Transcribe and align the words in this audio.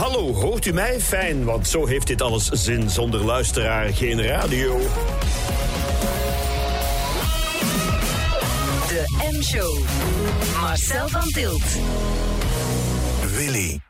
Hallo, 0.00 0.34
hoort 0.34 0.66
u 0.66 0.72
mij? 0.72 1.00
Fijn, 1.00 1.44
want 1.44 1.68
zo 1.68 1.86
heeft 1.86 2.06
dit 2.06 2.22
alles 2.22 2.48
zin 2.48 2.90
zonder 2.90 3.24
luisteraar, 3.24 3.94
geen 3.94 4.22
radio. 4.22 4.78
De 8.88 9.04
M-show. 9.32 9.78
Marcel 10.60 11.08
van 11.08 11.28
Tilt. 11.28 11.62
Willy. 13.36 13.80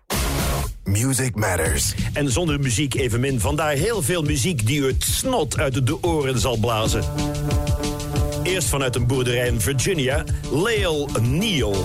Music 0.84 1.34
Matters. 1.34 1.94
En 2.12 2.30
zonder 2.30 2.60
muziek 2.60 2.94
evenmin. 2.94 3.40
Vandaar 3.40 3.72
heel 3.72 4.02
veel 4.02 4.22
muziek 4.22 4.66
die 4.66 4.80
u 4.80 4.86
het 4.86 5.04
snot 5.04 5.58
uit 5.58 5.86
de 5.86 6.02
oren 6.02 6.38
zal 6.38 6.56
blazen. 6.56 7.04
Eerst 8.42 8.68
vanuit 8.68 8.96
een 8.96 9.06
boerderij 9.06 9.46
in 9.46 9.60
Virginia, 9.60 10.24
Lale 10.50 11.06
Neal. 11.20 11.76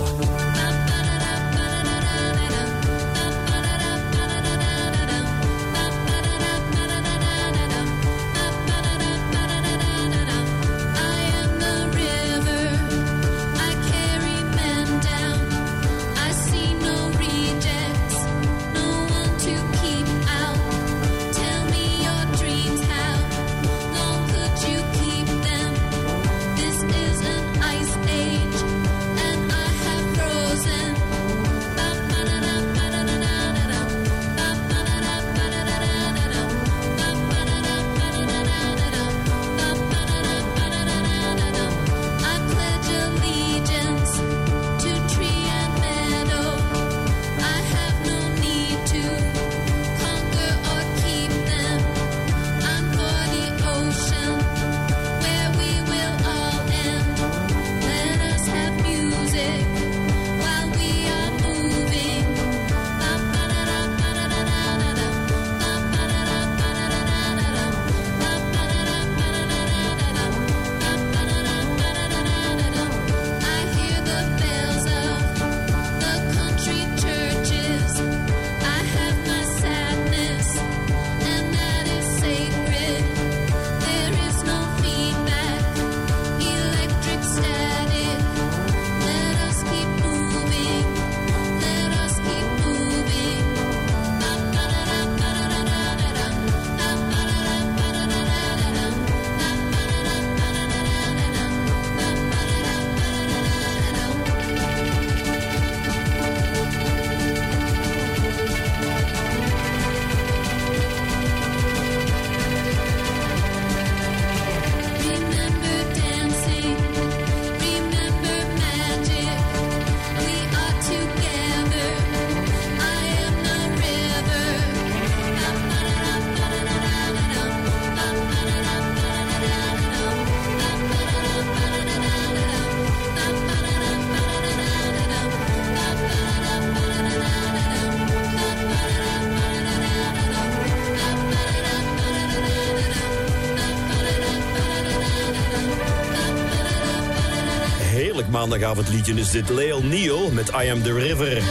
Maandagavondliedje 148.66 149.14
is 149.14 149.30
dit 149.30 149.48
Leo 149.48 149.80
Neal 149.82 150.30
met 150.30 150.48
I 150.48 150.70
Am 150.70 150.82
The 150.82 150.92
River. 150.92 151.42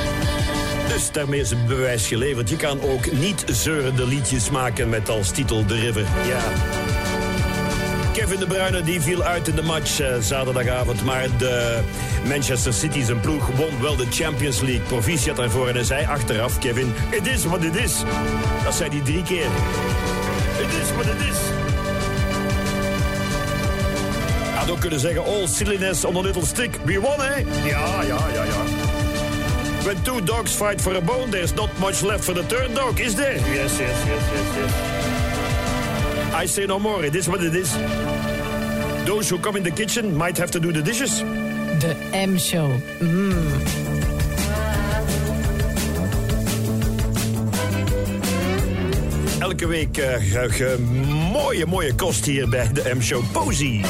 Dus 0.87 1.11
daarmee 1.11 1.39
is 1.39 1.51
een 1.51 1.65
bewijs 1.67 2.07
geleverd. 2.07 2.49
Je 2.49 2.55
kan 2.55 2.81
ook 2.81 3.11
niet 3.11 3.43
zeurende 3.47 4.07
liedjes 4.07 4.49
maken 4.49 4.89
met 4.89 5.09
als 5.09 5.31
titel 5.31 5.65
The 5.65 5.73
River. 5.73 6.01
Ja. 6.01 6.39
Kevin 8.13 8.39
De 8.39 8.45
Bruyne 8.45 8.83
die 8.83 9.01
viel 9.01 9.23
uit 9.23 9.47
in 9.47 9.55
de 9.55 9.61
match 9.61 10.01
uh, 10.01 10.07
zaterdagavond. 10.19 11.03
Maar 11.03 11.27
de 11.37 11.79
Manchester 12.27 12.73
City, 12.73 13.03
zijn 13.03 13.19
ploeg, 13.19 13.47
won 13.55 13.81
wel 13.81 13.95
de 13.95 14.05
Champions 14.09 14.61
League. 14.61 14.81
Proficiat 14.81 15.35
daarvoor. 15.35 15.67
En 15.67 15.75
hij 15.75 15.83
zei 15.83 16.05
achteraf, 16.05 16.59
Kevin, 16.59 16.93
it 17.09 17.27
is 17.27 17.43
what 17.45 17.63
it 17.63 17.75
is. 17.75 18.03
Dat 18.63 18.75
zei 18.75 18.89
hij 18.89 19.01
drie 19.01 19.23
keer. 19.23 19.49
It 20.59 20.81
is 20.81 20.91
what 20.95 21.05
it 21.05 21.29
is. 21.29 21.44
Kunnen 24.89 24.99
zeggen, 24.99 25.23
all 25.23 25.47
silliness 25.47 26.05
on 26.05 26.15
a 26.15 26.21
little 26.21 26.45
stick. 26.45 26.79
We 26.83 26.99
won, 26.99 27.19
hè? 27.19 27.35
Ja, 27.67 28.03
ja, 28.03 28.19
ja, 28.33 28.43
ja. 28.43 28.63
When 29.83 30.01
two 30.03 30.21
dogs 30.21 30.51
fight 30.51 30.81
for 30.81 30.95
a 30.95 31.01
bone, 31.01 31.29
there's 31.31 31.53
not 31.53 31.69
much 31.79 32.01
left 32.01 32.23
for 32.23 32.35
the 32.35 32.43
third 32.43 32.75
dog, 32.75 32.99
is 32.99 33.15
there? 33.15 33.35
Yes, 33.35 33.77
yes, 33.77 33.79
yes, 33.79 34.23
yes, 34.33 34.55
yes. 34.57 34.71
I 36.43 36.47
say 36.47 36.65
no 36.65 36.79
more, 36.79 37.05
it 37.05 37.15
is 37.15 37.27
what 37.27 37.43
it 37.43 37.55
is. 37.55 37.71
Those 39.05 39.29
who 39.29 39.39
come 39.39 39.57
in 39.57 39.63
the 39.63 39.71
kitchen 39.71 40.15
might 40.15 40.37
have 40.37 40.51
to 40.51 40.59
do 40.59 40.71
the 40.71 40.81
dishes. 40.81 41.23
De 41.79 41.95
M-show. 42.27 42.79
Mm. 42.99 43.35
Elke 49.39 49.67
week 49.67 49.97
uh, 49.97 50.77
mooie, 51.31 51.65
mooie 51.65 51.95
kost 51.95 52.25
hier 52.25 52.49
bij 52.49 52.69
de 52.73 52.91
M-show 52.95 53.23
Posy. 53.31 53.81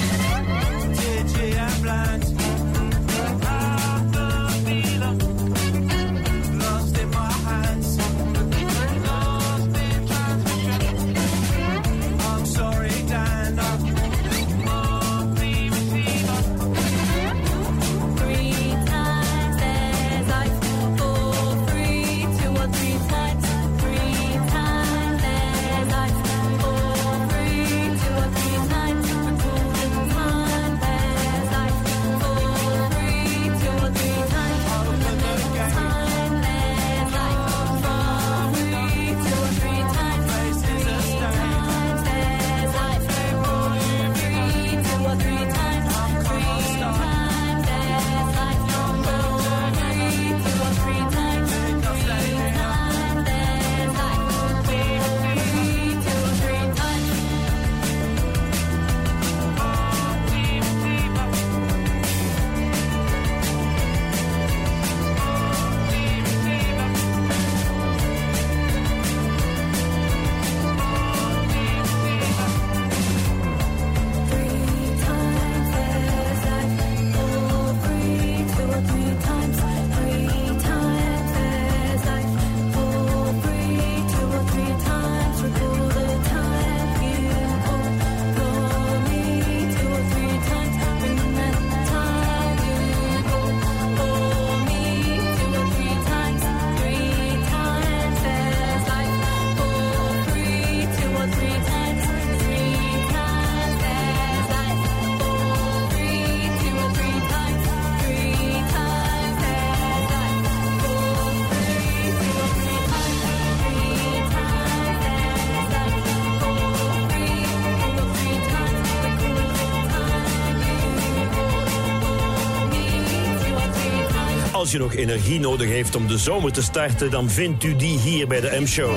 je 124.76 124.82
nog 124.82 124.96
energie 124.96 125.40
nodig 125.40 125.68
heeft 125.68 125.96
om 125.96 126.08
de 126.08 126.18
zomer 126.18 126.52
te 126.52 126.62
starten, 126.62 127.12
dan 127.12 127.30
vindt 127.30 127.64
u 127.64 127.76
die 127.76 128.00
hier 128.00 128.28
bij 128.28 128.42
de 128.42 128.58
M-show. 128.62 128.96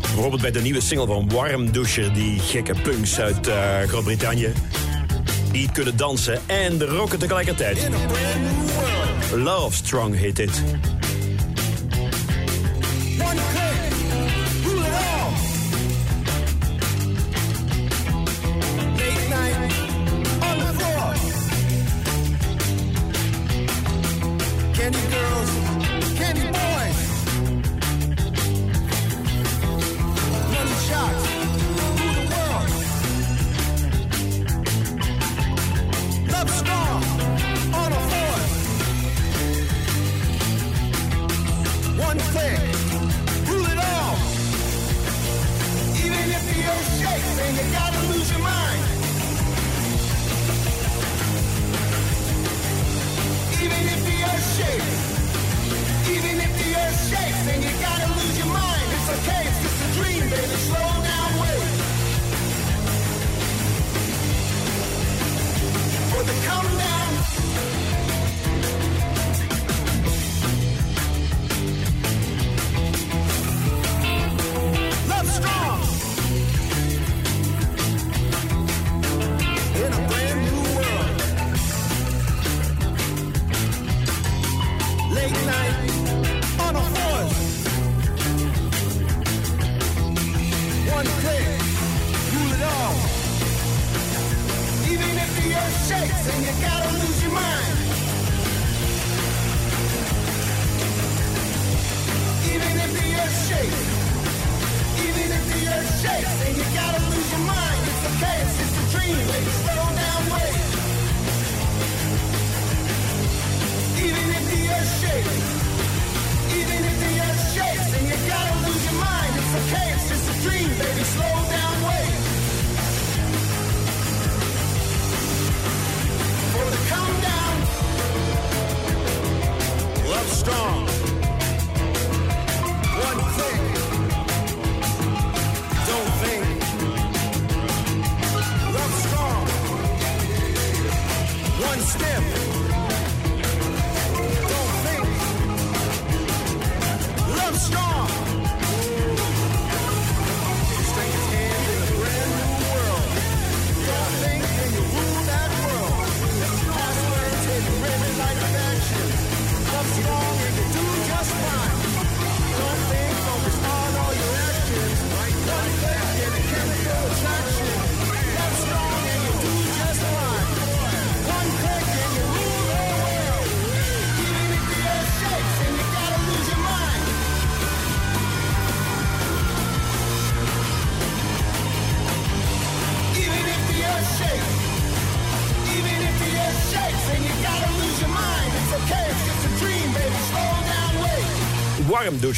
Bijvoorbeeld 0.00 0.40
bij 0.40 0.50
de 0.50 0.60
nieuwe 0.60 0.80
single 0.80 1.06
van 1.06 1.28
Warm 1.28 1.72
Douchen, 1.72 2.14
die 2.14 2.38
gekke 2.38 2.74
punks 2.82 3.20
uit 3.20 3.48
uh, 3.48 3.54
Groot-Brittannië. 3.86 4.52
Die 5.52 5.72
kunnen 5.72 5.96
dansen 5.96 6.40
en 6.46 6.84
rocken 6.84 7.18
tegelijkertijd. 7.18 7.88
Love 9.34 9.76
Strong 9.76 10.16
heet 10.16 10.36
dit. 10.36 10.62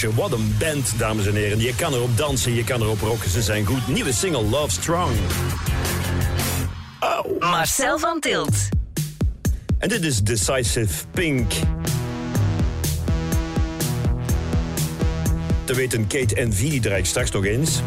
Wat 0.04 0.32
een 0.32 0.56
band, 0.58 0.98
dames 0.98 1.26
en 1.26 1.34
heren. 1.34 1.60
Je 1.60 1.74
kan 1.74 1.94
erop 1.94 2.16
dansen, 2.16 2.54
je 2.54 2.64
kan 2.64 2.82
erop 2.82 3.00
rocken. 3.00 3.30
Ze 3.30 3.42
zijn 3.42 3.64
goed. 3.64 3.88
Nieuwe 3.88 4.12
single 4.12 4.42
Love 4.42 4.70
Strong. 4.70 5.10
Oh. 7.00 7.50
Marcel 7.50 7.98
van 7.98 8.20
Tilt. 8.20 8.68
En 9.78 9.88
dit 9.88 10.04
is 10.04 10.22
Decisive 10.22 11.06
Pink. 11.10 11.52
Te 15.64 15.74
weten, 15.74 16.06
Kate 16.06 16.34
en 16.34 16.52
V, 16.52 16.80
draai 16.80 16.98
ik 16.98 17.06
straks 17.06 17.30
nog 17.30 17.44
eens. 17.44 17.80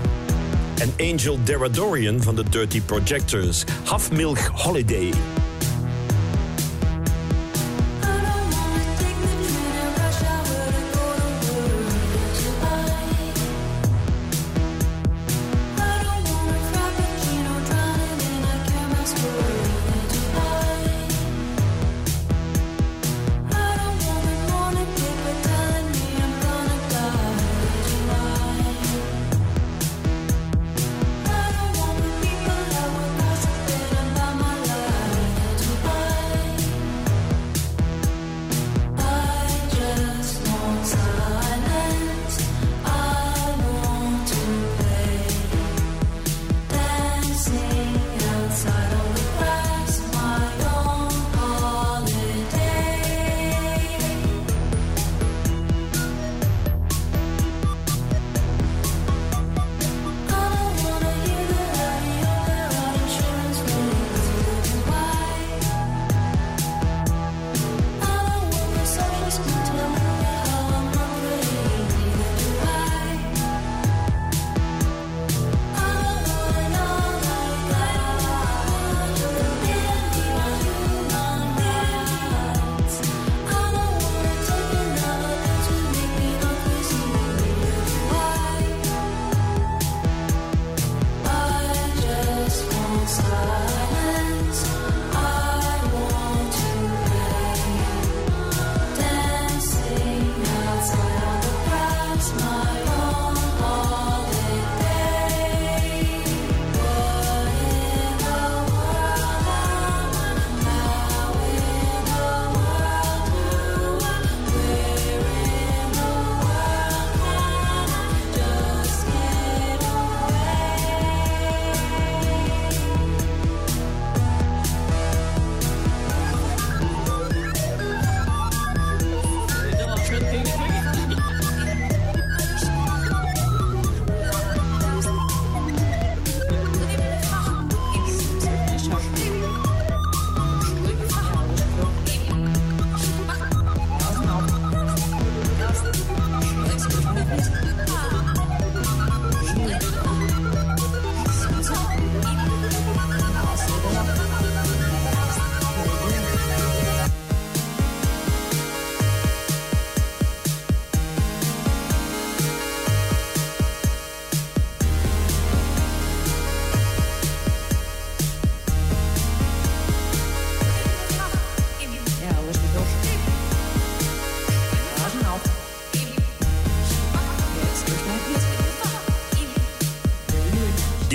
En 0.79 0.93
Angel 1.11 1.39
Deradorian 1.43 2.21
van 2.21 2.35
de 2.35 2.43
Dirty 2.49 2.81
Projectors. 2.81 3.63
Half 3.83 4.11
Milk 4.11 4.37
Holiday. 4.37 5.11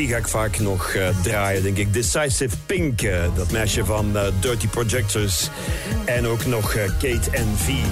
Die 0.05 0.13
ga 0.13 0.19
ik 0.19 0.29
vaak 0.29 0.59
nog 0.59 0.95
eh, 0.95 1.09
draaien, 1.23 1.63
denk 1.63 1.77
ik. 1.77 1.93
Decisive 1.93 2.57
Pink, 2.67 3.03
eh, 3.03 3.25
dat 3.35 3.51
meisje 3.51 3.85
van 3.85 4.17
eh, 4.17 4.27
Dirty 4.41 4.69
Projectors. 4.69 5.49
En 6.05 6.27
ook 6.27 6.47
nog 6.47 6.73
Kate 6.73 7.31
V, 7.57 7.67
die 7.67 7.83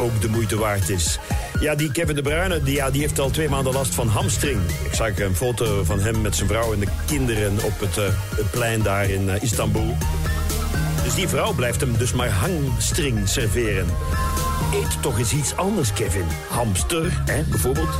ook 0.00 0.20
de 0.20 0.28
moeite 0.28 0.58
waard 0.58 0.88
is. 0.88 1.18
Ja, 1.60 1.74
die 1.74 1.92
Kevin 1.92 2.14
De 2.14 2.22
Bruyne, 2.22 2.62
die, 2.62 2.74
ja, 2.74 2.90
die 2.90 3.00
heeft 3.00 3.18
al 3.18 3.30
twee 3.30 3.48
maanden 3.48 3.72
last 3.72 3.94
van 3.94 4.08
hamstring. 4.08 4.60
Ik 4.84 4.94
zag 4.94 5.18
een 5.18 5.36
foto 5.36 5.84
van 5.84 6.00
hem 6.00 6.20
met 6.20 6.36
zijn 6.36 6.48
vrouw 6.48 6.72
en 6.72 6.80
de 6.80 6.88
kinderen 7.06 7.52
op 7.64 7.80
het, 7.80 7.96
het 8.36 8.50
plein 8.50 8.82
daar 8.82 9.10
in 9.10 9.28
Istanbul. 9.40 9.96
Dus 11.04 11.14
die 11.14 11.28
vrouw 11.28 11.52
blijft 11.52 11.80
hem 11.80 11.98
dus 11.98 12.12
maar 12.12 12.30
hamstring 12.30 13.28
serveren. 13.28 13.86
Eet 14.72 15.02
toch 15.02 15.18
eens 15.18 15.32
iets 15.32 15.56
anders, 15.56 15.92
Kevin. 15.92 16.26
Hamster, 16.48 17.22
hè, 17.24 17.42
bijvoorbeeld. 17.42 17.94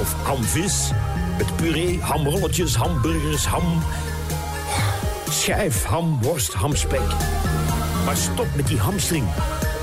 Of 0.00 0.14
hamvis. 0.22 0.90
Met 1.38 1.56
puree, 1.56 2.00
hamrolletjes, 2.00 2.74
hamburgers, 2.74 3.46
ham... 3.46 3.82
Schijf, 5.30 5.84
ham, 5.84 6.18
worst, 6.22 6.52
hamspek. 6.52 7.00
Maar 8.04 8.16
stop 8.16 8.46
met 8.54 8.66
die 8.66 8.78
hamstring. 8.78 9.24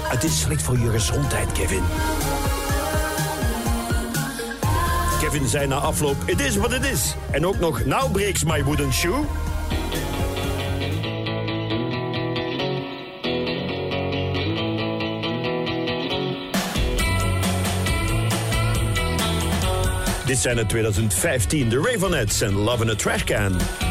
Het 0.08 0.24
is 0.24 0.40
slecht 0.40 0.62
voor 0.62 0.78
je 0.80 0.90
gezondheid, 0.90 1.52
Kevin. 1.52 1.84
Kevin 5.20 5.48
zei 5.48 5.68
na 5.68 5.76
afloop, 5.76 6.16
it 6.26 6.40
is 6.40 6.56
what 6.56 6.72
it 6.74 6.86
is. 6.86 7.16
En 7.32 7.46
ook 7.46 7.60
nog, 7.60 7.86
now 7.86 8.12
breaks 8.12 8.44
my 8.44 8.64
wooden 8.64 8.94
shoe. 8.94 9.26
Dit 20.36 20.44
zijn 20.44 20.58
het 20.58 20.70
2015, 20.70 21.70
de 21.70 21.82
Ravenettes 21.82 22.42
en 22.42 22.54
Love 22.54 22.84
in 22.84 22.90
a 22.90 22.96
Trash 22.96 23.24
Can. 23.24 23.85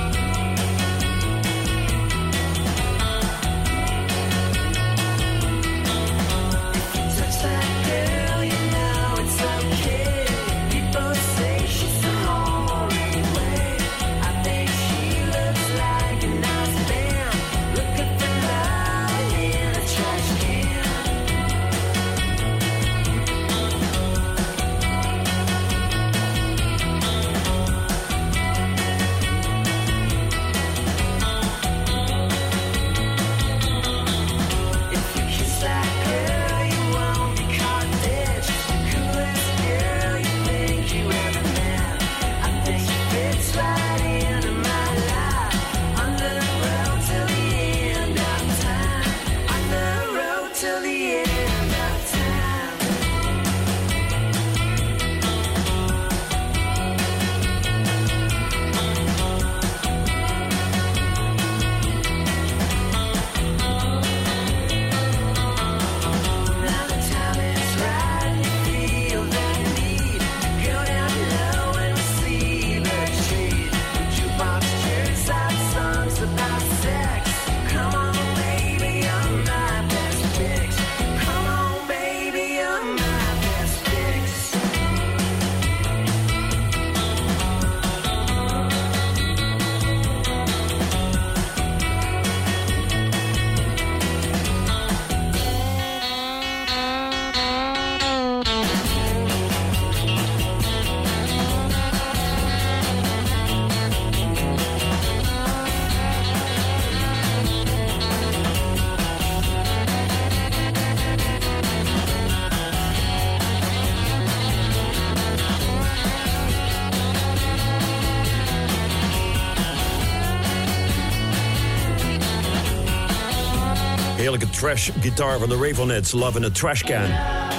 Trash 124.64 124.90
guitar 125.00 125.38
van 125.38 125.48
de 125.48 125.56
Ravenettes, 125.56 126.12
Love 126.12 126.38
in 126.38 126.44
a 126.44 126.50
Trash 126.50 126.82
Can. 126.82 127.04
In 127.04 127.10
a 127.10 127.50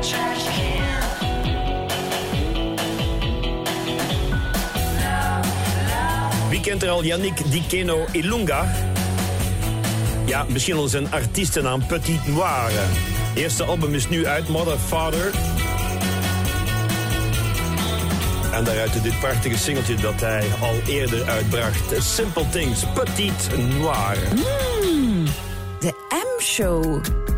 trash 0.00 0.44
can. 0.44 0.82
Wie 6.50 6.60
kent 6.60 6.82
er 6.82 6.88
al 6.88 7.04
Yannick 7.04 7.50
Dikeno 7.50 8.04
Ilunga? 8.12 8.74
Ja, 10.26 10.44
misschien 10.48 10.76
al 10.76 10.88
zijn 10.88 11.12
artiestennaam 11.12 11.86
Petit 11.86 12.26
Noir. 12.26 12.70
Eerste 13.34 13.64
album 13.64 13.94
is 13.94 14.08
nu 14.08 14.26
uit, 14.26 14.48
Mother 14.48 14.78
Father. 14.78 15.30
En 18.52 18.64
daaruit 18.64 19.02
dit 19.02 19.20
prachtige 19.20 19.58
singeltje 19.58 19.94
dat 19.94 20.20
hij 20.20 20.44
al 20.60 20.74
eerder 20.86 21.28
uitbracht. 21.28 21.94
Simple 21.98 22.48
Things, 22.48 22.84
Petit 22.94 23.48
Noir. 23.78 24.18
De 26.50 26.64
M-show. 26.64 27.29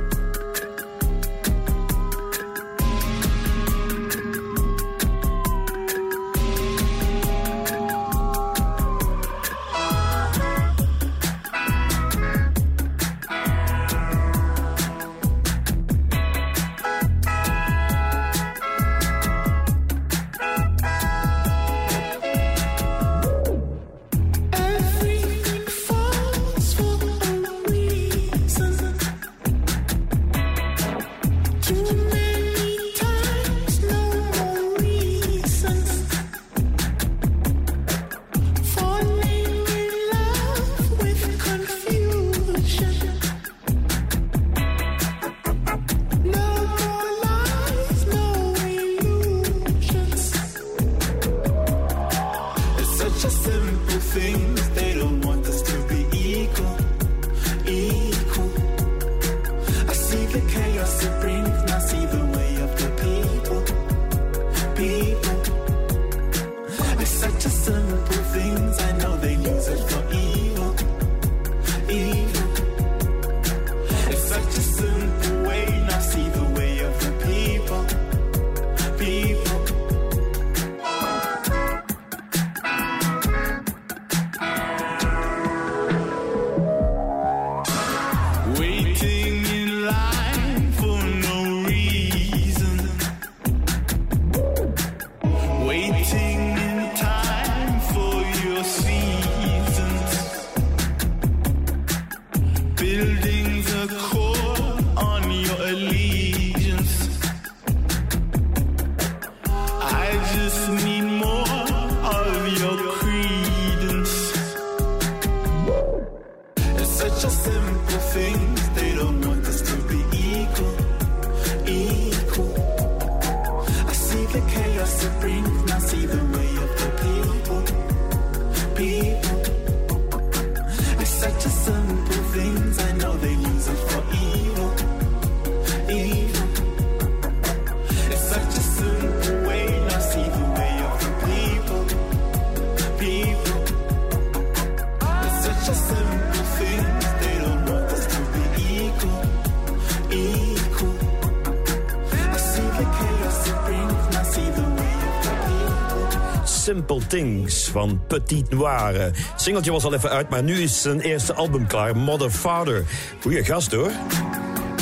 Things 157.12 157.68
van 157.68 158.00
Petit 158.06 158.50
Noir. 158.50 159.10
Singeltje 159.36 159.72
was 159.72 159.84
al 159.84 159.94
even 159.94 160.10
uit, 160.10 160.28
maar 160.28 160.42
nu 160.42 160.60
is 160.60 160.82
zijn 160.82 161.00
eerste 161.00 161.34
album 161.34 161.66
klaar. 161.66 161.96
Mother 161.96 162.30
Father. 162.30 162.84
Goeie 163.20 163.44
gast 163.44 163.72
hoor. 163.72 163.90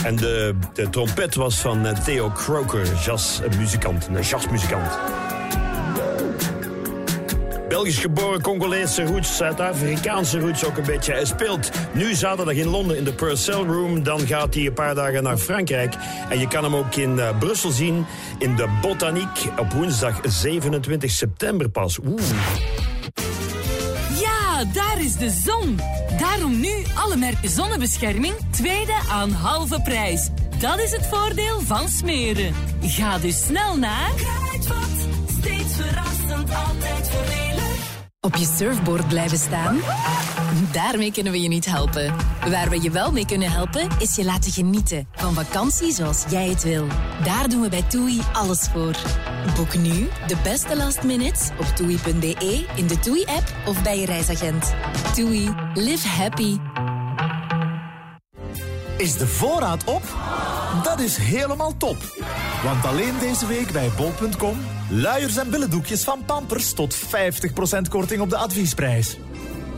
En 0.04 0.16
de, 0.16 0.54
de 0.74 0.90
trompet 0.90 1.34
was 1.34 1.54
van 1.54 1.86
eh, 1.86 1.98
Theo 1.98 2.30
Croker, 2.30 2.86
jazzmuzikant. 3.04 4.06
Een 4.06 4.22
jazzmuzikant. 4.22 4.98
Belgisch 7.80 8.00
geboren, 8.00 8.42
Congolese 8.42 9.04
roots, 9.04 9.36
Zuid-Afrikaanse 9.36 10.38
roots 10.38 10.64
ook 10.64 10.76
een 10.76 10.84
beetje. 10.84 11.12
Hij 11.12 11.24
speelt 11.24 11.70
nu 11.92 12.14
zaterdag 12.14 12.54
in 12.54 12.66
Londen 12.66 12.96
in 12.96 13.04
de 13.04 13.12
Purcell 13.12 13.54
Room. 13.54 14.02
Dan 14.02 14.26
gaat 14.26 14.54
hij 14.54 14.66
een 14.66 14.72
paar 14.72 14.94
dagen 14.94 15.22
naar 15.22 15.36
Frankrijk. 15.36 15.94
En 16.28 16.38
je 16.38 16.48
kan 16.48 16.64
hem 16.64 16.76
ook 16.76 16.94
in 16.94 17.18
eh, 17.18 17.38
Brussel 17.38 17.70
zien 17.70 18.06
in 18.38 18.56
de 18.56 18.68
Botaniek 18.80 19.46
op 19.58 19.72
woensdag 19.72 20.20
27 20.22 21.10
september 21.10 21.68
pas. 21.68 21.98
Oeh. 22.06 22.22
Ja, 24.20 24.64
daar 24.72 25.00
is 25.04 25.16
de 25.16 25.30
zon. 25.30 25.80
Daarom 26.18 26.60
nu 26.60 26.72
alle 26.94 27.16
merken 27.16 27.50
zonnebescherming, 27.50 28.34
tweede 28.50 28.94
aan 29.10 29.30
halve 29.30 29.80
prijs. 29.82 30.28
Dat 30.58 30.78
is 30.78 30.90
het 30.90 31.06
voordeel 31.06 31.60
van 31.60 31.88
smeren. 31.88 32.54
Ga 32.80 33.18
dus 33.18 33.44
snel 33.44 33.76
naar... 33.78 34.10
Kruidvat, 34.16 35.08
steeds 35.38 35.74
verrassend, 35.74 36.54
altijd 36.54 37.08
voordelig. 37.08 37.29
Op 38.26 38.36
je 38.36 38.54
surfboard 38.56 39.08
blijven 39.08 39.38
staan? 39.38 39.80
Daarmee 40.72 41.12
kunnen 41.12 41.32
we 41.32 41.40
je 41.40 41.48
niet 41.48 41.64
helpen. 41.64 42.14
Waar 42.48 42.68
we 42.70 42.82
je 42.82 42.90
wel 42.90 43.12
mee 43.12 43.26
kunnen 43.26 43.50
helpen, 43.50 43.88
is 43.98 44.16
je 44.16 44.24
laten 44.24 44.52
genieten 44.52 45.08
van 45.12 45.34
vakantie 45.34 45.92
zoals 45.92 46.24
jij 46.30 46.48
het 46.48 46.62
wil. 46.62 46.86
Daar 47.24 47.48
doen 47.48 47.60
we 47.60 47.68
bij 47.68 47.82
TUI 47.82 48.20
alles 48.32 48.68
voor. 48.72 48.96
Boek 49.56 49.76
nu 49.76 50.08
de 50.26 50.36
beste 50.42 50.76
last 50.76 51.02
minutes 51.02 51.50
op 51.58 51.66
toei.be, 51.66 52.66
in 52.76 52.86
de 52.86 52.98
TUI-app 52.98 53.52
of 53.66 53.82
bij 53.82 53.98
je 53.98 54.06
reisagent. 54.06 54.74
TUI, 55.14 55.54
live 55.74 56.08
happy. 56.08 56.56
Is 58.96 59.16
de 59.16 59.26
voorraad 59.26 59.84
op? 59.84 60.02
Dat 60.82 61.00
is 61.00 61.16
helemaal 61.16 61.76
top. 61.76 61.96
Want 62.64 62.84
alleen 62.84 63.18
deze 63.20 63.46
week 63.46 63.72
bij 63.72 63.90
bol.com... 63.96 64.58
luiers 64.88 65.36
en 65.36 65.50
billendoekjes 65.50 66.04
van 66.04 66.22
Pampers 66.26 66.72
tot 66.72 66.96
50% 66.96 67.00
korting 67.88 68.20
op 68.20 68.30
de 68.30 68.36
adviesprijs. 68.36 69.16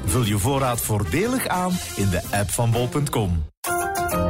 Vul 0.04 0.24
je 0.24 0.38
voorraad 0.38 0.80
voordelig 0.80 1.46
aan 1.48 1.72
in 1.96 2.08
de 2.08 2.22
app 2.30 2.50
van 2.50 2.70
bol.com. 2.70 3.44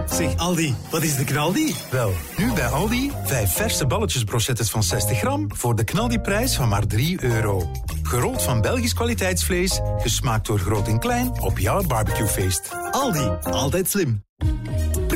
Zeg 0.06 0.36
Aldi, 0.36 0.74
wat 0.90 1.02
is 1.02 1.16
de 1.16 1.24
knaldi? 1.24 1.74
Wel, 1.90 2.12
nu 2.36 2.52
bij 2.52 2.66
Aldi 2.66 3.12
vijf 3.24 3.52
verse 3.52 3.86
balletjes 3.86 4.24
brochettes 4.24 4.70
van 4.70 4.82
60 4.82 5.18
gram 5.18 5.46
voor 5.54 5.76
de 5.76 5.84
knaldiprijs 5.84 6.54
van 6.56 6.68
maar 6.68 6.86
3 6.86 7.24
euro. 7.24 7.70
Gerold 8.02 8.42
van 8.42 8.60
Belgisch 8.60 8.94
kwaliteitsvlees, 8.94 9.80
gesmaakt 9.98 10.46
door 10.46 10.58
groot 10.58 10.88
en 10.88 10.98
klein 10.98 11.40
op 11.40 11.58
jouw 11.58 11.82
barbecuefeest. 11.82 12.70
Aldi, 12.90 13.30
altijd 13.42 13.90
slim. 13.90 14.22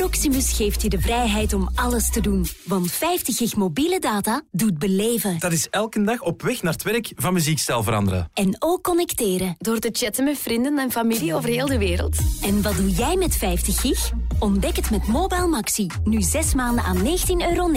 Proximus 0.07 0.53
geeft 0.53 0.83
je 0.83 0.89
de 0.89 1.01
vrijheid 1.01 1.53
om 1.53 1.69
alles 1.75 2.11
te 2.11 2.21
doen. 2.21 2.47
Want 2.65 2.93
50 2.93 3.37
gig 3.37 3.57
mobiele 3.57 3.99
data 3.99 4.43
doet 4.51 4.79
beleven. 4.79 5.39
Dat 5.39 5.53
is 5.53 5.69
elke 5.71 6.03
dag 6.03 6.21
op 6.21 6.43
weg 6.43 6.63
naar 6.63 6.73
het 6.73 6.83
werk 6.83 7.13
van 7.17 7.33
muziekstijl 7.33 7.83
veranderen. 7.83 8.31
En 8.35 8.57
ook 8.59 8.83
connecteren. 8.83 9.55
Door 9.59 9.79
te 9.79 9.89
chatten 9.93 10.25
met 10.25 10.39
vrienden 10.39 10.79
en 10.79 10.91
familie 10.91 11.35
over 11.35 11.49
heel 11.49 11.67
de 11.67 11.79
wereld. 11.79 12.17
En 12.43 12.63
wat 12.63 12.77
doe 12.77 12.91
jij 12.91 13.17
met 13.17 13.37
50 13.37 13.81
gig? 13.81 14.11
Ontdek 14.39 14.77
het 14.77 14.91
met 14.91 15.07
Mobile 15.07 15.47
Maxi. 15.47 15.87
Nu 16.05 16.23
6 16.23 16.55
maanden 16.55 16.85
aan 16.85 16.97
19,99 16.97 17.03
euro 17.49 17.71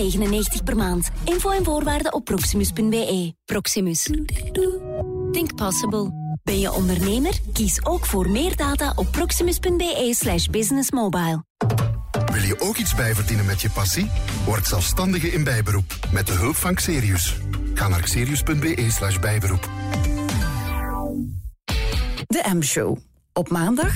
per 0.63 0.75
maand. 0.75 1.09
Info 1.23 1.49
en 1.49 1.63
voorwaarden 1.63 2.13
op 2.13 2.25
proximus.be. 2.25 3.33
Proximus. 3.45 4.09
Think 5.31 5.55
possible. 5.55 6.11
Ben 6.43 6.59
je 6.59 6.73
ondernemer? 6.73 7.39
Kies 7.53 7.85
ook 7.85 8.05
voor 8.05 8.29
meer 8.29 8.55
data 8.55 8.93
op 8.95 9.07
proximus.be 9.11 10.13
slash 10.15 10.45
businessmobile. 10.45 11.43
Wil 12.31 12.41
je 12.41 12.59
ook 12.59 12.77
iets 12.77 12.95
bijverdienen 12.95 13.45
met 13.45 13.61
je 13.61 13.69
passie? 13.69 14.11
Word 14.45 14.67
zelfstandige 14.67 15.31
in 15.31 15.43
bijberoep 15.43 15.99
met 16.11 16.27
de 16.27 16.33
hulp 16.33 16.55
van 16.55 16.73
Xerius. 16.73 17.35
Ga 17.73 17.87
naar 17.87 18.01
xerius.be 18.01 18.85
slash 18.89 19.19
bijberoep. 19.19 19.69
De 22.27 22.49
M-show. 22.53 22.97
Op 23.33 23.49
maandag 23.49 23.93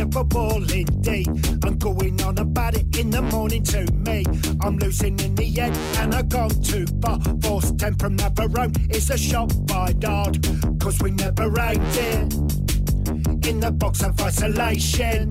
of 0.00 0.14
a 0.16 0.24
ball 0.24 0.62
indeed. 0.70 1.28
I'm 1.64 1.76
going 1.78 2.20
on 2.22 2.38
about 2.38 2.74
it 2.74 2.96
in 2.96 3.10
the 3.10 3.22
morning 3.22 3.62
to 3.64 3.90
me. 3.92 4.24
I'm 4.60 4.76
losing 4.78 5.18
in 5.18 5.34
the 5.34 5.60
end 5.60 5.76
and 5.98 6.14
I've 6.14 6.28
gone 6.28 6.50
too 6.62 6.86
far. 7.02 7.18
Force 7.42 7.72
10 7.72 7.96
from 7.96 8.16
Navarone 8.16 8.94
is 8.94 9.10
a 9.10 9.18
shot 9.18 9.52
by 9.66 9.92
Dodd. 9.92 10.42
Cause 10.80 11.00
we 11.00 11.10
never 11.10 11.46
aimed 11.60 11.96
it 11.96 13.48
in 13.48 13.60
the 13.60 13.72
box 13.72 14.02
of 14.02 14.20
isolation. 14.20 15.28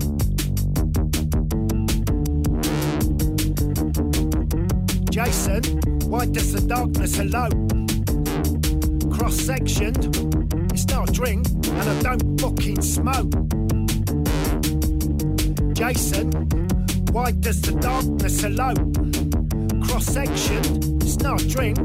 Jason, 5.10 5.62
why 6.10 6.26
does 6.26 6.52
the 6.52 6.64
darkness 6.66 7.18
alone? 7.18 7.68
Cross 9.10 9.36
sectioned, 9.36 10.14
it's 10.72 10.86
not 10.88 11.08
a 11.08 11.12
drink, 11.12 11.46
and 11.48 11.88
I 11.90 12.02
don't 12.02 12.40
fucking 12.40 12.82
smoke. 12.82 13.57
Jason, 15.78 16.32
why 17.12 17.30
does 17.30 17.62
the 17.62 17.70
darkness 17.80 18.42
alone? 18.42 18.92
Cross 19.86 20.06
section, 20.06 20.60
it's 21.00 21.18
not 21.18 21.40
a 21.40 21.48
drink, 21.48 21.78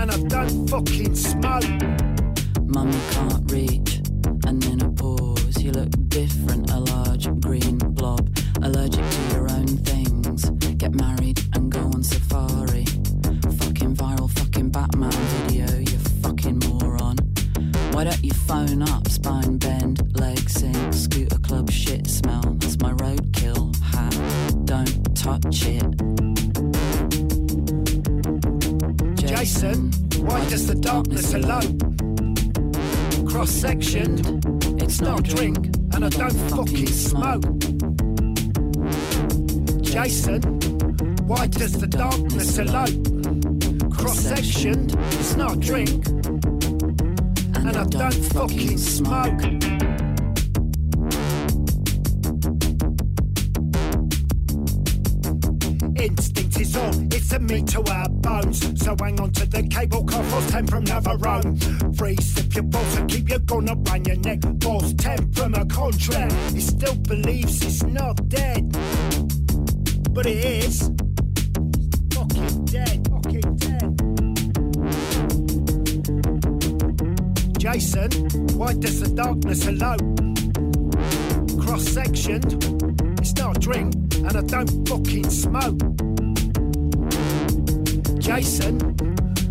and 0.00 0.10
I 0.10 0.18
don't 0.26 0.66
fucking 0.66 1.14
smoke. 1.14 1.62
Mummy 2.66 2.98
can't 3.12 3.52
reach, 3.52 4.02
and 4.44 4.60
then 4.60 4.80
a 4.82 4.90
pause. 4.90 5.62
You 5.62 5.70
look 5.70 5.90
different, 6.08 6.68
a 6.72 6.80
large 6.80 7.30
green 7.42 7.78
blob. 7.78 8.28
Allergic 8.60 9.08
to 9.08 9.20
your 9.32 9.48
own 9.48 9.68
things. 9.68 10.50
Get 10.78 10.96
married 10.96 11.38
and 11.54 11.70
go 11.70 11.78
on 11.78 12.02
safari. 12.02 12.86
Why 17.96 18.04
don't 18.04 18.22
you 18.22 18.34
phone 18.34 18.82
up, 18.82 19.08
spine 19.08 19.56
bend, 19.56 20.20
leg 20.20 20.50
sink, 20.50 20.92
scooter 20.92 21.38
club 21.38 21.70
shit 21.70 22.06
smell? 22.06 22.42
That's 22.58 22.78
my 22.78 22.92
roadkill 22.92 23.74
hat. 23.82 24.66
Don't 24.66 25.16
touch 25.16 25.64
it. 25.64 25.82
Jason, 29.26 29.92
why 30.26 30.46
does 30.50 30.66
the 30.66 30.74
darkness 30.74 31.32
alone? 31.32 31.78
Cross 33.26 33.52
sectioned, 33.52 34.44
it's 34.78 35.00
not 35.00 35.20
a 35.20 35.22
drink, 35.34 35.56
and 35.94 36.04
I 36.04 36.10
don't 36.10 36.38
fucking 36.50 36.88
smoke. 36.88 37.44
Jason, 39.80 40.42
why 41.26 41.46
does 41.46 41.72
the 41.72 41.86
darkness 41.86 42.58
alone? 42.58 43.90
Cross 43.90 44.18
sectioned, 44.18 44.94
it's 45.12 45.34
not 45.34 45.56
a 45.56 45.56
drink, 45.56 46.04
and 47.68 47.76
I 47.76 47.84
don't 47.84 48.24
fucking 48.32 48.78
smoke. 48.78 49.42
Instinct 55.98 56.60
is 56.60 56.76
on, 56.76 57.08
it's 57.10 57.32
a 57.32 57.38
meat 57.40 57.66
to 57.68 57.82
our 57.90 58.08
bones. 58.08 58.60
So 58.82 58.94
hang 59.00 59.20
on 59.20 59.32
to 59.32 59.46
the 59.46 59.62
cable 59.68 60.04
car, 60.04 60.22
force 60.24 60.50
10 60.50 60.66
from 60.66 60.84
Navarone. 60.84 61.96
Freeze 61.96 62.38
if 62.38 62.54
your 62.54 62.64
balls 62.64 62.96
and 62.96 63.10
keep 63.10 63.28
your 63.28 63.40
gun 63.40 63.68
up 63.68 63.90
on 63.90 64.04
your 64.04 64.16
neck. 64.16 64.40
Force 64.62 64.92
10 64.94 65.32
from 65.32 65.54
a 65.54 65.66
contract, 65.66 66.34
he 66.52 66.60
still 66.60 66.94
believes 66.96 67.62
he's 67.62 67.82
not 67.84 68.28
dead. 68.28 68.70
but 70.12 70.26
it 70.26 70.44
is. 70.44 71.05
Jason, 77.76 78.10
why 78.56 78.72
does 78.72 79.00
the 79.00 79.08
darkness 79.08 79.66
elope? 79.66 80.00
Cross 81.62 81.82
sectioned, 81.88 82.54
it's 83.20 83.34
not 83.34 83.58
a 83.58 83.60
drink, 83.60 83.92
and 84.14 84.34
I 84.34 84.40
don't 84.40 84.88
fucking 84.88 85.28
smoke. 85.28 85.78
Jason, 88.18 88.80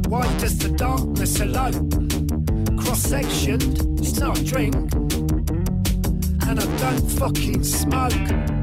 why 0.09 0.25
does 0.39 0.57
the 0.57 0.73
darkness 0.75 1.39
elope? 1.39 2.83
Cross 2.83 3.01
sectioned, 3.03 3.99
it's 3.99 4.17
not 4.17 4.39
a 4.39 4.43
drink, 4.43 4.73
and 6.47 6.59
I 6.59 6.77
don't 6.77 7.07
fucking 7.07 7.63
smoke. 7.63 8.54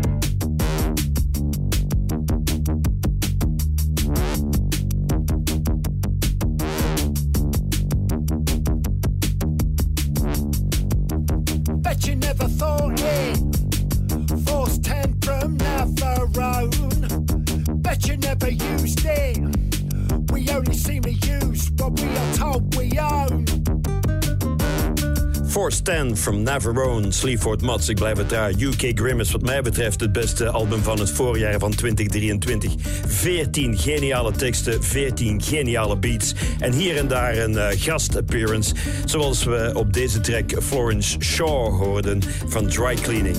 10 25.92 26.16
from 26.16 26.42
Navarone, 26.42 27.12
Sleaford 27.12 27.62
Mats. 27.62 27.88
Ik 27.88 27.96
blijf 27.96 28.16
het 28.16 28.28
daar. 28.28 28.50
UK 28.59 28.92
Grimace, 28.94 29.33
wat 29.33 29.42
mij 29.42 29.62
betreft, 29.62 30.00
het 30.00 30.12
beste 30.12 30.50
album 30.50 30.83
van 30.83 30.98
het 30.98 31.11
voorjaar 31.11 31.59
van 31.59 31.74
2023. 31.74 32.74
14 33.07 33.78
geniale 33.78 34.33
teksten, 34.33 34.85
14 34.85 35.42
geniale 35.42 35.96
beats. 35.96 36.35
En 36.59 36.72
hier 36.72 36.96
en 36.96 37.09
daar 37.09 37.37
een 37.37 37.59
eh, 37.59 37.81
gast-appearance. 37.81 38.74
Zoals 39.05 39.44
we 39.44 39.70
op 39.74 39.92
deze 39.92 40.20
track 40.20 40.62
Florence 40.62 41.16
Shaw 41.20 41.83
hoorden 41.83 42.22
van 42.46 42.66
Dry 42.66 42.94
Cleaning. 42.94 43.37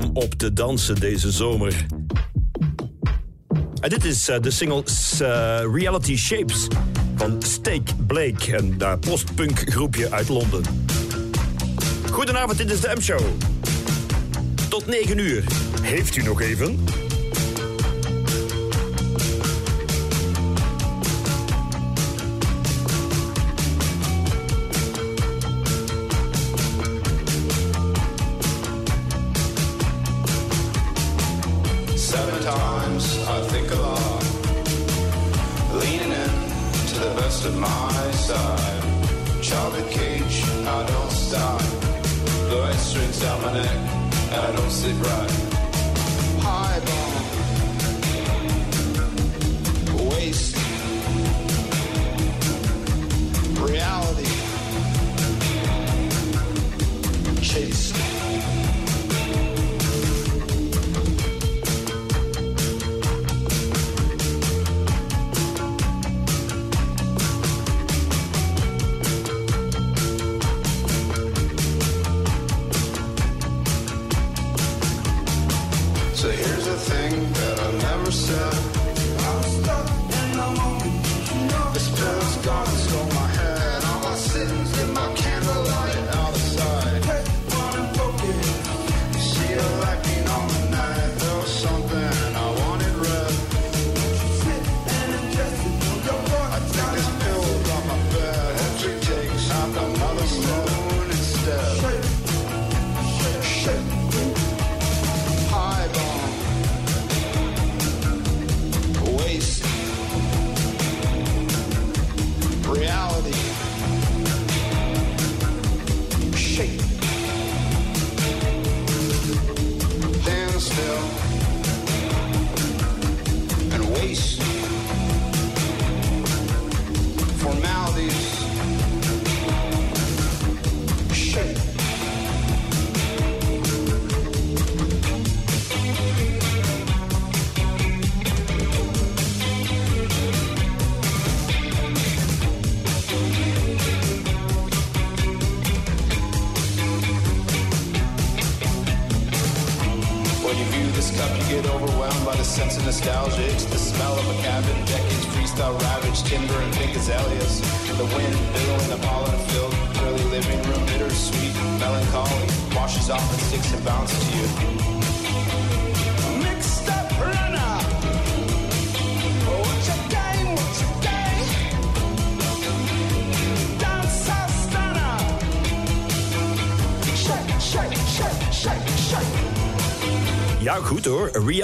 Om 0.00 0.10
op 0.12 0.34
te 0.34 0.52
dansen 0.52 0.94
deze 0.94 1.30
zomer. 1.30 1.95
En 3.86 3.92
dit 3.92 4.04
is 4.04 4.28
eh, 4.28 4.40
de 4.40 4.50
single 4.50 4.82
eh, 5.18 5.60
Reality 5.72 6.16
Shapes 6.16 6.66
van 7.16 7.42
Steak 7.42 8.06
Blake, 8.06 8.56
een 8.56 8.98
postpunk 9.00 9.58
groepje 9.58 10.10
uit 10.10 10.28
Londen. 10.28 10.62
Goedenavond, 12.10 12.58
dit 12.58 12.70
is 12.70 12.80
de 12.80 12.92
M-show. 12.96 13.20
Tot 14.68 14.86
9 14.86 15.18
uur. 15.18 15.44
Heeft 15.82 16.16
u 16.16 16.22
nog 16.22 16.40
even? 16.40 16.84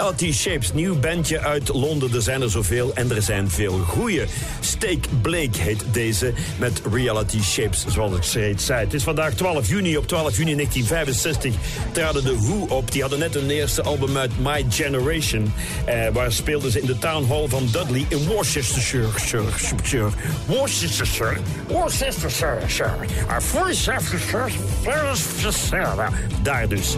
Reality 0.02 0.32
Shapes, 0.32 0.72
nieuw 0.72 0.98
bandje 0.98 1.40
uit 1.40 1.68
Londen. 1.68 2.14
Er 2.14 2.22
zijn 2.22 2.42
er 2.42 2.50
zoveel 2.50 2.94
en 2.94 3.10
er 3.10 3.22
zijn 3.22 3.50
veel 3.50 3.78
goeie. 3.78 4.22
Steak 4.60 5.04
Blake 5.20 5.58
heet 5.58 5.84
deze 5.92 6.32
met 6.58 6.82
Reality 6.92 7.42
Shapes, 7.42 7.84
zoals 7.88 8.16
ik 8.16 8.22
steeds 8.22 8.66
zei. 8.66 8.84
Het 8.84 8.94
is 8.94 9.02
vandaag 9.02 9.34
12 9.34 9.68
juni. 9.68 9.96
Op 9.96 10.06
12 10.06 10.36
juni 10.36 10.54
1965 10.54 11.54
traden 11.92 12.24
de 12.24 12.38
Who 12.38 12.66
op. 12.76 12.92
Die 12.92 13.00
hadden 13.00 13.18
net 13.18 13.34
hun 13.34 13.50
eerste 13.50 13.82
album 13.82 14.16
uit 14.16 14.38
My 14.38 14.66
Generation. 14.68 15.52
Eh, 15.84 16.08
waar 16.12 16.32
speelden 16.32 16.70
ze 16.70 16.80
in 16.80 16.86
de 16.86 16.98
Town 16.98 17.26
Hall 17.28 17.48
van 17.48 17.68
Dudley 17.72 18.06
in 18.08 18.26
Worcestershire. 18.26 19.18
Shire, 19.18 19.44
Shire, 19.84 20.10
Worcestershire. 20.46 21.36
Worcestershire. 21.68 22.68
Shire. 22.68 23.06
Worcestershire. 23.52 24.50
Worcestershire. 24.84 26.08
Daar 26.42 26.68
dus. 26.68 26.96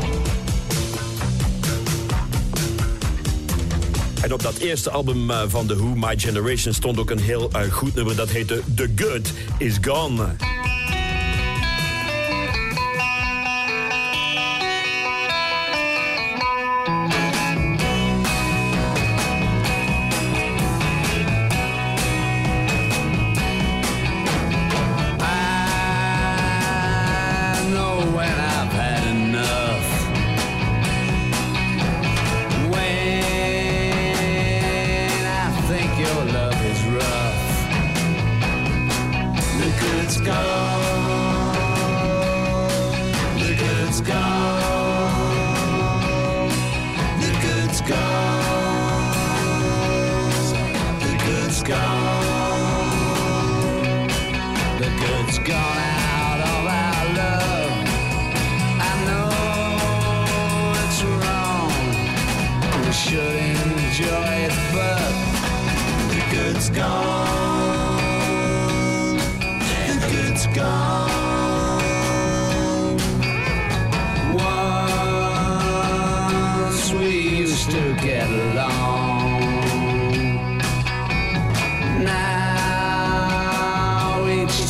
En 4.24 4.32
op 4.32 4.42
dat 4.42 4.56
eerste 4.56 4.90
album 4.90 5.30
eh, 5.30 5.42
van 5.46 5.66
The 5.66 5.76
Who, 5.76 5.94
My 5.94 6.14
Generation, 6.18 6.74
stond 6.74 6.98
ook 6.98 7.10
een 7.10 7.20
heel 7.20 7.50
eh, 7.52 7.72
goed 7.72 7.94
nummer. 7.94 8.16
Dat 8.16 8.30
heette 8.30 8.60
The 8.74 8.92
Good 8.96 9.32
Is 9.58 9.78
Gone. 9.80 10.43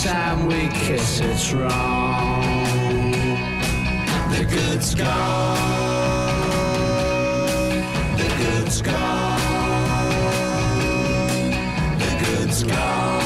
Time 0.04 0.46
we 0.46 0.68
kiss, 0.68 1.20
it's 1.20 1.54
wrong. 1.54 2.42
The 4.28 4.44
good's 4.50 4.94
gone. 4.94 5.56
The 8.18 8.28
good's 8.36 8.82
gone. 8.82 9.40
The 11.98 12.10
good's 12.22 12.62
gone. 12.64 13.22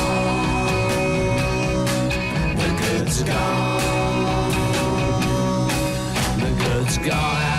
The 2.57 2.71
good's 2.81 3.23
gone. 3.25 4.53
The 6.39 6.51
good's 6.65 6.99
gone 6.99 7.58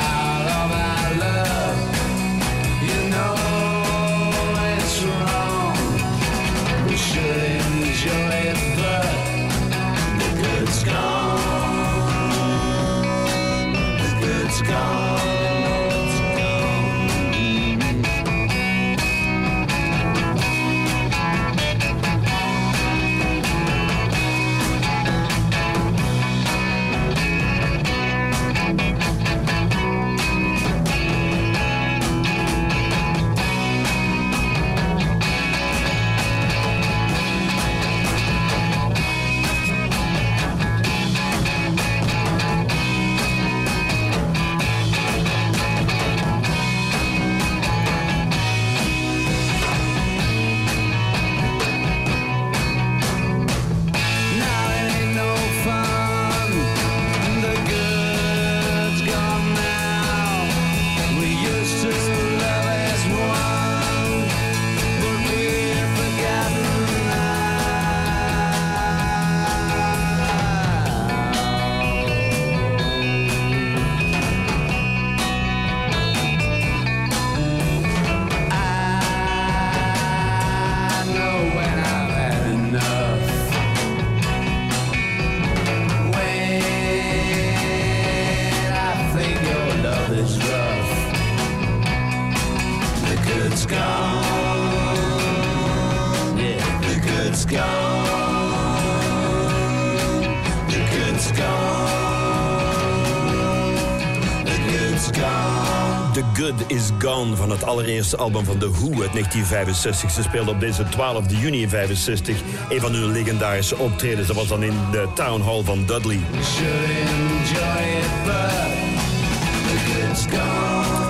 allereerste 107.90 108.18
album 108.18 108.46
van 108.46 108.58
The 108.58 108.72
Who 108.72 108.86
uit 108.86 109.12
1965. 109.12 110.12
Ze 110.12 110.22
speelden 110.22 110.54
op 110.54 110.60
deze 110.60 110.84
12 110.90 111.24
juni 111.28 111.62
in 111.62 111.70
65 111.70 112.38
een 112.70 112.80
van 112.80 112.94
hun 112.94 113.12
legendarische 113.12 113.78
optredens. 113.78 114.28
Dat 114.28 114.36
was 114.36 114.48
dan 114.48 114.64
in 114.64 114.74
de 114.92 115.08
Town 115.16 115.42
Hall 115.42 115.64
van 115.64 115.86
Dudley. 115.86 116.20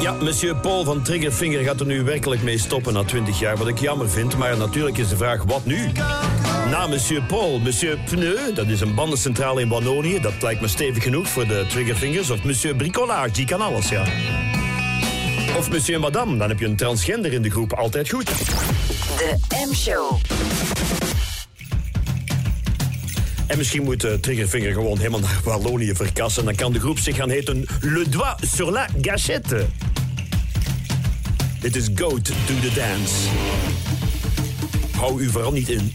Ja, 0.01 0.11
monsieur 0.21 0.55
Paul 0.55 0.83
van 0.83 1.01
Triggerfinger 1.01 1.63
gaat 1.63 1.79
er 1.79 1.85
nu 1.85 2.03
werkelijk 2.03 2.41
mee 2.41 2.57
stoppen 2.57 2.93
na 2.93 3.03
20 3.03 3.39
jaar. 3.39 3.57
Wat 3.57 3.67
ik 3.67 3.79
jammer 3.79 4.09
vind, 4.09 4.37
maar 4.37 4.57
natuurlijk 4.57 4.97
is 4.97 5.09
de 5.09 5.17
vraag 5.17 5.43
wat 5.43 5.65
nu? 5.65 5.91
Na 6.69 6.87
monsieur 6.87 7.21
Paul, 7.21 7.59
monsieur 7.59 7.97
Pneu, 8.05 8.53
dat 8.53 8.67
is 8.67 8.81
een 8.81 8.95
bandencentrale 8.95 9.61
in 9.61 9.69
Wallonië. 9.69 10.19
Dat 10.19 10.41
lijkt 10.41 10.61
me 10.61 10.67
stevig 10.67 11.03
genoeg 11.03 11.27
voor 11.27 11.47
de 11.47 11.65
Triggerfingers. 11.67 12.29
Of 12.29 12.43
monsieur 12.43 12.75
Bricolage, 12.75 13.31
die 13.31 13.45
kan 13.45 13.61
alles, 13.61 13.89
ja. 13.89 14.03
Of 15.60 15.69
monsieur 15.69 16.00
Madame, 16.00 16.38
dan 16.38 16.50
heb 16.50 16.60
je 16.60 16.65
een 16.65 16.76
transgender 16.76 17.34
in 17.34 17.41
de 17.41 17.50
groep. 17.50 17.74
Altijd 17.74 18.10
goed. 18.10 18.26
De 18.26 19.38
M-show. 19.69 20.19
En 23.48 23.58
misschien 23.58 23.84
moet 23.84 24.06
uh, 24.06 24.13
Triggerfinger 24.13 24.74
gewoon 24.74 24.98
helemaal 24.98 25.19
naar 25.19 25.39
Wallonië 25.43 25.95
verkassen. 25.95 26.45
Dan 26.45 26.56
kan 26.56 26.74
de 26.74 26.80
groep 26.80 27.00
zich 27.00 27.15
gaan 27.15 27.30
heten 27.30 27.65
Le 27.82 28.10
Doigt 28.10 28.56
sur 28.56 28.72
la 28.72 28.88
Gâchette. 29.02 29.65
Dit 31.60 31.76
is 31.76 31.88
Goat 31.95 32.26
to 32.26 32.54
the 32.62 32.72
Dance. 32.76 33.13
Hou 34.95 35.22
u 35.22 35.30
vooral 35.30 35.52
niet 35.52 35.69
in. 35.69 35.93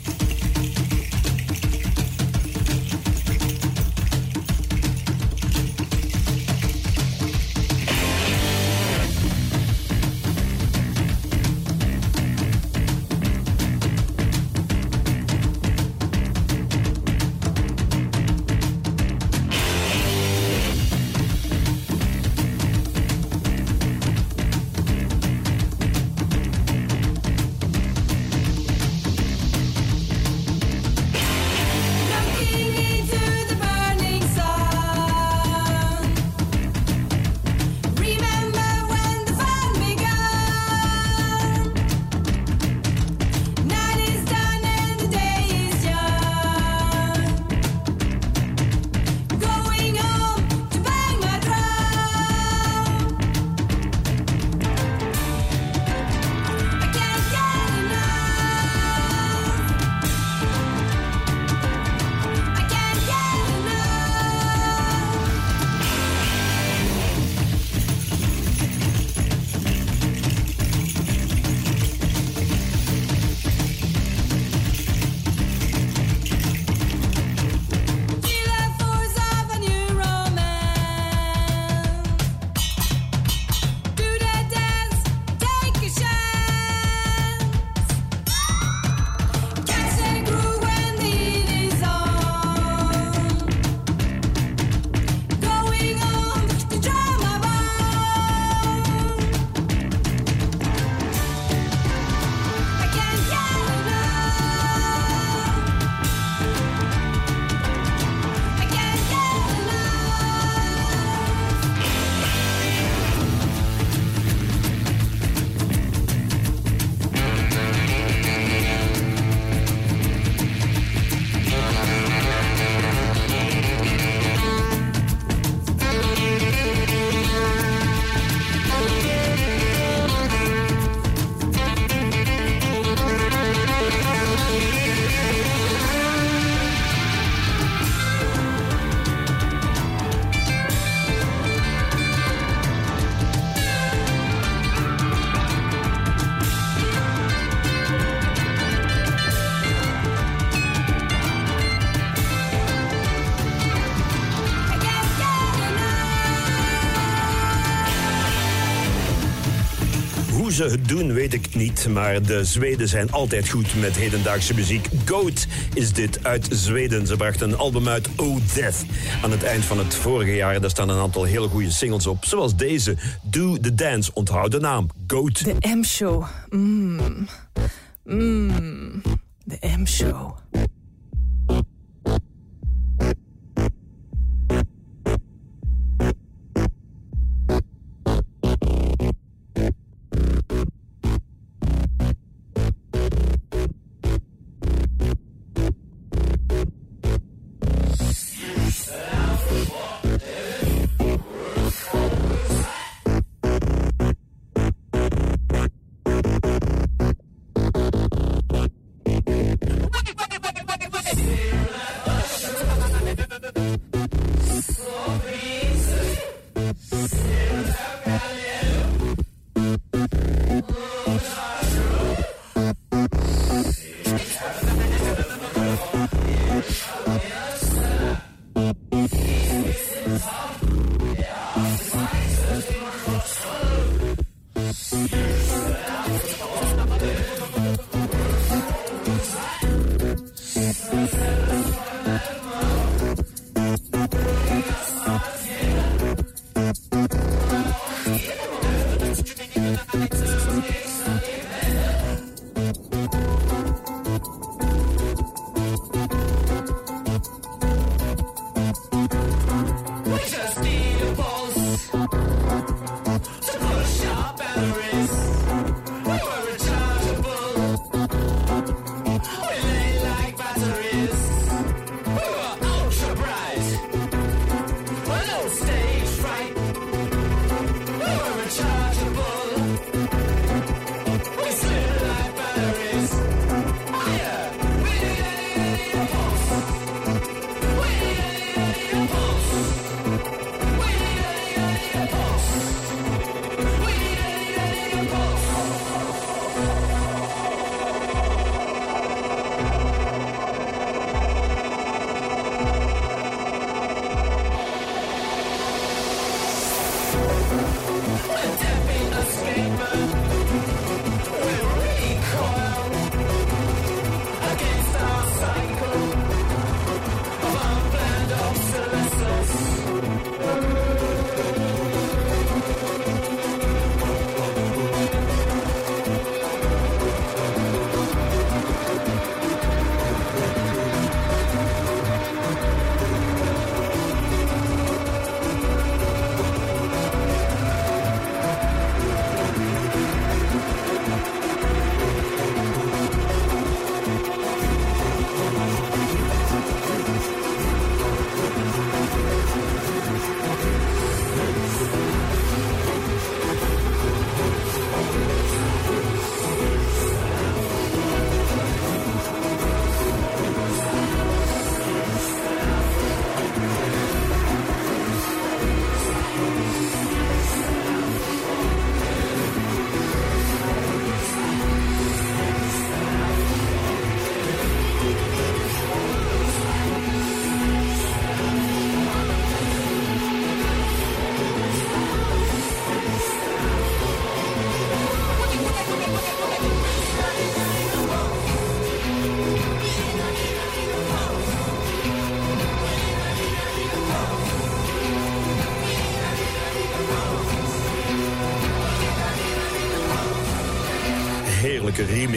Ze 160.54 160.64
het 160.64 160.88
doen, 160.88 161.12
weet 161.12 161.34
ik 161.34 161.54
niet. 161.54 161.88
Maar 161.88 162.22
de 162.22 162.44
Zweden 162.44 162.88
zijn 162.88 163.12
altijd 163.12 163.48
goed 163.48 163.80
met 163.80 163.96
hedendaagse 163.96 164.54
muziek. 164.54 164.88
Goat 165.06 165.46
is 165.74 165.92
dit 165.92 166.24
uit 166.24 166.48
Zweden. 166.50 167.06
Ze 167.06 167.16
brachten 167.16 167.50
een 167.50 167.56
album 167.56 167.88
uit, 167.88 168.08
Oh 168.16 168.36
Death. 168.54 168.84
Aan 169.22 169.30
het 169.30 169.42
eind 169.42 169.64
van 169.64 169.78
het 169.78 169.94
vorige 169.94 170.34
jaar. 170.34 170.60
Daar 170.60 170.70
staan 170.70 170.88
een 170.88 171.00
aantal 171.00 171.24
hele 171.24 171.48
goede 171.48 171.70
singles 171.70 172.06
op. 172.06 172.24
Zoals 172.24 172.56
deze, 172.56 172.96
Do 173.22 173.56
the 173.58 173.74
Dance. 173.74 174.10
Onthoud 174.14 174.50
de 174.50 174.60
naam, 174.60 174.88
Goat. 175.06 175.44
De 175.44 175.54
M-show. 175.60 176.24
Mmm. 176.48 177.26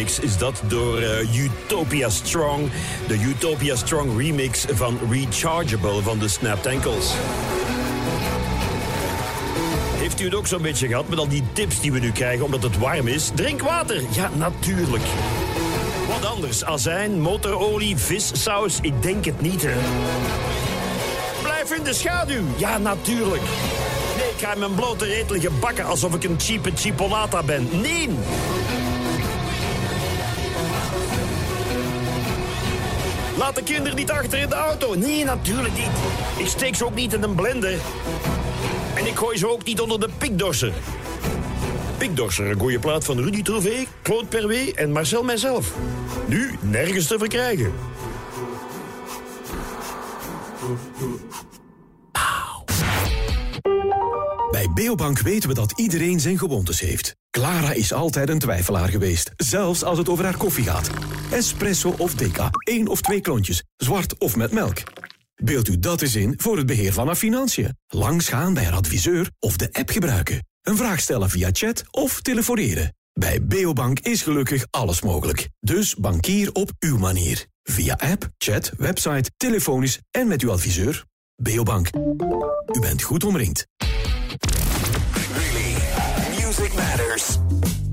Is 0.08 0.38
dat 0.38 0.62
door 0.68 0.98
eh, 0.98 1.36
Utopia 1.36 2.10
Strong. 2.10 2.70
De 3.08 3.20
Utopia 3.20 3.76
Strong 3.76 4.18
remix 4.18 4.66
van 4.70 5.00
Rechargeable 5.10 6.02
van 6.02 6.20
de 6.20 6.28
Snapped 6.28 6.74
Ankles. 6.74 7.14
Heeft 9.98 10.22
u 10.22 10.26
het 10.26 10.36
ook 10.36 10.48
zo'n 10.48 10.62
beetje 10.62 10.88
gehad 10.88 11.08
met 11.08 11.20
al 11.20 11.28
die 11.28 11.44
tips 11.54 11.80
die 11.80 11.92
we 11.92 12.00
nu 12.00 12.12
krijgen 12.12 12.46
omdat 12.46 12.64
het 12.64 12.78
warm 12.78 13.08
is? 13.08 13.32
Drink 13.36 13.62
water! 13.62 14.02
Ja, 14.12 14.30
natuurlijk. 14.34 15.04
Wat 16.08 16.26
anders? 16.26 16.64
Azijn, 16.64 17.22
motorolie, 17.22 17.98
vissaus? 17.98 18.80
Ik 18.82 19.02
denk 19.02 19.26
het 19.26 19.42
niet, 19.42 19.62
hè. 19.62 19.76
Blijf 21.42 21.72
in 21.72 21.84
de 21.84 21.94
schaduw! 21.94 22.44
Ja, 22.58 22.78
natuurlijk. 22.78 23.42
Nee, 24.18 24.30
ik 24.30 24.38
ga 24.38 24.54
in 24.54 24.60
mijn 24.60 24.76
blote 24.76 25.06
reet 25.06 25.30
liggen 25.30 25.60
bakken 25.60 25.86
alsof 25.86 26.16
ik 26.16 26.24
een 26.24 26.40
cheape 26.40 26.72
chipolata 26.76 27.44
ben. 27.44 27.70
Nee! 27.82 28.10
Kinderen 33.68 33.98
niet 33.98 34.12
achter 34.12 34.40
in 34.40 34.50
de 34.50 34.56
auto. 34.56 34.96
Nee, 34.96 35.24
natuurlijk 35.24 35.74
niet. 35.74 35.90
Ik 36.38 36.48
steek 36.48 36.76
ze 36.76 36.86
ook 36.86 36.96
niet 36.96 37.14
in 37.14 37.24
een 37.24 37.36
blender. 37.36 37.80
En 38.96 39.06
ik 39.06 39.16
gooi 39.16 39.38
ze 39.38 39.50
ook 39.50 39.64
niet 39.64 39.82
onder 39.82 40.00
de 40.00 40.10
pikdorser. 40.18 40.74
Pikdorser, 41.98 42.52
een 42.52 42.60
goede 42.60 42.80
plaat 42.80 43.06
van 43.06 43.20
Rudy 43.20 43.42
Trouvé, 43.42 43.86
Claude 44.04 44.26
Perwé 44.26 44.72
en 44.76 44.92
Marcel 44.92 45.24
mijzelf. 45.24 45.74
Nu 46.28 46.56
nergens 46.62 47.08
te 47.08 47.18
verkrijgen. 47.18 47.74
Bij 54.52 54.70
Beobank 54.74 55.20
weten 55.20 55.50
we 55.50 55.56
dat 55.56 55.74
iedereen 55.80 56.20
zijn 56.20 56.38
gewoontes 56.38 56.80
heeft. 56.80 57.16
Clara 57.38 57.74
is 57.74 57.94
altijd 57.94 58.30
een 58.30 58.40
twijfelaar 58.40 58.90
geweest, 58.90 59.32
zelfs 59.36 59.84
als 59.84 59.98
het 59.98 60.10
over 60.10 60.24
haar 60.24 60.38
koffie 60.38 60.64
gaat. 60.64 60.90
Espresso 61.32 61.96
of 61.98 62.16
decaf, 62.16 62.50
één 62.64 62.88
of 62.88 63.02
twee 63.02 63.22
klontjes, 63.22 63.64
zwart 63.76 64.18
of 64.18 64.36
met 64.36 64.52
melk. 64.52 64.78
Beeld 65.36 65.68
u 65.68 65.80
dat 65.80 66.02
eens 66.02 66.16
in 66.16 66.34
voor 66.38 66.58
het 66.58 66.66
beheer 66.66 66.94
van 66.94 67.08
haar 67.08 67.16
financiën. 67.16 67.78
Langsgaan 67.88 68.54
bij 68.54 68.64
haar 68.64 68.74
adviseur 68.74 69.30
of 69.40 69.58
de 69.58 69.70
app 69.72 69.90
gebruiken. 69.90 70.48
Een 70.62 70.78
vraag 70.78 71.00
stellen 71.00 71.30
via 71.30 71.50
chat 71.52 71.84
of 71.92 72.22
telefoneren. 72.22 72.96
Bij 73.14 73.46
Beobank 73.46 74.00
is 74.00 74.22
gelukkig 74.22 74.66
alles 74.70 75.02
mogelijk. 75.02 75.50
Dus 75.60 75.96
bankier 75.96 76.52
op 76.52 76.72
uw 76.80 76.98
manier. 76.98 77.46
Via 77.64 77.98
app, 77.98 78.30
chat, 78.38 78.72
website, 78.78 79.32
telefonisch 79.38 80.00
en 80.12 80.28
met 80.28 80.42
uw 80.42 80.52
adviseur. 80.52 81.06
Beobank. 81.36 81.90
U 82.72 82.80
bent 82.80 83.02
goed 83.02 83.24
omringd. 83.24 83.68
Really, 86.78 86.86
music 86.86 87.00
matters. 87.00 87.87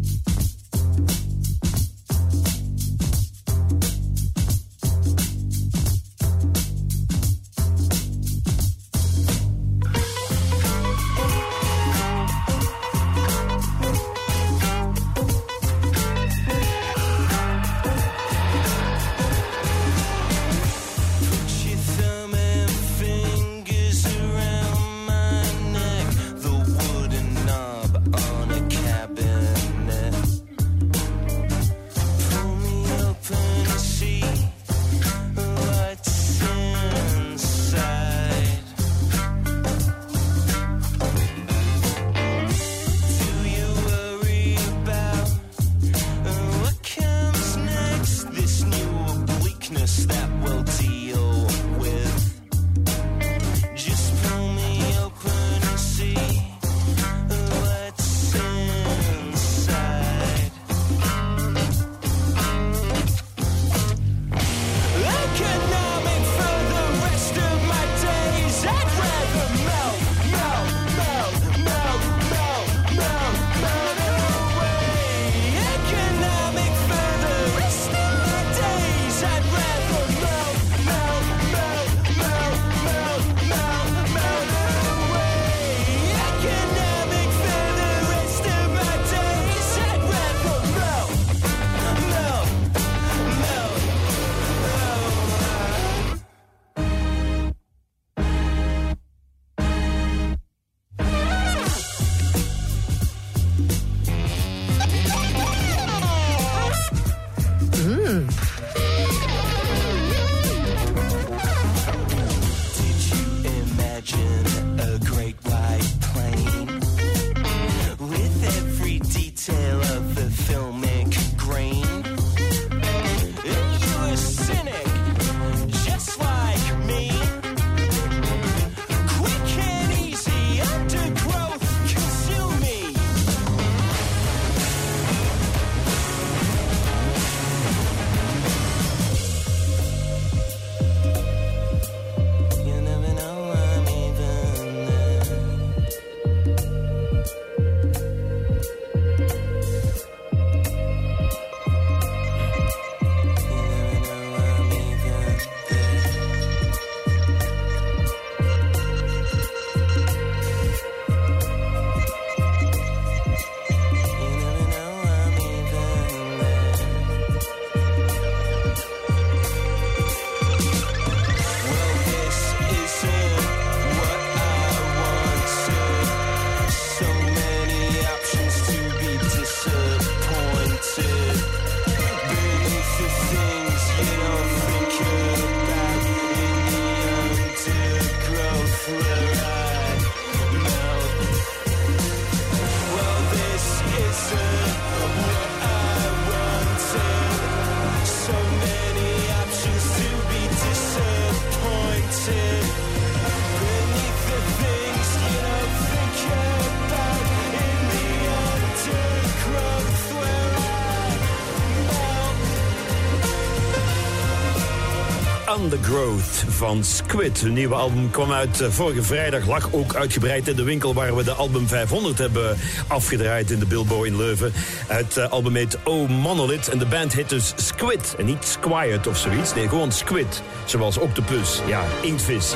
Undergrowth 215.61 216.45
van 216.49 216.85
Squid. 216.85 217.41
Hun 217.41 217.53
nieuwe 217.53 217.75
album 217.75 218.11
kwam 218.11 218.33
uit 218.33 218.61
eh, 218.61 218.69
vorige 218.71 219.03
vrijdag. 219.03 219.47
Lag 219.47 219.69
ook 219.73 219.95
uitgebreid 219.95 220.49
in 220.49 220.57
de 220.57 220.63
winkel 220.63 220.95
waar 220.95 221.17
we 221.17 221.25
de 221.25 221.33
album 221.33 221.69
500 221.69 222.19
hebben 222.19 222.57
afgedraaid 222.87 223.51
in 223.51 223.59
de 223.59 223.67
Bilbo 223.67 224.03
in 224.03 224.17
Leuven. 224.17 224.53
Het 224.87 225.17
eh, 225.17 225.31
album 225.31 225.55
heet 225.55 225.79
Oh 225.85 226.09
Monolith 226.09 226.69
en 226.69 226.79
de 226.79 226.87
band 226.87 227.13
heet 227.13 227.29
dus 227.29 227.53
Squid. 227.57 228.15
En 228.19 228.25
niet 228.25 228.45
Squired 228.45 229.07
of 229.07 229.19
zoiets. 229.19 229.55
Nee, 229.55 229.69
gewoon 229.69 229.93
Squid. 229.93 230.43
Zoals 230.65 230.99
Octopus. 230.99 231.61
Ja, 231.67 231.85
inktvis. 232.03 232.55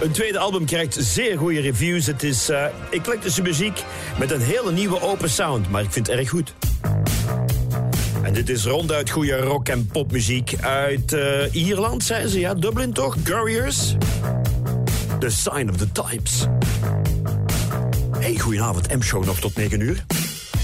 Een 0.00 0.12
tweede 0.12 0.38
album 0.38 0.64
krijgt 0.64 0.96
zeer 1.00 1.38
goede 1.38 1.60
reviews. 1.60 2.06
Het 2.06 2.22
is 2.22 2.48
eh 2.48 2.64
eclectische 2.90 3.42
muziek 3.42 3.84
met 4.18 4.30
een 4.30 4.40
hele 4.40 4.72
nieuwe 4.72 5.00
open 5.00 5.30
sound. 5.30 5.70
Maar 5.70 5.82
ik 5.82 5.92
vind 5.92 6.06
het 6.06 6.16
erg 6.16 6.28
goed. 6.28 6.54
Dit 8.32 8.48
is 8.48 8.64
ronduit 8.66 9.10
goede 9.10 9.36
rock- 9.36 9.68
en 9.68 9.86
popmuziek 9.86 10.54
uit 10.60 11.12
eh, 11.12 11.54
Ierland, 11.54 12.04
zijn 12.04 12.28
ze. 12.28 12.38
Ja, 12.40 12.54
Dublin 12.54 12.92
toch? 12.92 13.16
Gurriers? 13.24 13.94
The 15.18 15.30
Sign 15.30 15.68
of 15.68 15.76
the 15.76 15.92
Times. 15.92 16.46
Hey, 18.18 18.38
goedenavond. 18.38 18.94
M-show 18.96 19.24
nog 19.24 19.38
tot 19.40 19.56
9 19.56 19.80
uur. 19.80 20.04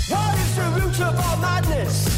What 0.08 0.20
is 0.34 0.54
the 0.54 0.80
root 0.80 1.14
of 1.14 1.30
all 1.30 1.38
madness? 1.40 2.17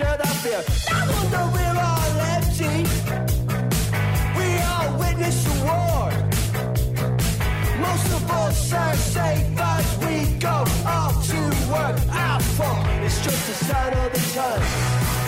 Capture 0.00 0.16
the 0.22 0.28
fear. 0.42 0.62
I 0.90 1.06
wonder 1.12 1.44
we're 1.54 1.78
all 1.88 2.20
empty. 2.36 2.76
We 4.38 4.46
all 4.70 4.98
witness 4.98 5.44
the 5.44 5.64
war. 5.64 6.10
Most 7.80 8.06
of 8.12 8.30
us 8.30 8.72
are 8.72 8.94
safe 8.96 9.58
as 9.58 9.98
we 9.98 10.38
go 10.38 10.64
off 10.86 11.26
to 11.28 11.40
work. 11.72 11.98
Our 12.10 12.40
fault. 12.40 12.86
It's 13.02 13.22
just 13.24 13.48
a 13.50 13.64
sign 13.64 13.92
of 13.92 14.12
the 14.12 14.20
time. 14.34 15.19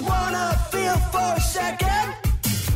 Wanna 0.00 0.54
feel 0.70 0.96
for 1.12 1.34
a 1.36 1.40
second 1.40 2.28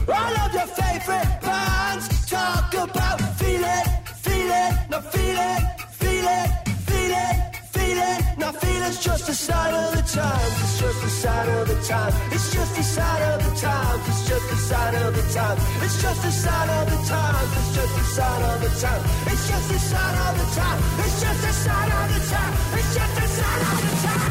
all 0.09 0.35
of 0.45 0.53
your 0.53 0.67
favorite 0.67 1.31
bands. 1.41 2.07
Talk 2.29 2.75
about 2.75 3.21
feeling, 3.39 3.87
feeling, 4.27 4.73
not 4.91 5.05
feeling, 5.13 5.63
feeling, 6.01 6.49
feeling, 6.89 7.35
feeling, 7.75 8.21
not 8.39 8.55
feeling's 8.61 8.99
just 8.99 9.29
a 9.29 9.35
sign 9.35 9.75
of 9.75 9.93
the 9.97 10.03
times. 10.03 10.55
It's 10.63 10.81
just 10.81 11.05
a 11.05 11.11
sign 11.11 11.49
of 11.49 11.69
the 11.69 11.77
time. 11.87 12.13
It's 12.33 12.53
just 12.53 12.79
a 12.79 12.83
sign 12.83 13.23
of 13.31 13.39
the 13.45 13.53
times. 13.61 14.03
It's 14.09 14.29
just 14.29 14.53
a 14.53 14.57
sign 14.57 14.95
of 14.95 15.15
the 15.15 15.23
time. 15.33 15.59
It's 15.85 16.03
just 16.03 16.25
a 16.25 16.33
sign 16.33 16.69
of 16.71 16.91
the 16.91 16.99
times. 17.09 17.51
It's 17.63 17.77
just 17.77 18.01
a 18.01 18.05
sign 18.17 18.43
of 18.49 18.61
the 18.63 18.69
time. 18.87 19.11
It's 19.33 19.51
just 19.51 19.71
a 19.71 19.79
sign 19.89 20.17
of 20.27 20.33
the 20.39 20.47
time. 20.57 20.79
It's 21.05 21.21
just 21.23 21.45
a 21.45 21.53
sign 21.53 21.91
of 21.99 22.07
the 22.15 22.21
time. 22.33 22.53
It's 22.79 22.95
just 22.95 23.19
a 23.19 23.27
sign 23.37 23.61
of 23.71 23.81
the 23.83 24.09
time. 24.09 24.22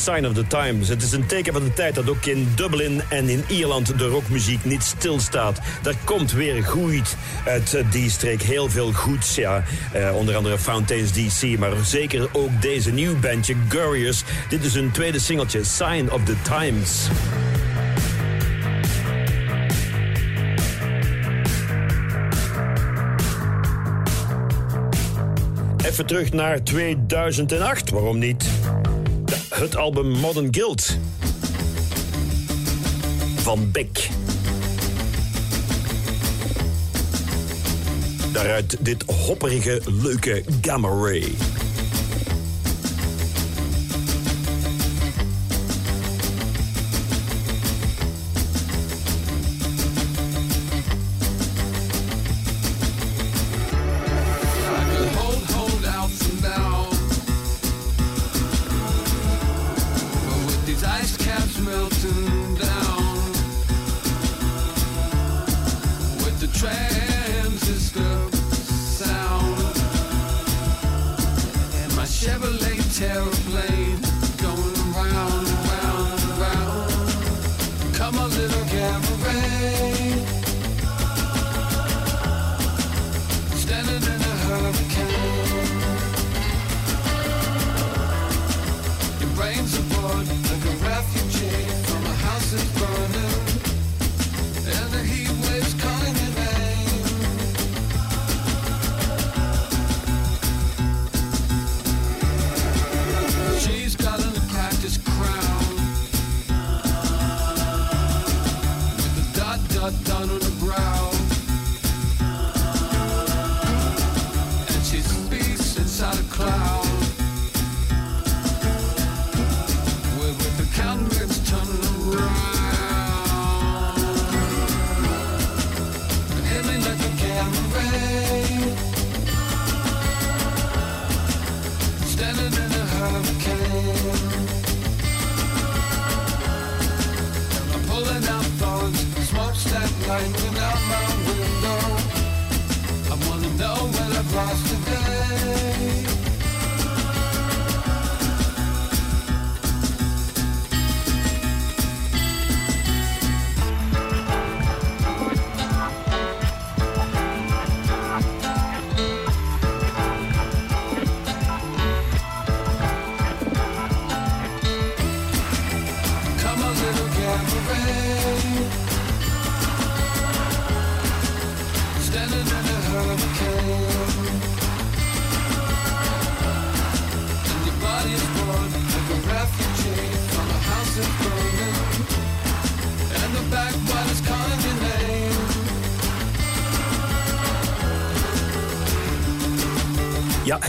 Sign 0.00 0.26
of 0.26 0.32
the 0.32 0.46
Times. 0.46 0.88
Het 0.88 1.02
is 1.02 1.12
een 1.12 1.26
teken 1.26 1.52
van 1.52 1.64
de 1.64 1.72
tijd 1.72 1.94
dat 1.94 2.08
ook 2.08 2.26
in 2.26 2.48
Dublin 2.54 3.02
en 3.08 3.28
in 3.28 3.44
Ierland 3.48 3.98
de 3.98 4.06
rockmuziek 4.06 4.64
niet 4.64 4.82
stilstaat. 4.82 5.58
Er 5.84 5.94
komt 6.04 6.32
weer 6.32 6.64
goed 6.64 7.16
uit 7.46 7.82
die 7.90 8.10
streek. 8.10 8.42
Heel 8.42 8.70
veel 8.70 8.92
goeds, 8.92 9.34
ja. 9.34 9.64
Eh, 9.92 10.16
onder 10.16 10.36
andere 10.36 10.58
Fountains 10.58 11.12
DC, 11.12 11.58
maar 11.58 11.72
zeker 11.84 12.28
ook 12.32 12.62
deze 12.62 12.92
nieuw 12.92 13.18
bandje, 13.18 13.54
Gurious. 13.68 14.22
Dit 14.48 14.64
is 14.64 14.74
hun 14.74 14.90
tweede 14.90 15.18
singeltje, 15.18 15.64
Sign 15.64 16.08
of 16.10 16.24
the 16.24 16.36
Times. 16.42 17.08
Even 25.84 26.06
terug 26.06 26.32
naar 26.32 26.62
2008, 26.62 27.90
waarom 27.90 28.18
niet? 28.18 28.44
Het 29.48 29.76
album 29.76 30.08
Modern 30.08 30.48
Guild 30.50 30.96
van 33.36 33.70
Beck. 33.70 34.08
Daaruit 38.32 38.76
dit 38.80 39.02
hopperige, 39.02 39.80
leuke 39.86 40.44
Gamma 40.60 40.88
Ray. 40.88 41.34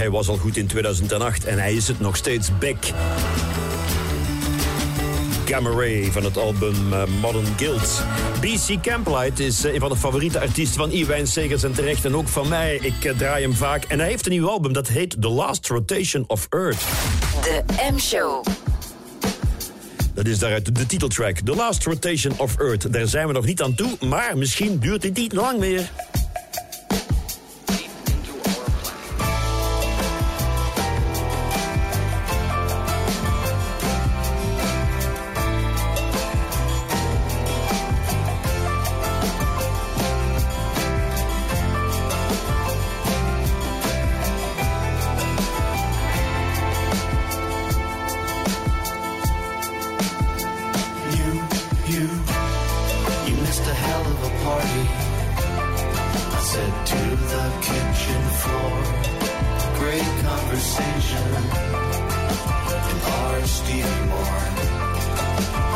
Hij 0.02 0.10
was 0.10 0.28
al 0.28 0.38
goed 0.38 0.58
in 0.58 0.68
2008 0.68 1.46
en 1.46 1.60
hij 1.60 1.74
is 1.74 1.88
het 1.88 2.00
nog 2.00 2.16
steeds 2.16 2.50
Beck. 2.60 2.92
Gamma 5.46 5.70
Ray 5.70 6.12
van 6.12 6.24
het 6.24 6.38
album 6.38 6.94
eh, 6.94 7.04
Modern 7.22 7.46
Guild. 7.58 8.04
BC 8.40 8.82
Camplight 8.82 9.40
is 9.40 9.64
eh, 9.64 9.74
een 9.74 9.80
van 9.80 9.90
de 9.90 9.96
favoriete 9.96 10.40
artiesten 10.40 10.80
van 10.80 10.92
Iwijn 10.92 11.28
Segers 11.28 11.64
en 11.64 11.74
terecht. 11.74 12.06
En 12.06 12.16
ook 12.16 12.28
van 12.28 12.48
mij, 12.48 12.76
ik 12.82 13.06
eh, 13.06 13.18
draai 13.18 13.44
hem 13.44 13.54
vaak. 13.54 13.84
En 13.84 14.00
hij 14.00 14.08
heeft 14.08 14.26
een 14.26 14.32
nieuw 14.32 14.50
album, 14.50 14.74
dat 14.74 14.88
heet 14.88 15.22
The 15.22 15.30
Last 15.30 15.68
Rotation 15.68 16.24
of 16.28 16.48
Earth. 16.50 16.82
De 17.42 17.64
M-show. 17.92 18.46
Dat 20.14 20.28
is 20.28 20.40
daaruit 20.40 20.76
de 20.76 20.86
titeltrack, 20.86 21.38
The 21.38 21.56
Last 21.56 21.86
Rotation 21.86 22.34
of 22.38 22.58
Earth. 22.58 22.94
Daar 22.94 23.08
zijn 23.08 23.28
we 23.28 23.34
nog 23.34 23.46
niet 23.46 23.62
aan 23.62 23.76
toe, 23.76 23.98
maar 24.00 24.38
misschien 24.38 24.80
duurt 24.80 25.02
dit 25.02 25.16
niet 25.16 25.34
lang 25.34 25.60
meer. 25.60 25.92
Said 56.52 56.86
to 56.86 57.02
the 57.32 57.46
kitchen 57.62 58.24
floor, 58.42 58.76
great 59.80 60.12
conversation 60.28 61.28
in 62.92 62.98
our 63.16 63.38
Stevie 63.46 64.06
Moore. 64.12 64.46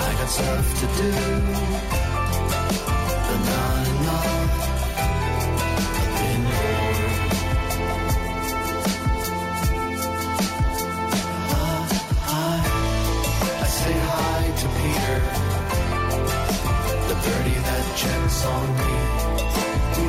I 0.03 0.15
got 0.19 0.29
stuff 0.37 0.67
to 0.81 0.87
do, 0.99 1.13
but 3.25 3.39
not 3.51 3.85
enough. 3.93 4.51
Say 13.79 13.95
hi 14.09 14.41
to 14.61 14.67
Peter, 14.79 15.19
the 17.07 17.15
birdie 17.23 17.61
that 17.67 17.85
checks 17.95 18.39
on 18.45 18.67
me. 18.77 18.95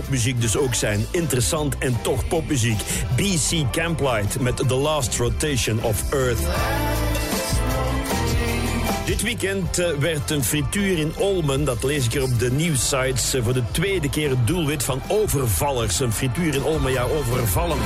popmuziek 0.00 0.40
dus 0.40 0.56
ook 0.56 0.74
zijn. 0.74 1.06
Interessant 1.10 1.78
en 1.78 2.02
toch 2.02 2.28
popmuziek. 2.28 2.78
BC 3.16 3.70
Camplight 3.72 4.40
met 4.40 4.56
The 4.56 4.74
Last 4.74 5.16
Rotation 5.16 5.82
of 5.82 6.12
Earth. 6.12 6.73
Dit 9.14 9.22
weekend 9.22 9.78
eh, 9.78 9.90
werd 9.90 10.30
een 10.30 10.44
frituur 10.44 10.98
in 10.98 11.12
Olmen, 11.16 11.64
dat 11.64 11.82
lees 11.82 12.06
ik 12.06 12.14
er 12.14 12.22
op 12.22 12.38
de 12.38 12.50
nieuwsites, 12.50 13.34
eh, 13.34 13.42
voor 13.42 13.52
de 13.52 13.62
tweede 13.70 14.10
keer 14.10 14.30
het 14.30 14.46
doelwit 14.46 14.82
van 14.82 15.02
overvallers. 15.08 16.00
Een 16.00 16.12
frituur 16.12 16.54
in 16.54 16.64
Olmen, 16.64 16.92
ja, 16.92 17.02
overvallen. 17.02 17.78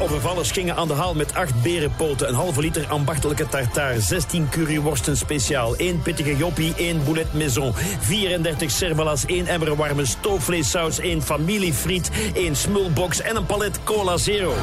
Overvallers 0.00 0.50
gingen 0.50 0.76
aan 0.76 0.88
de 0.88 0.94
haal 0.94 1.14
met 1.14 1.34
acht 1.34 1.62
berenpoten, 1.62 2.28
een 2.28 2.34
halve 2.34 2.60
liter 2.60 2.86
ambachtelijke 2.86 3.48
tartaar, 3.48 4.00
16 4.00 4.48
curryworsten 4.48 5.16
speciaal, 5.16 5.76
één 5.76 6.02
pittige 6.02 6.36
joppie, 6.36 6.74
één 6.76 7.04
boulet 7.04 7.32
maison, 7.32 7.74
34 8.00 8.70
cervelas, 8.70 9.26
één 9.26 9.46
emmer 9.46 9.76
warme 9.76 10.04
stoofvleessaus, 10.04 10.98
één 10.98 11.22
familiefriet, 11.22 12.10
één 12.34 12.56
smulbox 12.56 13.20
en 13.20 13.36
een 13.36 13.46
palet 13.46 13.78
cola 13.84 14.16
zero. 14.16 14.54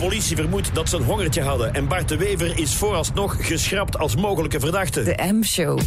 Politie 0.00 0.36
vermoedt 0.36 0.74
dat 0.74 0.88
ze 0.88 0.96
een 0.96 1.02
hongertje 1.02 1.42
hadden 1.42 1.74
en 1.74 1.88
Bart 1.88 2.08
de 2.08 2.16
Wever 2.16 2.58
is 2.58 2.74
vooralsnog 2.74 3.46
geschrapt 3.46 3.98
als 3.98 4.16
mogelijke 4.16 4.60
verdachte. 4.60 5.02
De 5.02 5.32
M-show. 5.32 5.80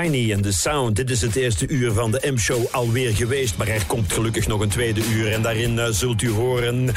Tiny 0.00 0.32
en 0.32 0.42
The 0.42 0.52
Sound. 0.52 0.96
Dit 0.96 1.10
is 1.10 1.20
het 1.20 1.36
eerste 1.36 1.68
uur 1.68 1.92
van 1.92 2.10
de 2.10 2.32
M-show 2.32 2.64
alweer 2.70 3.14
geweest. 3.14 3.56
Maar 3.56 3.68
er 3.68 3.86
komt 3.86 4.12
gelukkig 4.12 4.46
nog 4.46 4.60
een 4.60 4.68
tweede 4.68 5.00
uur. 5.12 5.32
En 5.32 5.42
daarin 5.42 5.78
eh, 5.78 5.86
zult 5.90 6.22
u 6.22 6.30
horen... 6.30 6.88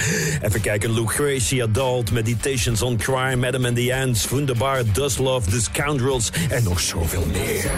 Even 0.42 0.62
kijken. 0.62 0.94
Lucretia 0.94 1.64
Adult, 1.64 2.12
Meditations 2.12 2.82
on 2.82 2.98
Crime... 2.98 3.48
Adam 3.48 3.66
and 3.66 3.76
the 3.76 3.96
Ants, 3.96 4.30
Wunderbar, 4.30 4.84
Dust 4.94 5.20
Love, 5.20 5.50
The 5.50 5.62
Scoundrels... 5.62 6.32
en 6.50 6.64
nog 6.64 6.80
zoveel 6.80 7.26
meer. 7.26 7.72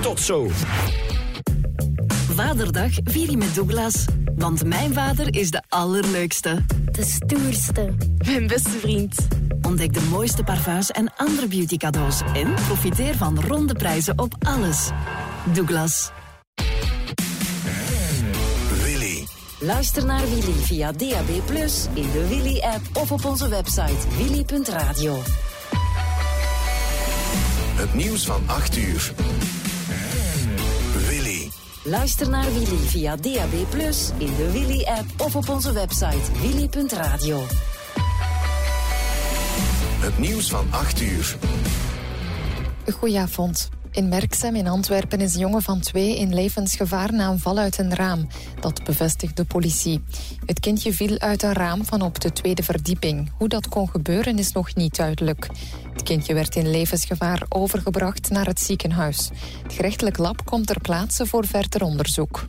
Tot 0.00 0.20
zo. 0.20 0.48
Vaderdag 2.34 2.90
vier 3.04 3.30
je 3.30 3.36
met 3.36 3.54
Douglas. 3.54 4.04
Want 4.36 4.64
mijn 4.64 4.92
vader 4.92 5.34
is 5.34 5.50
de 5.50 5.62
allerleukste. 5.68 6.64
De 6.90 7.04
stoerste. 7.04 7.94
Mijn 8.26 8.46
beste 8.46 8.70
vriend. 8.70 9.28
Ontdek 9.62 9.94
de 9.94 10.00
mooiste 10.10 10.44
parfums 10.44 10.90
en 10.90 11.12
andere 11.16 11.46
beauty 11.46 11.76
cadeaus. 11.76 12.20
En 12.34 12.54
profiteer 12.54 13.16
van 13.16 13.40
ronde 13.40 13.74
prijzen 13.74 14.18
op 14.18 14.34
alles. 14.42 14.90
Douglas. 15.52 16.10
Willy. 18.82 19.26
Luister 19.58 20.04
naar 20.04 20.28
Willy 20.28 20.52
via 20.52 20.92
DAB+, 20.92 21.28
in 21.94 22.10
de 22.12 22.26
Willy-app 22.28 22.82
of 22.92 23.12
op 23.12 23.24
onze 23.24 23.48
website 23.48 24.16
willy.radio. 24.16 25.22
Het 27.84 27.94
nieuws 27.94 28.24
van 28.24 28.42
8 28.46 28.76
uur. 28.76 29.12
Willy. 31.08 31.50
Luister 31.82 32.28
naar 32.30 32.52
Willy 32.52 32.76
via 32.76 33.16
DAB+, 33.16 33.52
in 34.18 34.36
de 34.36 34.50
Willy-app 34.52 35.06
of 35.16 35.36
op 35.36 35.48
onze 35.48 35.72
website 35.72 36.32
willy.radio. 36.40 37.42
Het 40.00 40.18
nieuws 40.18 40.48
van 40.48 40.66
8 40.70 41.00
uur. 41.00 41.36
Goedenavond. 42.92 43.73
In 43.94 44.08
Merksem 44.08 44.54
in 44.54 44.66
Antwerpen 44.66 45.20
is 45.20 45.34
een 45.34 45.40
jongen 45.40 45.62
van 45.62 45.80
twee 45.80 46.18
in 46.18 46.34
levensgevaar 46.34 47.12
na 47.12 47.28
een 47.28 47.38
val 47.38 47.58
uit 47.58 47.78
een 47.78 47.94
raam. 47.94 48.26
Dat 48.60 48.84
bevestigt 48.84 49.36
de 49.36 49.44
politie. 49.44 50.02
Het 50.46 50.60
kindje 50.60 50.92
viel 50.92 51.18
uit 51.18 51.42
een 51.42 51.52
raam 51.52 51.84
van 51.84 52.02
op 52.02 52.20
de 52.20 52.32
tweede 52.32 52.62
verdieping. 52.62 53.30
Hoe 53.38 53.48
dat 53.48 53.68
kon 53.68 53.88
gebeuren 53.88 54.38
is 54.38 54.52
nog 54.52 54.74
niet 54.74 54.96
duidelijk. 54.96 55.48
Het 55.92 56.02
kindje 56.02 56.34
werd 56.34 56.56
in 56.56 56.70
levensgevaar 56.70 57.42
overgebracht 57.48 58.30
naar 58.30 58.46
het 58.46 58.60
ziekenhuis. 58.60 59.30
Het 59.62 59.72
gerechtelijk 59.72 60.18
lab 60.18 60.44
komt 60.44 60.66
ter 60.66 60.80
plaatse 60.80 61.26
voor 61.26 61.46
verder 61.46 61.82
onderzoek. 61.82 62.46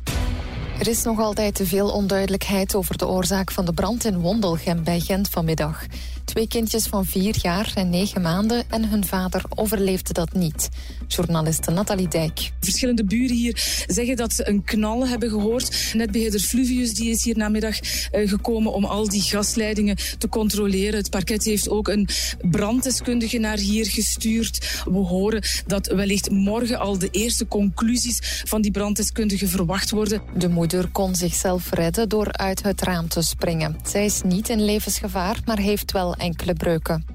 Er 0.80 0.88
is 0.88 1.04
nog 1.04 1.20
altijd 1.20 1.56
te 1.56 1.66
veel 1.66 1.90
onduidelijkheid 1.90 2.76
over 2.76 2.98
de 2.98 3.08
oorzaak 3.08 3.52
van 3.52 3.66
de 3.66 3.74
brand 3.74 4.06
in 4.06 4.20
Wondelgem 4.20 4.84
bij 4.84 5.00
Gent 5.00 5.30
vanmiddag. 5.30 5.86
Twee 6.26 6.48
kindjes 6.48 6.86
van 6.86 7.06
vier 7.06 7.36
jaar 7.42 7.72
en 7.76 7.90
negen 7.90 8.22
maanden 8.22 8.64
en 8.70 8.90
hun 8.90 9.06
vader 9.06 9.42
overleefden 9.50 10.14
dat 10.14 10.34
niet. 10.34 10.70
Journaliste 11.08 11.72
Nathalie 11.72 12.08
Dijk. 12.08 12.52
Verschillende 12.60 13.04
buren 13.04 13.36
hier 13.36 13.84
zeggen 13.88 14.16
dat 14.16 14.34
ze 14.34 14.50
een 14.50 14.64
knal 14.64 15.08
hebben 15.08 15.30
gehoord. 15.30 15.94
Netbeheerder 15.94 16.40
Fluvius 16.40 16.94
die 16.94 17.10
is 17.10 17.24
hier 17.24 17.38
namiddag 17.38 17.80
eh, 17.80 18.30
gekomen 18.30 18.74
om 18.74 18.86
al 18.86 19.10
die 19.10 19.22
gasleidingen 19.22 19.98
te 20.18 20.30
controleren. 20.30 21.00
Het 21.00 21.10
parket 21.10 21.44
heeft 21.44 21.70
ook 21.70 21.88
een 21.88 22.08
branddeskundige 22.42 23.38
naar 23.38 23.58
hier 23.58 23.86
gestuurd. 23.86 24.82
We 24.86 24.98
horen 24.98 25.44
dat 25.68 25.88
wellicht 25.88 26.30
morgen 26.30 26.80
al 26.80 26.98
de 26.98 27.10
eerste 27.10 27.48
conclusies 27.48 28.44
van 28.46 28.62
die 28.62 28.72
branddeskundige 28.72 29.48
verwacht 29.48 29.92
worden. 29.92 30.22
De 30.38 30.50
moeder 30.50 30.88
kon 30.88 31.16
zichzelf 31.16 31.72
redden 31.72 32.10
door 32.10 32.32
uit 32.32 32.64
het 32.64 32.82
raam 32.82 33.08
te 33.08 33.22
springen. 33.22 33.78
Zij 33.84 34.06
is 34.06 34.22
niet 34.22 34.50
in 34.50 34.66
levensgevaar, 34.66 35.40
maar 35.46 35.60
heeft 35.60 35.92
wel 35.92 36.15
enkele 36.18 36.54
breuken. 36.54 37.06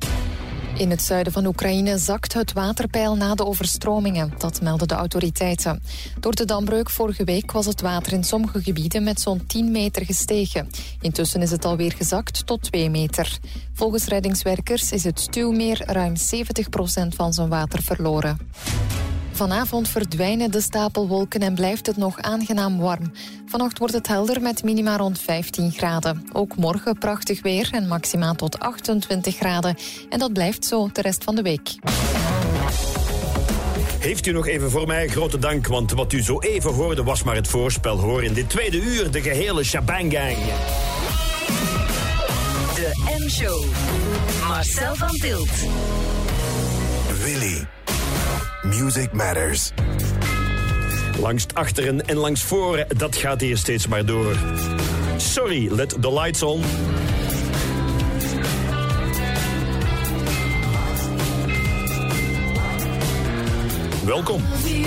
In 0.80 0.90
het 0.90 1.02
zuiden 1.02 1.32
van 1.32 1.46
Oekraïne 1.46 1.98
zakt 1.98 2.32
het 2.32 2.52
waterpeil 2.52 3.16
na 3.16 3.34
de 3.34 3.44
overstromingen. 3.46 4.32
Dat 4.38 4.60
melden 4.60 4.88
de 4.88 4.94
autoriteiten. 4.94 5.82
Door 6.20 6.34
de 6.34 6.44
dambreuk 6.44 6.90
vorige 6.90 7.24
week 7.24 7.52
was 7.52 7.66
het 7.66 7.80
water 7.80 8.12
in 8.12 8.24
sommige 8.24 8.62
gebieden 8.62 9.02
met 9.02 9.20
zo'n 9.20 9.46
10 9.46 9.70
meter 9.70 10.04
gestegen. 10.04 10.70
Intussen 11.00 11.42
is 11.42 11.50
het 11.50 11.64
alweer 11.64 11.92
gezakt 11.92 12.46
tot 12.46 12.62
2 12.62 12.90
meter. 12.90 13.38
Volgens 13.72 14.06
reddingswerkers 14.06 14.92
is 14.92 15.04
het 15.04 15.20
Stuwmeer 15.20 15.82
ruim 15.86 16.14
70% 16.16 16.20
van 17.08 17.32
zijn 17.32 17.48
water 17.48 17.82
verloren. 17.82 18.38
Vanavond 19.40 19.88
verdwijnen 19.88 20.50
de 20.50 20.60
stapelwolken 20.60 21.40
en 21.40 21.54
blijft 21.54 21.86
het 21.86 21.96
nog 21.96 22.18
aangenaam 22.18 22.78
warm. 22.78 23.12
Vannacht 23.46 23.78
wordt 23.78 23.94
het 23.94 24.06
helder 24.06 24.40
met 24.40 24.62
minima 24.62 24.96
rond 24.96 25.20
15 25.20 25.72
graden. 25.72 26.28
Ook 26.32 26.56
morgen 26.56 26.98
prachtig 26.98 27.42
weer 27.42 27.68
en 27.72 27.88
maxima 27.88 28.32
tot 28.32 28.58
28 28.58 29.36
graden. 29.36 29.76
En 30.08 30.18
dat 30.18 30.32
blijft 30.32 30.64
zo 30.64 30.90
de 30.92 31.00
rest 31.00 31.24
van 31.24 31.34
de 31.34 31.42
week. 31.42 31.74
Heeft 33.98 34.26
u 34.26 34.32
nog 34.32 34.46
even 34.46 34.70
voor 34.70 34.86
mij 34.86 35.08
grote 35.08 35.38
dank, 35.38 35.66
want 35.66 35.92
wat 35.92 36.12
u 36.12 36.22
zo 36.22 36.40
even 36.40 36.72
hoorde 36.72 37.02
was 37.02 37.22
maar 37.22 37.34
het 37.34 37.48
voorspel 37.48 37.98
hoor. 37.98 38.24
In 38.24 38.32
dit 38.32 38.50
tweede 38.50 38.80
uur 38.82 39.10
de 39.10 39.20
gehele 39.20 39.64
Shabangang. 39.64 40.36
De 42.74 43.16
M-show. 43.18 43.64
Marcel 44.48 44.94
van 44.94 45.16
Tilt. 45.16 45.50
Willy. 47.24 47.66
Music 48.62 49.12
Matters. 49.12 49.72
Langs 51.18 51.46
achteren 51.52 52.06
en 52.06 52.16
langs 52.16 52.42
voren, 52.42 52.86
dat 52.96 53.16
gaat 53.16 53.40
hier 53.40 53.56
steeds 53.56 53.86
maar 53.86 54.04
door. 54.04 54.36
Sorry, 55.16 55.72
let 55.72 56.02
the 56.02 56.12
lights 56.12 56.42
on. 56.42 56.62
Welkom. 64.04 64.40
I 64.40 64.84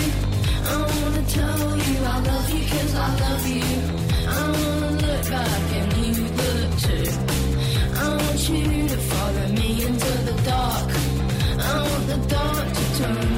wanna 0.67 1.21
tell 1.27 1.77
you 1.77 1.97
I 2.03 2.19
love 2.25 2.51
you 2.51 2.63
'cause 2.67 2.93
I 2.93 3.09
love 3.19 3.47
you. 3.47 3.63
I 4.27 4.43
wanna 4.51 4.91
look 4.91 5.29
back 5.29 5.47
and 5.81 6.05
you 6.05 6.21
look 6.21 6.79
too. 6.79 7.11
I 7.95 8.07
want 8.07 8.47
you 8.47 8.87
to 8.87 8.97
follow 9.07 9.47
me 9.51 9.85
into 9.85 10.23
the 10.25 10.33
dark. 10.43 10.89
I 11.59 11.77
want 11.77 12.07
the 12.07 12.35
dark 12.35 12.73
to 12.73 13.03
turn 13.03 13.32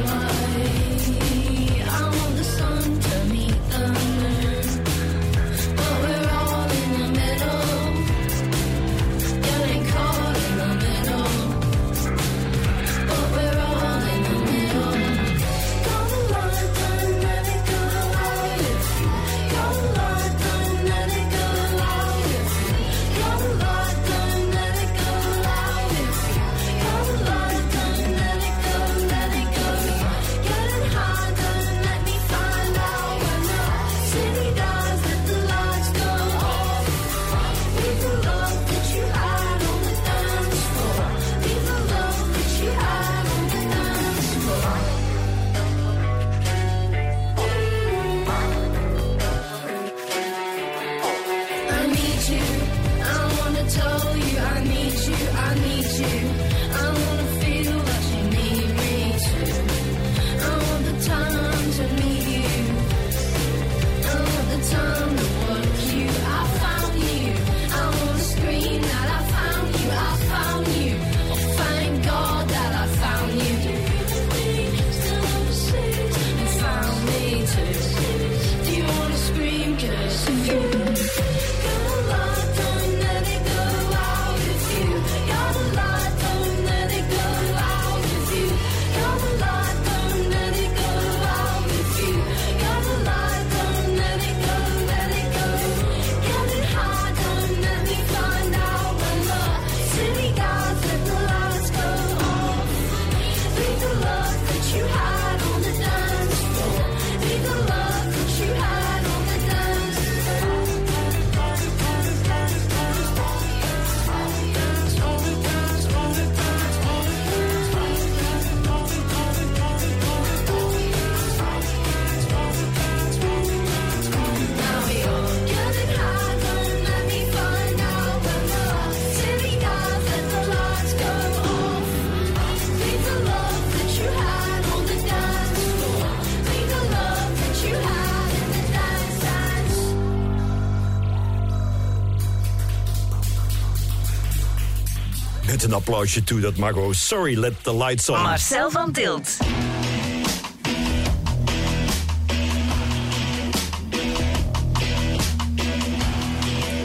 applausje 145.75 146.23
toe, 146.23 146.39
dat 146.39 146.57
mag 146.57 146.73
ook. 146.75 146.93
Sorry, 146.93 147.37
let 147.37 147.53
the 147.61 147.75
lights 147.75 148.09
on. 148.09 148.21
Marcel 148.21 148.71
van 148.71 148.91
Tilt. 148.91 149.37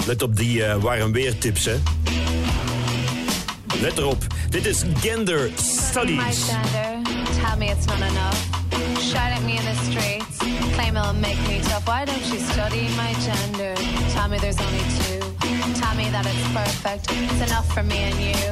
Let 0.07 0.23
op 0.23 0.37
die 0.37 0.65
eh, 0.65 0.77
warm 0.77 1.13
weertips, 1.13 1.65
hè. 1.65 1.77
Let 3.81 3.99
erop. 3.99 4.27
Dit 4.49 4.67
is 4.67 4.83
Gender 5.01 5.41
My 5.41 5.53
Studies. 5.57 6.45
gender, 6.45 6.99
tell 7.41 7.57
me 7.59 7.67
it's 7.67 7.87
not 7.87 8.01
enough. 8.01 8.39
Shout 9.01 9.33
at 9.33 9.43
me 9.43 9.53
in 9.53 9.65
the 9.65 9.91
streets, 9.91 10.37
claim 10.75 10.97
it'll 10.97 11.15
make 11.15 11.39
me 11.49 11.61
tough. 11.61 11.87
Why 11.87 12.05
don't 12.05 12.27
you 12.33 12.39
study 12.53 12.89
my 12.97 13.13
gender? 13.25 13.75
Tell 14.15 14.29
me 14.29 14.39
there's 14.39 14.59
only 14.61 14.85
two. 14.99 15.30
Tell 15.81 15.95
me 15.97 16.11
that 16.11 16.27
it's 16.27 16.47
perfect. 16.53 17.07
It's 17.11 17.41
enough 17.51 17.73
for 17.73 17.83
me 17.83 17.97
and 17.97 18.21
you. 18.21 18.51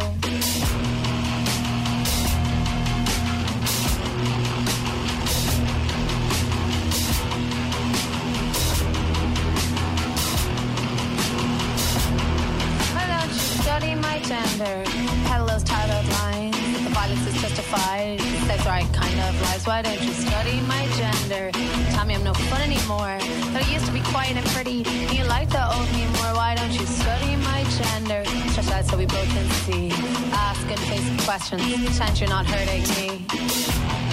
Study 13.62 13.94
my 13.94 14.18
gender? 14.20 14.82
Peddle 15.26 15.46
those 15.46 15.62
tired 15.62 16.08
lines. 16.08 16.56
The 16.84 16.90
violence 16.90 17.26
is 17.26 17.40
justified. 17.40 18.27
Right 18.68 18.92
kind 18.92 19.18
of 19.20 19.40
lies. 19.40 19.66
Why 19.66 19.80
don't 19.80 19.98
you 20.02 20.12
study 20.12 20.60
my 20.60 20.86
gender? 20.88 21.50
Tell 21.92 22.04
me 22.04 22.14
I'm 22.14 22.22
no 22.22 22.34
fun 22.34 22.60
anymore. 22.60 23.16
That 23.52 23.64
I 23.64 23.72
used 23.72 23.86
to 23.86 23.92
be 23.92 24.02
quiet 24.02 24.36
and 24.36 24.44
pretty. 24.48 24.84
You 25.16 25.24
like 25.24 25.48
the 25.48 25.64
old 25.74 25.90
me 25.92 26.04
more. 26.04 26.34
Why 26.36 26.54
don't 26.54 26.74
you 26.78 26.84
study 26.84 27.36
my 27.36 27.64
gender? 27.78 28.22
Stretch 28.50 28.70
out 28.70 28.84
so 28.84 28.98
we 28.98 29.06
both 29.06 29.26
can 29.30 29.48
see. 29.64 29.90
Ask 30.34 30.68
and 30.68 30.80
face 30.80 31.24
questions. 31.24 31.62
Pretend 31.62 32.20
you're 32.20 32.28
not 32.28 32.44
hurting 32.44 32.82
me. 32.94 34.07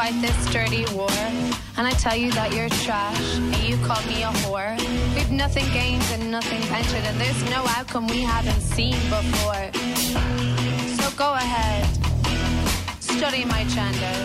Fight 0.00 0.22
this 0.22 0.46
dirty 0.46 0.86
war. 0.94 1.10
And 1.76 1.86
I 1.86 1.90
tell 1.90 2.16
you 2.16 2.30
that 2.32 2.54
you're 2.54 2.70
trash, 2.86 3.36
and 3.36 3.62
you 3.68 3.76
call 3.84 4.00
me 4.08 4.22
a 4.22 4.32
whore. 4.40 4.72
We've 5.14 5.30
nothing 5.30 5.66
gained 5.74 6.02
and 6.14 6.30
nothing 6.30 6.62
ventured, 6.72 7.04
and 7.04 7.20
there's 7.20 7.42
no 7.50 7.60
outcome 7.76 8.06
we 8.06 8.22
haven't 8.22 8.62
seen 8.62 8.96
before. 9.16 9.66
So 10.96 11.04
go 11.18 11.34
ahead, 11.34 11.84
study 12.98 13.44
my 13.44 13.62
gender. 13.76 14.16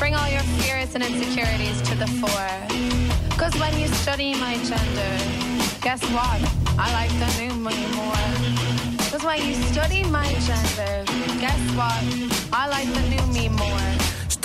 Bring 0.00 0.14
all 0.14 0.30
your 0.36 0.46
fears 0.56 0.94
and 0.94 1.04
insecurities 1.04 1.78
to 1.88 1.94
the 1.94 2.08
fore. 2.20 2.58
Cause 3.36 3.54
when 3.60 3.78
you 3.78 3.88
study 3.88 4.32
my 4.46 4.54
gender, 4.70 5.12
guess 5.82 6.00
what? 6.16 6.40
I 6.78 6.88
like 6.98 7.12
the 7.22 7.30
new 7.40 7.52
me 7.66 7.78
more. 8.00 8.28
Cause 9.10 9.22
when 9.22 9.38
you 9.46 9.54
study 9.68 10.02
my 10.04 10.32
gender, 10.48 10.94
guess 11.44 11.62
what? 11.76 12.02
I 12.54 12.64
like 12.68 12.88
the 12.96 13.04
new 13.12 13.26
me 13.36 13.50
more. 13.50 13.95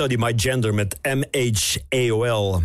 Study 0.01 0.15
My 0.19 0.33
Gender 0.35 0.73
met 0.73 0.99
MHAOL. 1.01 2.61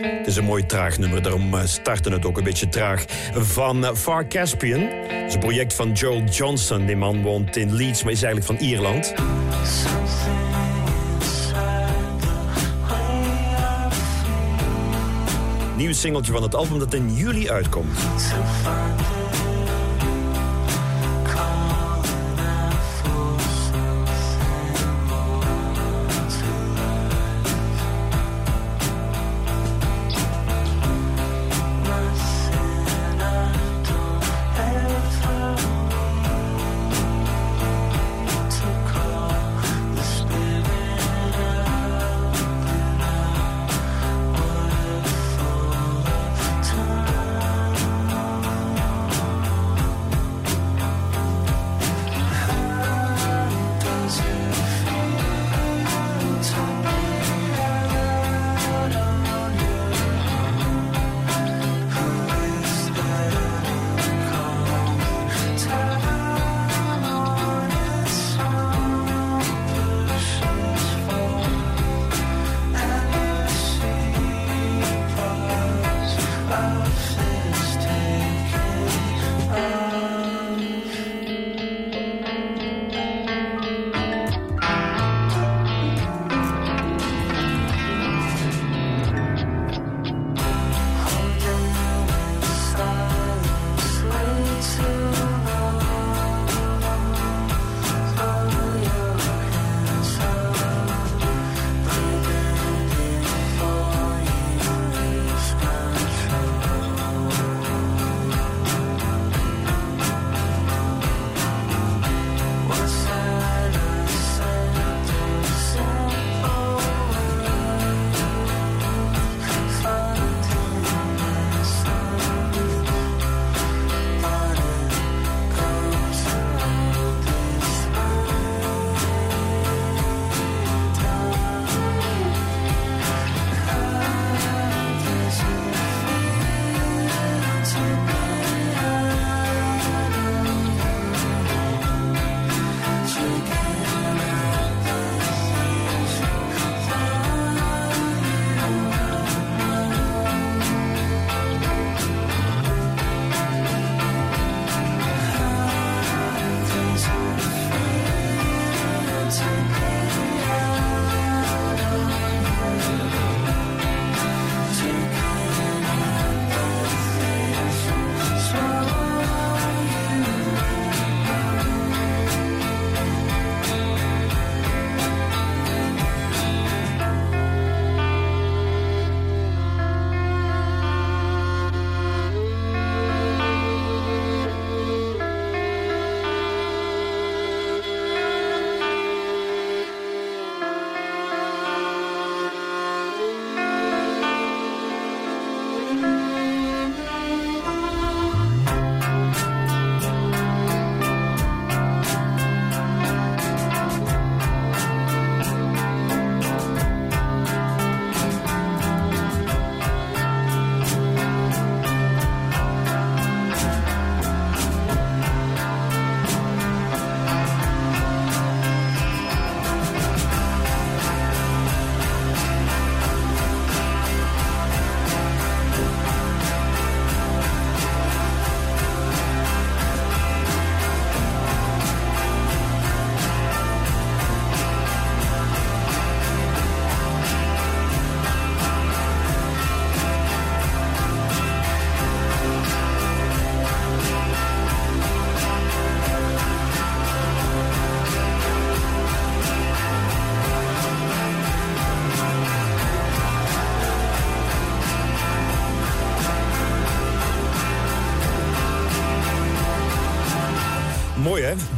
Het 0.00 0.26
is 0.26 0.36
een 0.36 0.44
mooi 0.44 0.66
traag 0.66 0.98
nummer, 0.98 1.22
daarom 1.22 1.54
eh, 1.54 1.64
starten 1.64 2.12
het 2.12 2.24
ook 2.24 2.38
een 2.38 2.44
beetje 2.44 2.68
traag. 2.68 3.04
Van 3.32 3.84
eh, 3.84 3.94
Far 3.94 4.28
Caspian. 4.28 4.80
Het 4.80 5.26
is 5.28 5.34
een 5.34 5.40
project 5.40 5.74
van 5.74 5.92
Joel 5.92 6.22
Johnson. 6.22 6.86
Die 6.86 6.96
man 6.96 7.22
woont 7.22 7.56
in 7.56 7.74
Leeds, 7.74 8.02
maar 8.02 8.12
is 8.12 8.22
eigenlijk 8.22 8.60
van 8.60 8.68
Ierland. 8.68 9.14
Nieuw 15.76 15.92
singeltje 15.92 16.32
van 16.32 16.42
het 16.42 16.54
album 16.54 16.78
dat 16.78 16.94
in 16.94 17.14
juli 17.14 17.50
uitkomt. 17.50 17.98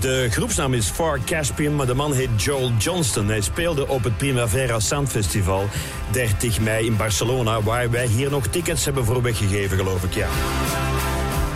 De 0.07 0.29
groepsnaam 0.31 0.75
is 0.75 0.89
Far 0.89 1.21
Caspian, 1.25 1.75
maar 1.75 1.87
de 1.87 1.95
man 1.95 2.13
heet 2.13 2.43
Joel 2.43 2.71
Johnston. 2.79 3.29
Hij 3.29 3.41
speelde 3.41 3.89
op 3.89 4.05
het 4.05 4.17
Primavera 4.17 4.81
Sound 4.81 5.09
Festival 5.09 5.69
30 6.11 6.61
mei 6.61 6.87
in 6.87 6.97
Barcelona, 6.97 7.63
waar 7.63 7.91
wij 7.91 8.07
hier 8.07 8.31
nog 8.31 8.47
tickets 8.47 8.85
hebben 8.85 9.05
voor 9.05 9.23
weggegeven, 9.23 9.77
geloof 9.77 10.05
ik, 10.05 10.15
ja. 10.15 10.29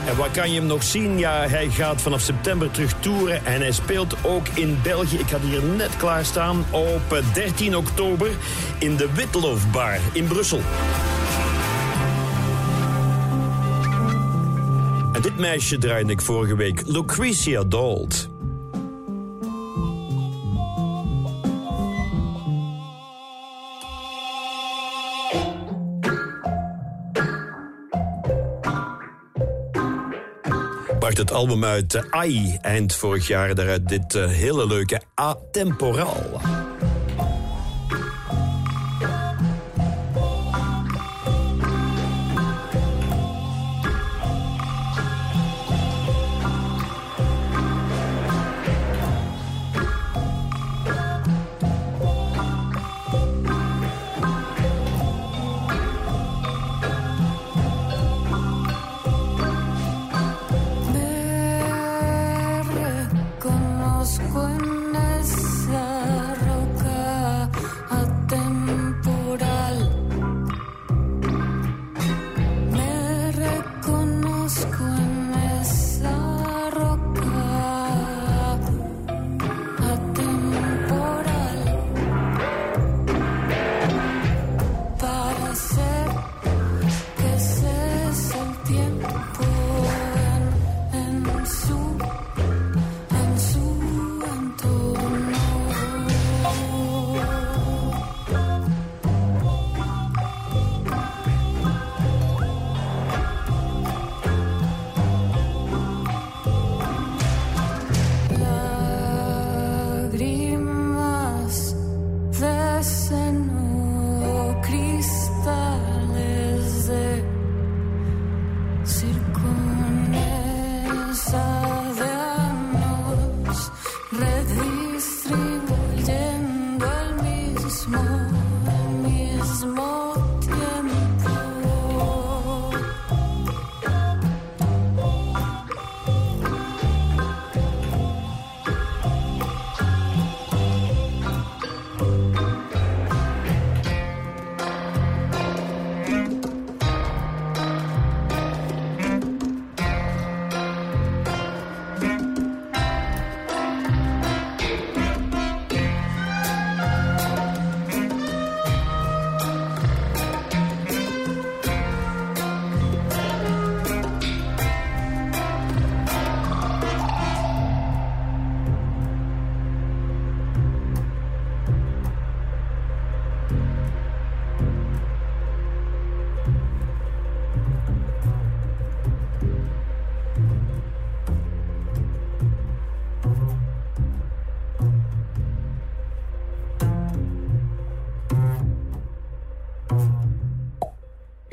En 0.07 0.17
waar 0.17 0.31
kan 0.31 0.53
je 0.53 0.59
hem 0.59 0.67
nog 0.67 0.83
zien? 0.83 1.19
Ja, 1.19 1.49
hij 1.49 1.69
gaat 1.69 2.03
vanaf 2.03 2.21
september 2.21 2.71
terug 2.71 2.95
toeren 3.01 3.47
en 3.47 3.61
hij 3.61 3.73
speelt 3.73 4.15
ook 4.23 4.49
in 4.49 4.79
België. 4.83 5.19
Ik 5.19 5.31
had 5.31 5.41
hier 5.41 5.63
net 5.63 5.97
klaarstaan 5.97 6.65
op 6.71 7.13
eh, 7.13 7.35
13 7.35 7.77
oktober 7.77 8.31
in 8.79 8.97
de 8.97 9.09
Witlof 9.15 9.71
Bar 9.71 9.99
in 10.13 10.27
Brussel. 10.27 10.61
En 15.13 15.23
dit 15.23 15.39
meisje 15.39 15.79
draaide 15.79 16.13
ik 16.13 16.21
vorige 16.21 16.57
week, 16.57 16.83
Lucretia 16.87 17.65
Dalt. 17.65 18.30
Het 31.21 31.33
album 31.33 31.65
uit 31.65 31.95
eh, 31.95 32.03
AI 32.11 32.59
eind 32.61 32.95
vorig 32.95 33.27
jaar. 33.27 33.55
Daaruit 33.55 33.89
dit 33.89 34.15
eh, 34.15 34.27
hele 34.27 34.67
leuke 34.67 35.01
Atemporaal. 35.15 36.30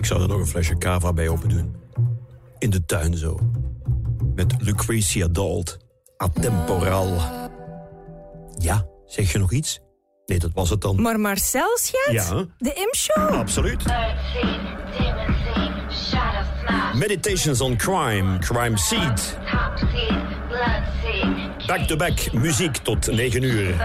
Zou 0.08 0.22
er 0.22 0.28
nog 0.28 0.40
een 0.40 0.48
flesje 0.48 0.78
cava 0.78 1.14
bij 1.14 1.28
open 1.28 1.50
doen. 1.50 1.76
In 2.58 2.70
de 2.70 2.86
tuin 2.86 3.18
zo. 3.18 3.40
Met 4.36 4.56
Lucretia 4.60 5.28
Dalt. 5.28 5.78
Atemporal. 6.18 7.18
Ja, 8.58 8.86
zeg 9.06 9.32
je 9.32 9.38
nog 9.38 9.52
iets? 9.52 9.80
Nee, 10.26 10.40
dat 10.40 10.52
was 10.54 10.70
het 10.70 10.82
dan. 10.82 11.02
Maar 11.02 11.20
Marcel, 11.20 11.78
schat? 11.78 12.14
Ja? 12.14 12.46
De 12.58 12.90
M-show? 12.92 13.30
Absoluut. 13.30 13.84
Meditations 16.94 17.62
on 17.62 17.76
Crime, 17.76 18.40
Crime 18.40 18.78
Seed. 18.78 19.38
Back-to-back 21.68 22.34
muziek 22.34 22.78
tot 22.78 23.12
9 23.12 23.44
uur. 23.44 23.76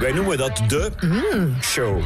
Wij 0.00 0.12
noemen 0.12 0.38
dat 0.38 0.62
de 0.68 0.90
show. 1.60 2.02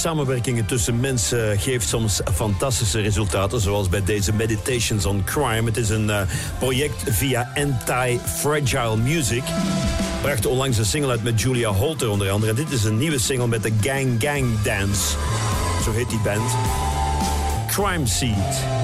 Samenwerkingen 0.00 0.66
tussen 0.66 1.00
mensen 1.00 1.58
geeft 1.58 1.88
soms 1.88 2.20
fantastische 2.34 3.00
resultaten, 3.00 3.60
zoals 3.60 3.88
bij 3.88 4.04
deze 4.04 4.32
Meditations 4.32 5.06
on 5.06 5.24
Crime. 5.24 5.62
Het 5.64 5.76
is 5.76 5.88
een 5.88 6.10
eh, 6.10 6.20
project 6.58 7.02
via 7.06 7.52
Anti-Fragile 7.54 8.96
Music. 8.96 9.42
Bracht 10.22 10.46
onlangs 10.46 10.78
een 10.78 10.84
single 10.84 11.10
uit 11.10 11.22
met 11.22 11.40
Julia 11.40 11.70
Holter 11.70 12.10
onder 12.10 12.30
andere. 12.30 12.50
En 12.50 12.56
dit 12.56 12.70
is 12.70 12.84
een 12.84 12.98
nieuwe 12.98 13.18
single 13.18 13.46
met 13.46 13.62
de 13.62 13.72
Gang 13.80 14.14
Gang 14.18 14.62
Dance. 14.62 15.16
Zo 15.84 15.92
heet 15.92 16.08
die 16.08 16.20
band. 16.24 16.50
Crime 17.66 18.06
Seed. 18.06 18.79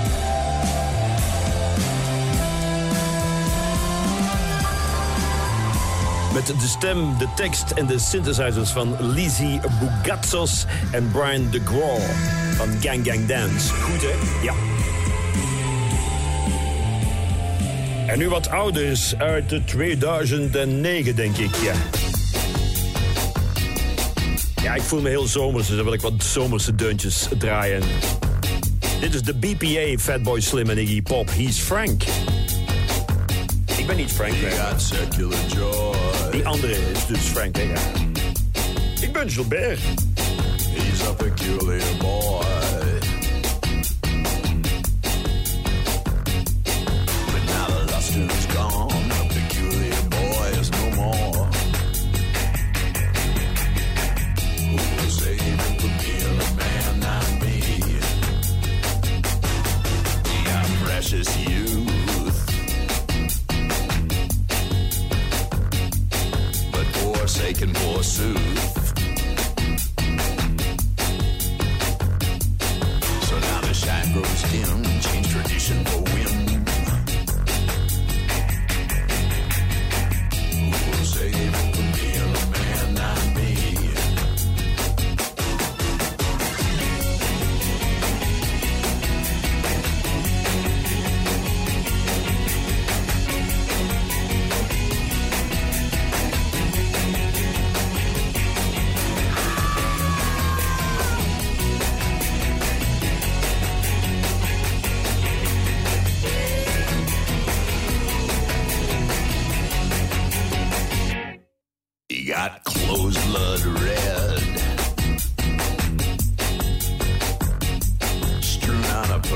Met 6.36 6.46
de 6.46 6.66
stem, 6.66 7.18
de 7.18 7.28
tekst 7.34 7.70
en 7.70 7.86
de 7.86 7.98
synthesizers 7.98 8.70
van 8.70 8.96
Lizzie 9.00 9.60
Bugatsos 9.80 10.64
en 10.90 11.10
Brian 11.10 11.50
de 11.50 11.60
Graw 11.64 12.00
van 12.56 12.68
Gang 12.80 13.06
Gang 13.06 13.26
Dance. 13.26 13.72
Goed 13.74 14.02
hè? 14.02 14.42
Ja. 14.42 14.54
En 18.12 18.18
nu 18.18 18.28
wat 18.28 18.48
ouders 18.48 19.16
uit 19.16 19.48
de 19.48 19.64
2009 19.64 21.16
denk 21.16 21.36
ik, 21.36 21.54
ja. 21.54 21.74
Ja, 24.62 24.74
ik 24.74 24.82
voel 24.82 25.00
me 25.00 25.08
heel 25.08 25.26
zomers, 25.26 25.66
dus 25.66 25.76
dan 25.76 25.84
wil 25.84 25.94
ik 25.94 26.00
wat 26.00 26.22
zomerse 26.22 26.74
deuntjes 26.74 27.28
draaien. 27.38 27.82
Dit 29.00 29.14
is 29.14 29.22
de 29.22 29.34
BPA, 29.34 30.02
Fatboy 30.02 30.40
Slim 30.40 30.70
en 30.70 30.78
Iggy 30.78 31.02
Pop. 31.02 31.30
He's 31.30 31.58
Frank. 31.58 32.02
Ik 33.76 33.86
ben 33.86 33.96
niet 33.96 34.12
Frank. 34.12 34.34
hè. 34.34 34.78
Circular 34.78 35.38
joy. 35.54 36.05
Die 36.36 36.46
andere 36.46 36.72
is 36.92 37.06
dus 37.06 37.18
Frank. 37.18 37.56
ja. 37.56 37.80
Ik 39.00 39.12
ben 39.12 39.30
Gilbert. 39.30 39.80
He's 40.74 41.06
a 41.06 41.12
peculiar 41.12 41.96
boy. 41.98 42.55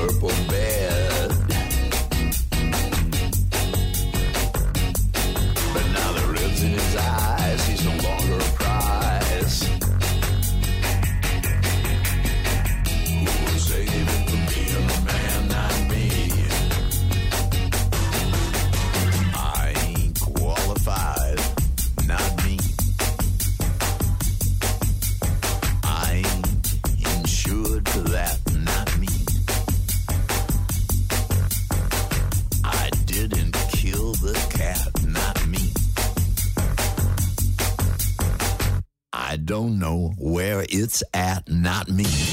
Purple 0.07 0.50
me. 41.91 42.30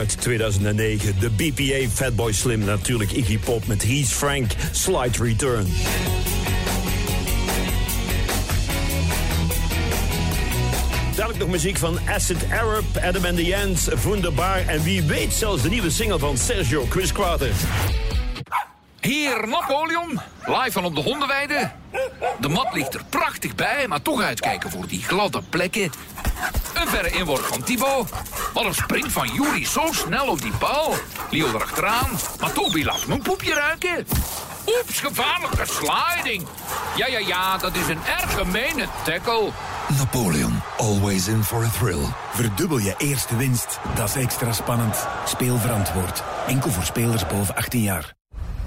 Uit 0.00 0.20
2009. 0.20 1.14
De 1.18 1.30
BPA 1.30 1.88
Fatboy 1.94 2.32
Slim. 2.32 2.64
Natuurlijk 2.64 3.12
Iggy 3.12 3.38
Pop 3.38 3.66
met 3.66 3.82
He's 3.82 4.12
Frank. 4.12 4.50
Slight 4.72 5.16
Return. 5.16 5.66
Dadelijk 11.14 11.38
nog 11.38 11.48
muziek 11.48 11.76
van 11.76 11.98
Acid 12.08 12.50
Arab, 12.50 12.84
Adam 13.02 13.24
and 13.24 13.36
the 13.36 13.56
Ants, 13.64 13.88
Wunderbaar... 14.04 14.66
en 14.66 14.82
wie 14.82 15.02
weet 15.02 15.32
zelfs 15.32 15.62
de 15.62 15.68
nieuwe 15.68 15.90
single 15.90 16.18
van 16.18 16.38
Sergio 16.38 16.84
Quizquater. 16.84 17.50
Hier, 19.00 19.48
Napoleon. 19.48 20.20
Live 20.44 20.72
van 20.72 20.84
op 20.84 20.94
de 20.94 21.02
hondenweide. 21.02 21.70
De 22.40 22.48
mat 22.48 22.74
ligt 22.74 22.94
er 22.94 23.02
prachtig 23.08 23.54
bij, 23.54 23.84
maar 23.88 24.02
toch 24.02 24.22
uitkijken 24.22 24.70
voor 24.70 24.86
die 24.86 25.02
gladde 25.02 25.42
plekken. 25.48 25.90
Een 26.74 26.88
verre 26.88 27.10
inworp 27.10 27.42
van 27.42 27.62
Thibaut. 27.62 28.10
Wat 28.60 28.68
een 28.68 28.74
sprint 28.74 29.12
van 29.12 29.28
Juri, 29.34 29.66
zo 29.66 29.80
snel 29.90 30.26
op 30.26 30.42
die 30.42 30.52
bal. 30.58 30.94
Leo 31.30 31.46
erachteraan, 31.46 32.10
maar 32.40 32.52
Toby 32.52 32.84
laat 32.84 33.06
mijn 33.06 33.22
poepje 33.22 33.54
ruiken. 33.54 34.06
Oeps, 34.66 35.00
gevaarlijke 35.00 35.64
sliding. 35.64 36.46
Ja, 36.96 37.06
ja, 37.06 37.18
ja, 37.18 37.56
dat 37.56 37.76
is 37.76 37.88
een 37.88 37.98
erg 38.20 38.34
gemene 38.34 38.86
tackle. 39.04 39.50
Napoleon, 39.98 40.62
always 40.78 41.28
in 41.28 41.44
for 41.44 41.64
a 41.64 41.70
thrill. 41.78 42.04
Verdubbel 42.32 42.78
je 42.78 42.94
eerste 42.98 43.36
winst. 43.36 43.80
Dat 43.94 44.08
is 44.08 44.14
extra 44.14 44.52
spannend. 44.52 45.06
Speel 45.26 45.58
verantwoord. 45.58 46.22
Enkel 46.46 46.70
voor 46.70 46.84
spelers 46.84 47.26
boven 47.26 47.56
18 47.56 47.82
jaar. 47.82 48.14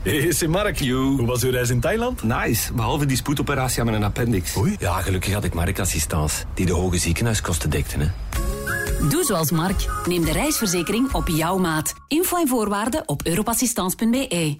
Hey, 0.03 0.47
Mark. 0.47 0.79
Hoe 0.79 1.25
was 1.25 1.43
uw 1.43 1.51
reis 1.51 1.69
in 1.69 1.79
Thailand? 1.79 2.23
Nice, 2.23 2.73
behalve 2.73 3.05
die 3.05 3.17
spoedoperatie 3.17 3.79
aan 3.79 3.85
mijn 3.85 4.03
appendix. 4.03 4.57
Oei? 4.57 4.75
Ja, 4.79 5.01
gelukkig 5.01 5.33
had 5.33 5.43
ik 5.43 5.53
Mark 5.53 5.79
assistance, 5.79 6.43
die 6.53 6.65
de 6.65 6.73
hoge 6.73 6.97
ziekenhuiskosten 6.97 7.69
dekte. 7.69 7.97
Hè. 7.97 8.05
Doe 9.09 9.23
zoals 9.23 9.51
Mark. 9.51 9.85
Neem 10.05 10.25
de 10.25 10.31
reisverzekering 10.31 11.13
op 11.13 11.27
jouw 11.27 11.57
maat. 11.57 11.93
Info 12.07 12.38
en 12.38 12.47
voorwaarden 12.47 13.07
op 13.07 13.25
europassistance.be. 13.25 14.57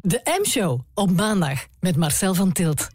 De 0.00 0.38
M-show 0.40 0.80
op 0.94 1.10
maandag 1.10 1.66
met 1.80 1.96
Marcel 1.96 2.34
van 2.34 2.52
Tilt. 2.52 2.88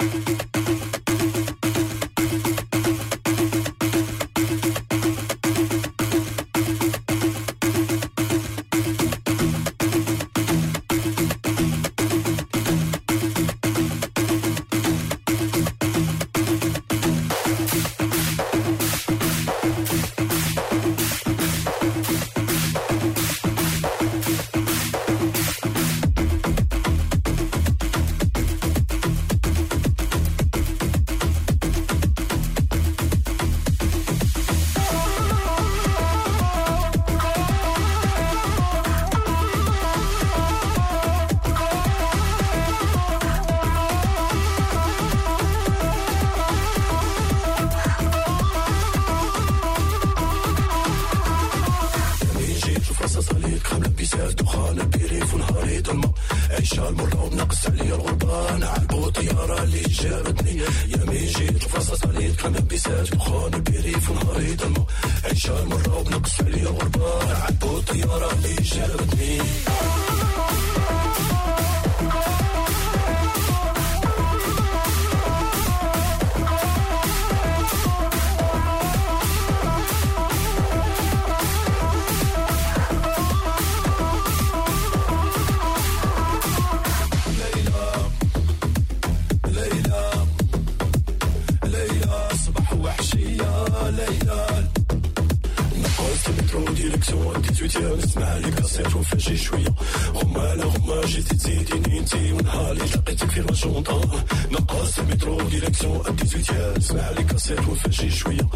c'est 107.46 107.60
refait, 107.60 107.92
j'ai 107.92 108.10
jouir. 108.10 108.42
Hein. 108.42 108.55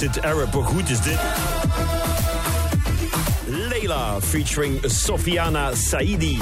Acid 0.00 0.24
Arab, 0.24 0.52
hoe 0.52 0.62
goed 0.62 0.90
is 0.90 1.00
dit? 1.00 1.18
Leila 3.46 4.20
featuring 4.20 4.78
Sofiana 4.82 5.74
Saidi. 5.74 6.38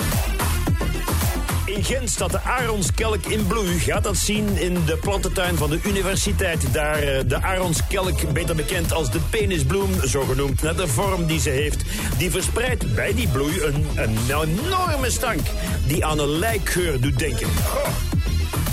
In 1.65 1.85
Gent 1.85 2.11
staat 2.11 2.31
de 2.31 2.41
aronskelk 2.41 3.27
in 3.27 3.47
bloei. 3.47 3.79
Gaat 3.79 4.03
dat 4.03 4.17
zien 4.17 4.57
in 4.57 4.85
de 4.85 4.97
plantentuin 4.97 5.57
van 5.57 5.71
de 5.71 5.81
universiteit. 5.85 6.73
Daar 6.73 6.99
eh, 6.99 7.21
de 7.27 7.43
aronskelk, 7.43 8.33
beter 8.33 8.57
bekend 8.57 8.93
als 8.93 9.11
de 9.11 9.21
penisbloem, 9.31 10.07
zo 10.07 10.23
genoemd. 10.23 10.63
Net 10.63 10.77
de 10.77 10.89
vorm 10.89 11.27
die 11.27 11.41
ze 11.41 11.51
heeft. 11.51 11.83
Die 12.19 12.31
verspreidt 12.31 12.95
bij 12.95 13.15
die 13.15 13.29
bloei 13.29 13.61
een, 13.63 13.87
een 13.95 14.17
enorme 14.29 15.11
stank. 15.11 15.47
Die 15.87 16.05
aan 16.05 16.19
een 16.19 16.39
lijkgeur 16.39 17.01
doet 17.01 17.19
denken. 17.19 17.49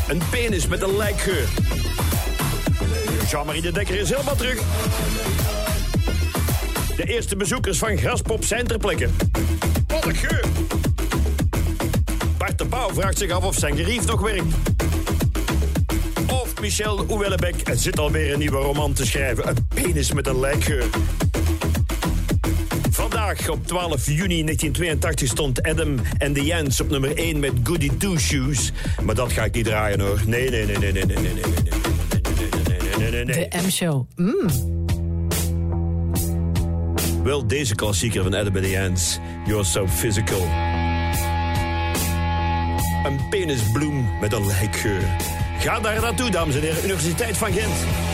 Een 0.08 0.22
penis 0.30 0.68
met 0.68 0.82
een 0.82 0.98
lijkgeur. 0.98 1.48
Jean-Marie 3.30 3.62
de 3.62 3.72
Dekker 3.72 4.00
is 4.00 4.10
helemaal 4.10 4.36
terug. 4.36 4.62
De 6.96 7.04
eerste 7.06 7.36
bezoekers 7.36 7.78
van 7.78 7.98
Graspop 7.98 8.44
zijn 8.44 8.68
ter 8.68 8.78
plekke. 8.78 9.10
Wat 9.88 10.06
een 10.06 10.16
geur! 10.16 10.46
Bart 12.38 12.58
de 12.58 12.66
Pauw 12.66 12.94
vraagt 12.94 13.18
zich 13.18 13.32
af 13.32 13.44
of 13.44 13.56
zijn 13.56 13.76
gerief 13.76 14.06
nog 14.06 14.22
werkt. 14.22 14.56
Of 16.32 16.62
Michel 16.62 17.06
Oewellebek 17.10 17.56
zit 17.74 18.00
alweer 18.00 18.34
een 18.34 18.40
nieuwe 18.40 18.58
roman 18.58 18.94
te 18.94 19.06
schrijven. 19.06 19.48
Een 19.48 19.68
penis 19.68 20.14
met 20.14 20.28
een 20.28 20.40
lijkgeur. 20.40 20.86
Vandaag 22.90 23.50
op 23.50 23.68
12 23.68 24.06
juni 24.06 24.44
1982 24.44 25.28
stond 25.28 25.64
Adam 25.64 26.00
en 26.18 26.34
the 26.34 26.44
Jans 26.44 26.82
op 26.82 26.90
nummer 26.90 27.18
1 27.18 27.40
met 27.40 27.52
Goody 27.64 27.92
Two 27.98 28.18
Shoes. 28.18 28.72
Maar 29.04 29.16
dat 29.16 29.32
ga 29.32 29.44
ik 29.44 29.54
niet 29.54 29.66
draaien 29.66 30.00
hoor. 30.00 30.22
Nee, 30.26 30.50
nee, 30.50 30.66
nee, 30.66 30.78
nee, 30.78 30.92
nee, 30.92 31.06
nee, 31.06 31.18
nee, 31.18 31.34
nee. 33.26 33.48
De 33.50 33.58
M-show. 33.66 34.08
Mm. 34.16 34.50
Wel 37.24 37.48
deze 37.48 37.76
klassieker 37.76 38.24
van 38.24 38.34
Adam 38.34 38.56
and 38.56 38.66
the 38.66 38.80
Ants. 38.80 39.20
You're 39.46 39.64
so 39.64 39.88
physical. 39.88 40.42
Een 43.06 43.30
penisbloem 43.30 44.20
met 44.22 44.34
een 44.34 44.48
lijkgeur. 44.48 45.04
Ga 45.60 45.80
daar 45.80 46.02
naartoe, 46.02 46.30
dames 46.30 46.56
en 46.56 46.62
heren. 46.62 46.84
Universiteit 46.84 47.38
van 47.38 47.52
Gent. 47.52 48.05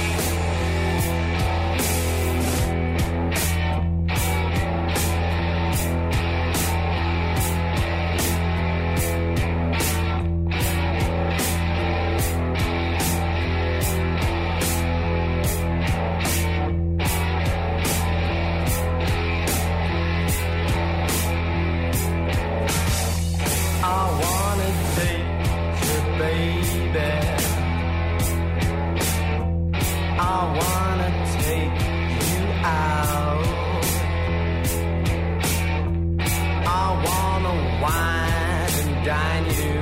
And 37.84 39.06
dine 39.06 39.46
you. 39.46 39.82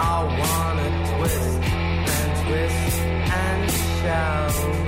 I 0.00 0.18
wanna 0.40 0.88
twist 1.16 1.52
and 2.16 2.32
twist 2.46 2.98
and 3.40 3.70
shout. 4.00 4.81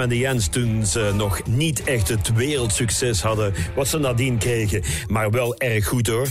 En 0.00 0.08
de 0.08 0.18
Jens 0.18 0.48
toen 0.48 0.86
ze 0.86 1.12
nog 1.14 1.46
niet 1.46 1.84
echt 1.84 2.08
het 2.08 2.32
wereldsucces 2.32 3.22
hadden 3.22 3.54
wat 3.74 3.88
ze 3.88 3.98
nadien 3.98 4.38
kregen. 4.38 4.82
Maar 5.06 5.30
wel 5.30 5.58
erg 5.58 5.86
goed 5.86 6.06
hoor. 6.06 6.26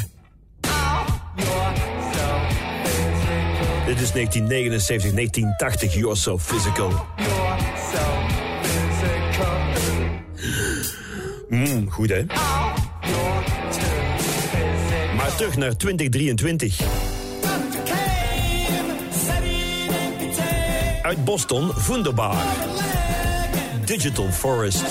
Dit 3.85 4.01
is 4.01 4.11
1979, 4.11 5.11
1980, 5.11 5.93
You're 5.93 6.15
So 6.15 6.37
Physical. 6.37 7.05
Mm, 11.49 11.89
goed 11.89 12.09
hè? 12.09 12.25
Maar 15.15 15.35
terug 15.35 15.57
naar 15.57 15.77
2023. 15.77 16.79
Uit 21.01 21.23
Boston, 21.23 21.71
Wunderbar. 21.87 22.35
Digital 23.89 24.29
Forest. 24.29 24.85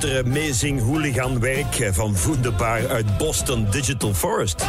Betere 0.00 0.24
Amazing 0.24 0.80
Hooligan 0.80 1.40
werk 1.40 1.88
van 1.92 2.16
Wunderbar 2.26 2.88
uit 2.88 3.18
Boston 3.18 3.66
Digital 3.70 4.14
Forest. 4.14 4.64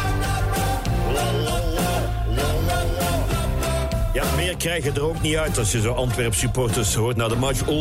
Ja, 4.14 4.24
meer 4.36 4.58
krijg 4.58 4.84
je 4.84 4.92
er 4.92 5.02
ook 5.02 5.22
niet 5.22 5.36
uit 5.36 5.58
als 5.58 5.72
je 5.72 5.82
zo 5.82 5.94
Antwerp 5.94 6.34
supporters 6.34 6.96
hoort 6.96 7.16
na 7.16 7.28
de 7.28 7.36
match. 7.36 7.60
Dat 7.60 7.76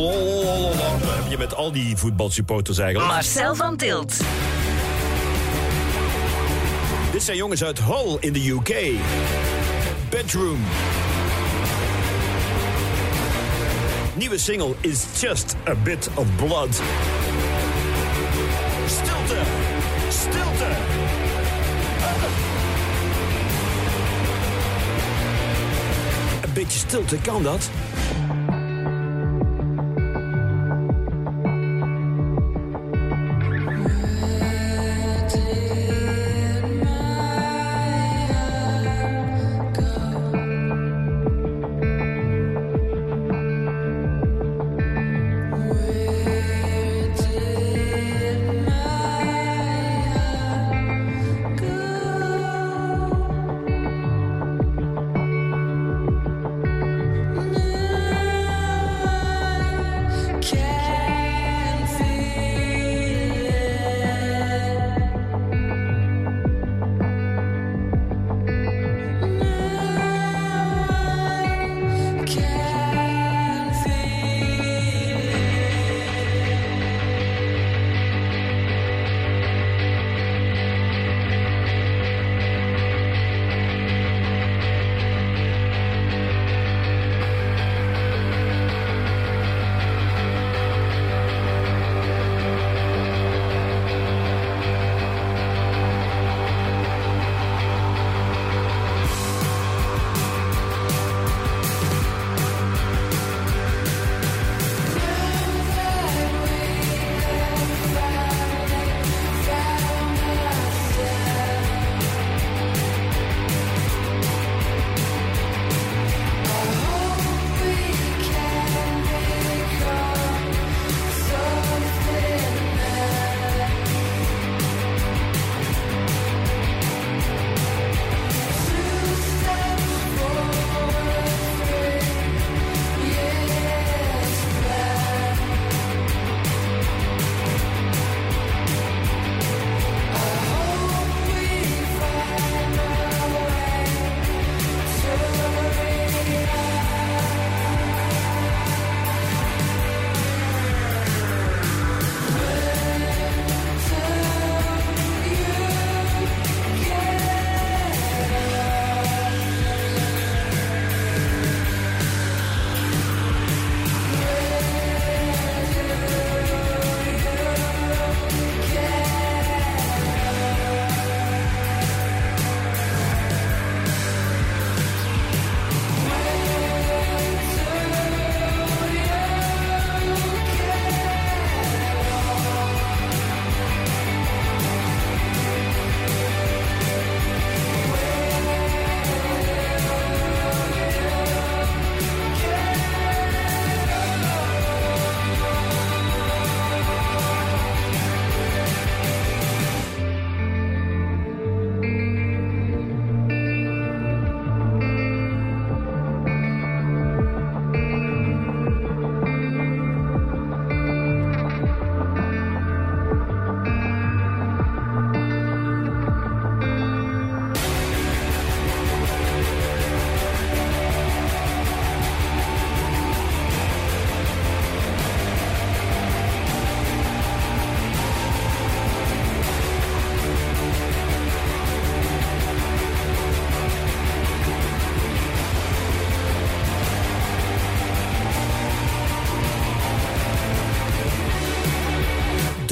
heb 1.13 1.29
je 1.29 1.37
met 1.37 1.55
al 1.55 1.71
die 1.71 1.97
voetbalsupporters 1.97 2.77
eigenlijk. 2.77 3.11
Marcel 3.11 3.55
van 3.55 3.77
Tilt. 3.77 4.17
Dit 7.11 7.23
zijn 7.23 7.37
jongens 7.37 7.63
uit 7.63 7.79
Hull 7.83 8.17
in 8.19 8.33
de 8.33 8.49
UK. 8.49 8.99
Bedroom. 10.09 10.59
Nieuwe 14.15 14.37
single 14.37 14.75
is 14.81 15.03
Just 15.19 15.55
a 15.67 15.75
Bit 15.83 16.09
of 16.15 16.25
Blood. 16.35 16.81
Stilte, 26.91 27.21
kan 27.21 27.43
dat? 27.43 27.69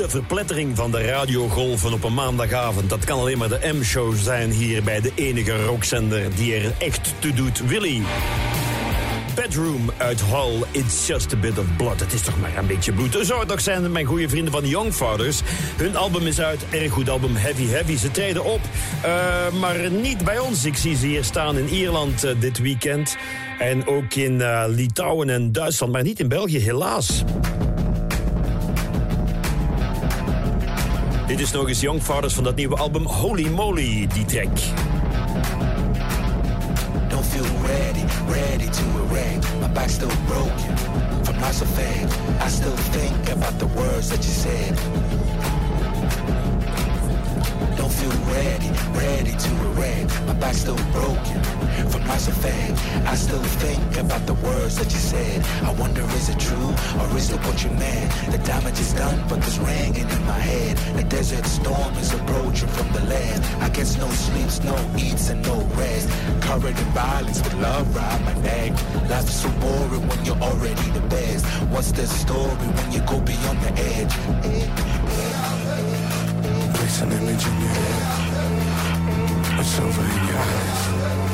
Verplettering 0.10 0.76
van 0.76 0.92
de 0.92 1.02
radiogolven 1.02 1.94
op 1.94 2.04
een 2.04 2.14
maandagavond. 2.14 2.90
Dat 2.90 3.06
kan 3.06 3.20
alleen 3.20 3.38
maar 3.38 3.50
de 3.50 3.74
M-show 3.74 4.16
zijn 4.16 4.52
hier 4.52 4.84
bij 4.84 5.02
de 5.02 5.12
enige 5.16 5.66
rockzender 5.66 6.36
die 6.36 6.56
er 6.56 6.74
echt 6.78 7.14
toe 7.20 7.34
doet. 7.34 7.68
Willy. 7.68 8.02
Bedroom 9.36 9.92
uit 9.98 10.22
Hull, 10.22 10.64
It's 10.72 11.08
Just 11.08 11.34
a 11.34 11.38
Bit 11.38 11.60
of 11.60 11.66
Blood. 11.78 12.00
Het 12.00 12.14
is 12.14 12.22
toch 12.22 12.40
maar 12.40 12.58
een 12.58 12.68
beetje 12.68 12.92
bloed. 12.92 13.14
Zo 13.14 13.24
zou 13.24 13.52
het 13.52 13.62
zijn, 13.62 13.92
mijn 13.92 14.06
goede 14.06 14.30
vrienden 14.30 14.52
van 14.52 14.68
Young 14.68 14.94
Fathers. 14.94 15.42
Hun 15.78 15.96
album 15.96 16.28
is 16.28 16.42
uit, 16.42 16.62
erg 16.70 16.92
goed 16.92 17.10
album, 17.10 17.36
Heavy 17.36 17.68
Heavy. 17.68 17.98
Ze 17.98 18.12
treden 18.12 18.44
op, 18.44 18.62
eh, 19.02 19.60
maar 19.60 19.92
niet 19.92 20.24
bij 20.24 20.40
ons. 20.40 20.66
Ik 20.66 20.76
zie 20.76 20.96
ze 20.96 21.06
hier 21.06 21.24
staan 21.24 21.58
in 21.58 21.68
Ierland 21.68 22.24
eh, 22.24 22.32
dit 22.40 22.58
weekend. 22.60 23.18
En 23.60 23.88
ook 23.88 24.14
in 24.14 24.42
eh, 24.42 24.64
Litouwen 24.68 25.30
en 25.30 25.52
Duitsland, 25.52 25.92
maar 25.92 26.04
niet 26.04 26.20
in 26.20 26.28
België, 26.28 26.60
helaas. 26.60 27.24
Dit 31.40 31.48
is 31.48 31.54
nog 31.54 31.68
eens 31.68 31.82
Young 31.82 32.02
Fathers 32.02 32.34
van 32.34 32.44
dat 32.44 32.56
nieuwe 32.56 32.76
album 32.76 33.06
Holy 33.06 33.48
Moly, 33.48 34.08
die 34.14 34.26
track. 34.26 34.58
Don't 37.10 37.26
feel 37.26 37.46
ready, 37.62 38.04
ready 38.28 38.70
to 38.70 38.84
erect. 39.00 39.48
My 39.60 39.72
back's 39.74 39.94
still 39.94 40.12
broken 40.28 40.78
from 41.24 41.40
lots 41.40 41.62
of. 41.62 41.80
I 41.80 42.50
still 42.50 42.76
think 42.92 43.30
about 43.30 43.60
the 43.60 43.68
words 43.76 44.08
that 44.08 44.24
you 44.24 44.34
said. 44.34 44.80
Don't 47.76 47.94
feel 47.94 48.34
ready, 48.34 48.70
ready 48.94 49.36
to 49.38 49.50
erect. 49.72 50.26
My 50.26 50.34
back's 50.34 50.58
still 50.58 50.80
broken 50.92 51.59
from 51.88 52.02
of 52.10 52.38
fame. 52.44 52.76
I 53.06 53.16
still 53.16 53.44
think 53.64 53.98
about 53.98 54.26
the 54.26 54.34
words 54.34 54.76
that 54.78 54.92
you 54.92 55.00
said. 55.00 55.46
I 55.64 55.72
wonder 55.74 56.02
is 56.20 56.30
it 56.30 56.40
true 56.40 56.74
or 57.00 57.18
is 57.18 57.32
it 57.32 57.40
what 57.46 57.64
you 57.64 57.70
meant? 57.72 58.12
The 58.32 58.40
damage 58.40 58.80
is 58.80 58.94
done, 58.94 59.24
but 59.30 59.40
there's 59.42 59.60
ringing 59.60 60.10
in 60.10 60.26
my 60.26 60.40
head. 60.40 60.78
The 60.98 61.04
desert 61.04 61.46
storm 61.46 61.94
is 61.96 62.14
approaching 62.14 62.68
from 62.70 62.92
the 62.92 63.02
land. 63.06 63.44
I 63.62 63.70
guess 63.70 63.98
no 63.98 64.08
sleeps, 64.10 64.64
no 64.64 64.76
eats, 64.98 65.30
and 65.30 65.42
no 65.44 65.58
rest. 65.80 66.10
Covered 66.42 66.78
in 66.78 66.90
violence 66.92 67.42
with 67.44 67.54
love 67.56 67.96
around 67.96 68.26
my 68.26 68.34
neck. 68.42 68.72
Life's 69.10 69.36
so 69.42 69.50
boring 69.62 70.08
when 70.08 70.26
you're 70.26 70.42
already 70.50 70.90
the 70.92 71.06
best. 71.08 71.46
What's 71.72 71.92
the 71.92 72.08
story 72.08 72.68
when 72.78 72.92
you 72.92 73.02
go 73.02 73.20
beyond 73.22 73.60
the 73.62 73.72
edge? 73.94 74.14
Place 76.76 77.02
an 77.02 77.12
image 77.12 77.46
in 77.50 77.56
your 77.64 77.74
head, 77.80 79.60
a 79.60 79.64
silver 79.64 80.04
in 80.04 80.28
your 80.28 80.38
eyes. 80.38 81.29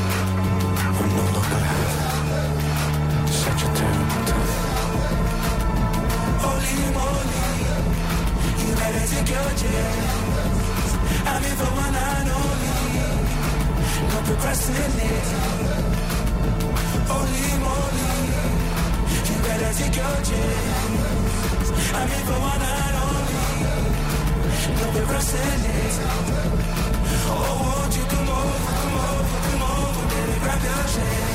Oh, 27.28 27.58
won't 27.62 27.96
you 27.96 28.04
Oh 28.04 28.04
come 28.06 28.30
over, 28.30 28.72
come 28.82 28.96
over, 29.06 29.38
come 29.46 29.64
over, 29.64 30.04
baby, 30.10 30.40
grab 30.40 30.62
your 30.64 30.84
chair. 30.94 31.35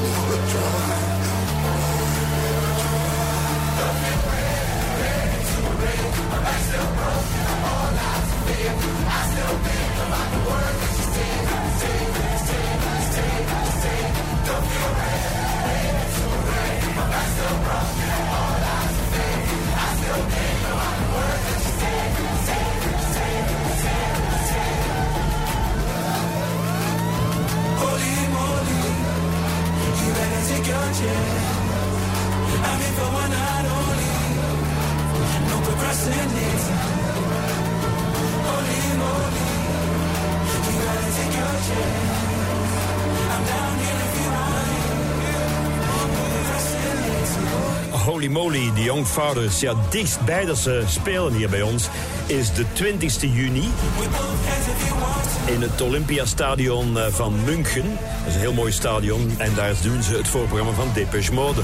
joy, 0.00 0.90
better 30.70 30.92
take 30.92 31.04
your 31.04 31.10
chance. 31.10 31.48
I'm 32.68 32.80
in 32.86 32.92
for 32.98 33.10
one 33.20 33.30
night 33.30 33.66
only. 33.76 34.10
No 35.50 35.56
procrastinating. 35.66 36.78
Holy 38.46 38.80
moly, 39.02 39.46
you 40.64 40.72
better 40.80 41.10
take 41.16 41.34
your 41.40 41.56
chance. 41.68 42.12
I'm 43.34 43.42
down 43.52 43.74
here 43.82 44.00
if 44.06 44.14
you 44.20 44.28
want 44.36 44.70
it. 44.78 44.94
No 45.86 45.98
procrastinating. 46.14 47.48
Holy 47.92 48.28
moly, 48.28 48.72
de 48.74 48.82
Young 48.82 49.06
Fathers. 49.06 49.60
Ja, 49.60 49.74
dichtstbij 49.90 50.44
dat 50.44 50.58
ze 50.58 50.82
spelen 50.86 51.32
hier 51.32 51.48
bij 51.48 51.62
ons 51.62 51.88
is 52.26 52.52
de 52.52 52.64
20 52.72 53.20
juni. 53.20 53.68
In 55.46 55.62
het 55.62 55.80
Olympiastadion 55.80 56.98
eh, 56.98 57.06
van 57.12 57.44
München. 57.44 57.98
Dat 58.20 58.28
is 58.28 58.34
een 58.34 58.40
heel 58.40 58.52
mooi 58.52 58.72
stadion. 58.72 59.34
En 59.38 59.54
daar 59.54 59.74
doen 59.82 60.02
ze 60.02 60.16
het 60.16 60.28
voorprogramma 60.28 60.72
van 60.72 60.88
Depeche 60.94 61.32
Mode. 61.32 61.60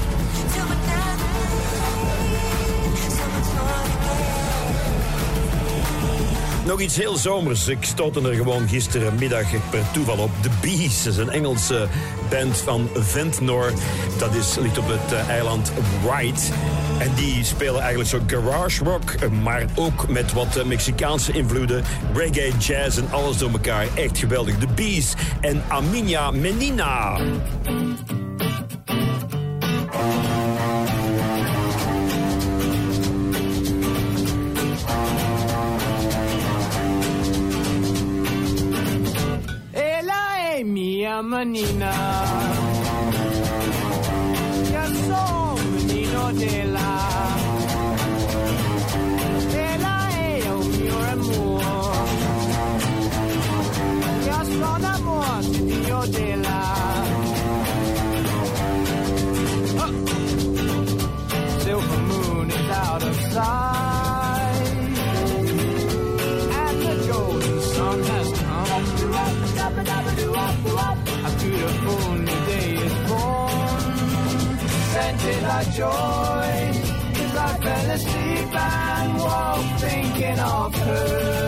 Nog 6.65 6.81
iets 6.81 6.95
heel 6.95 7.17
zomers. 7.17 7.67
Ik 7.67 7.83
stootte 7.83 8.21
er 8.21 8.35
gewoon 8.35 8.67
gisterenmiddag 8.67 9.45
per 9.69 9.91
toeval 9.91 10.17
op. 10.17 10.31
The 10.41 10.49
Bees 10.61 11.05
is 11.05 11.17
een 11.17 11.29
Engelse 11.29 11.87
band 12.29 12.57
van 12.57 12.89
Ventnor. 12.93 13.73
Dat 14.17 14.35
is, 14.35 14.55
ligt 14.55 14.77
op 14.77 14.87
het 14.87 15.13
eh, 15.13 15.29
eiland 15.29 15.71
White. 16.03 16.41
En 16.99 17.13
die 17.15 17.43
spelen 17.43 17.81
eigenlijk 17.81 18.09
zo 18.09 18.19
garage 18.27 18.83
rock, 18.83 19.11
eh, 19.11 19.29
maar 19.29 19.65
ook 19.75 20.07
met 20.07 20.33
wat 20.33 20.55
eh, 20.55 20.63
Mexicaanse 20.63 21.31
invloeden. 21.31 21.83
Reggae, 22.13 22.57
jazz 22.57 22.97
en 22.97 23.07
alles 23.11 23.37
door 23.37 23.51
elkaar. 23.51 23.87
Echt 23.95 24.17
geweldig. 24.17 24.57
The 24.57 24.67
Bees 24.75 25.13
en 25.41 25.63
Aminia 25.67 26.31
Menina. 26.31 27.17
Ella 39.71 40.55
è 40.55 40.63
mia 40.63 41.21
manina. 41.21 42.26
Scented 75.27 75.43
I 75.43 75.63
joy. 75.71 75.89
As 77.21 77.35
I 77.35 77.57
fell 77.59 77.91
asleep 77.91 78.55
and 78.55 79.17
woke 79.17 79.79
thinking 79.79 80.39
of 80.39 80.75
her. 80.75 81.46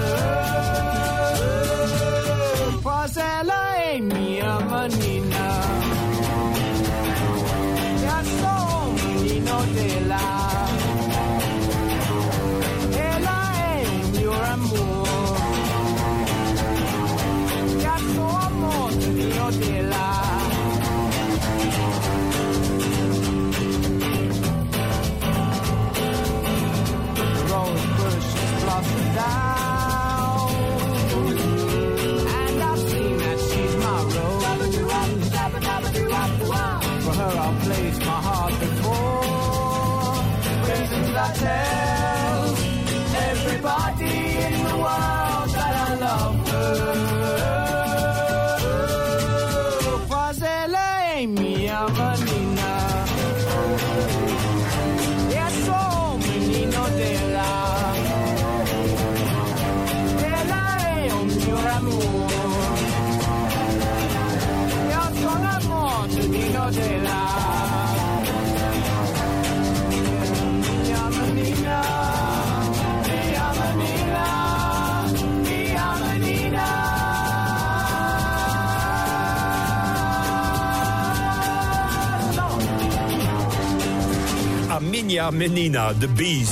Menina, 85.32 85.94
de 85.94 86.08
Bees. 86.08 86.50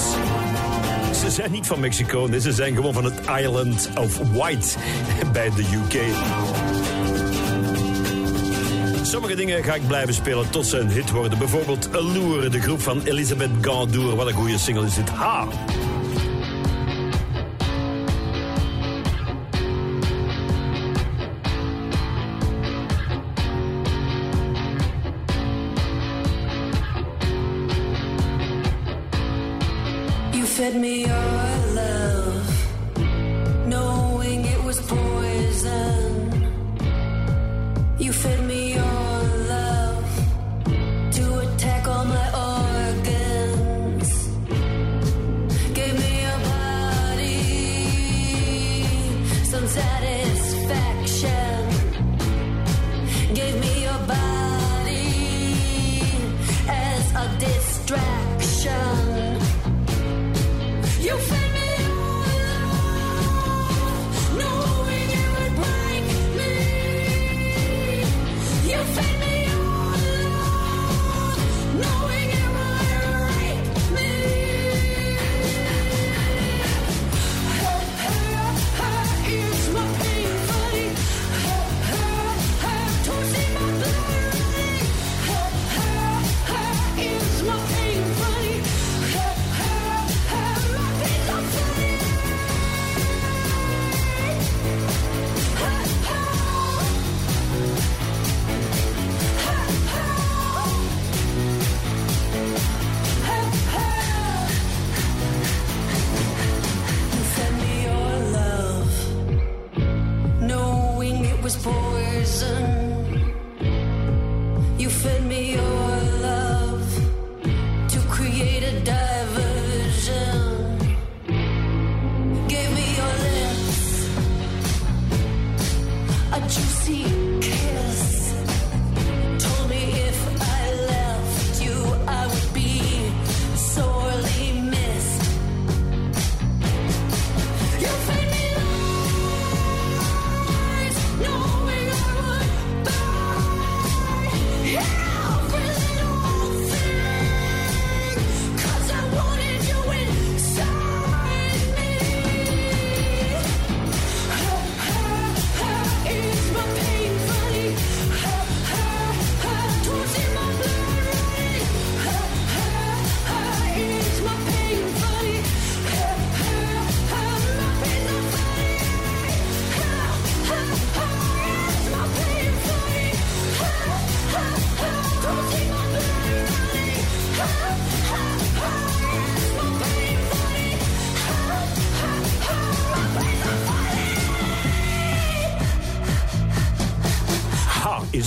Ze 1.19 1.31
zijn 1.31 1.51
niet 1.51 1.67
van 1.67 1.79
Mexico, 1.79 2.27
nee, 2.29 2.39
ze 2.39 2.51
zijn 2.51 2.75
gewoon 2.75 2.93
van 2.93 3.03
het 3.03 3.19
Island 3.39 3.89
of 3.99 4.17
White 4.17 4.67
bij 5.33 5.49
de 5.55 5.61
UK. 5.61 6.01
Sommige 9.05 9.35
dingen 9.35 9.63
ga 9.63 9.73
ik 9.73 9.87
blijven 9.87 10.13
spelen 10.13 10.49
tot 10.49 10.65
ze 10.65 10.77
een 10.77 10.89
hit 10.89 11.11
worden. 11.11 11.37
Bijvoorbeeld 11.37 11.95
Allure, 11.95 12.49
de 12.49 12.61
groep 12.61 12.81
van 12.81 13.01
Elizabeth 13.03 13.49
Gandour. 13.61 14.15
Wat 14.15 14.27
een 14.27 14.33
goede 14.33 14.57
single 14.57 14.85
is 14.85 14.95
dit. 14.95 15.09
Ha! 15.09 15.47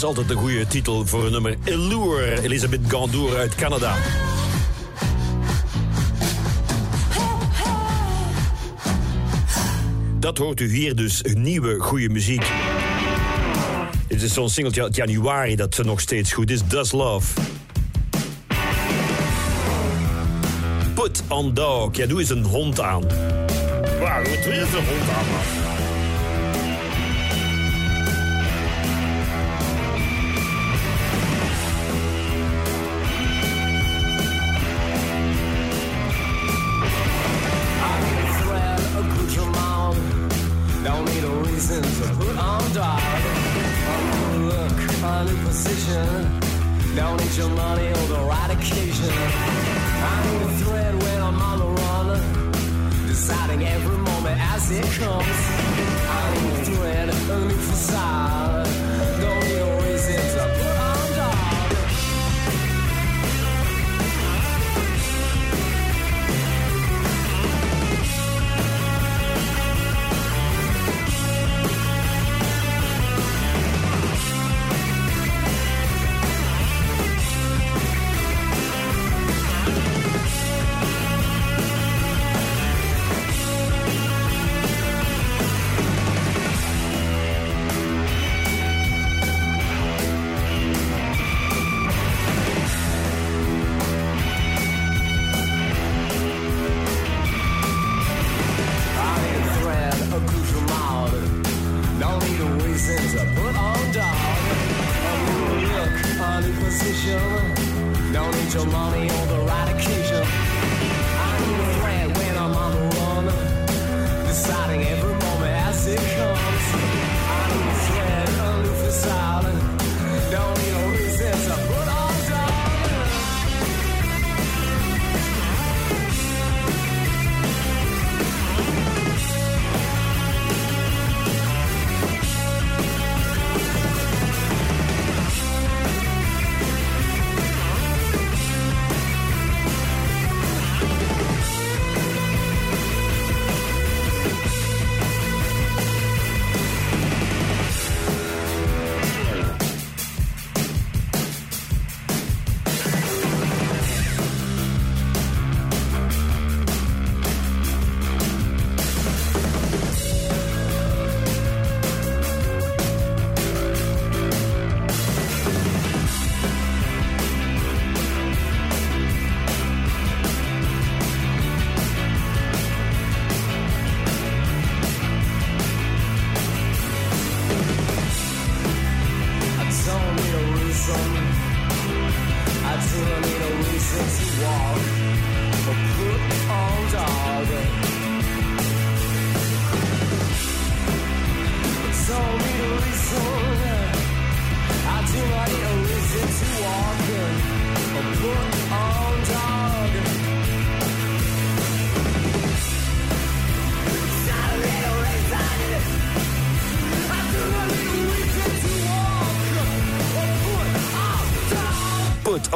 is 0.00 0.06
altijd 0.06 0.30
een 0.30 0.36
goede 0.36 0.66
titel 0.66 1.06
voor 1.06 1.24
een 1.24 1.32
nummer. 1.32 1.56
Allure, 1.66 2.42
Elisabeth 2.42 2.80
Gandour 2.88 3.36
uit 3.36 3.54
Canada. 3.54 3.96
Dat 10.18 10.38
hoort 10.38 10.60
u 10.60 10.68
hier 10.68 10.96
dus, 10.96 11.22
nieuwe 11.34 11.78
goede 11.78 12.08
muziek. 12.08 12.50
Het 14.08 14.22
is 14.22 14.32
zo'n 14.32 14.48
singeltje 14.48 14.82
uit 14.82 14.96
januari 14.96 15.56
dat 15.56 15.74
ze 15.74 15.82
nog 15.82 16.00
steeds 16.00 16.32
goed 16.32 16.50
is. 16.50 16.66
Does 16.66 16.92
Love. 16.92 17.40
Put 20.94 21.22
on 21.28 21.54
dog. 21.54 21.96
Ja, 21.96 22.06
doe 22.06 22.20
eens 22.20 22.30
een 22.30 22.44
hond 22.44 22.80
aan. 22.80 23.02
Waarom 24.00 24.24
doe 24.42 24.52
je 24.52 24.60
een 24.60 24.86
hond 24.86 25.10
aan, 25.16 25.26
man. 25.26 25.59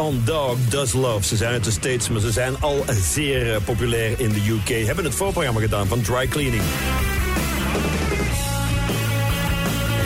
On 0.05 0.23
Dog 0.25 0.57
Does 0.69 0.93
Love. 0.93 1.25
Ze 1.27 1.37
zijn 1.37 1.53
uit 1.53 1.65
de 1.65 1.71
States, 1.71 2.09
maar 2.09 2.21
ze 2.21 2.33
zijn 2.33 2.61
al 2.61 2.85
zeer 2.89 3.55
eh, 3.55 3.61
populair 3.65 4.21
in 4.21 4.33
de 4.33 4.49
UK. 4.49 4.87
Hebben 4.87 5.05
het 5.05 5.15
voorprogramma 5.15 5.61
gedaan 5.61 5.87
van 5.87 6.01
Dry 6.01 6.27
Cleaning. 6.27 6.63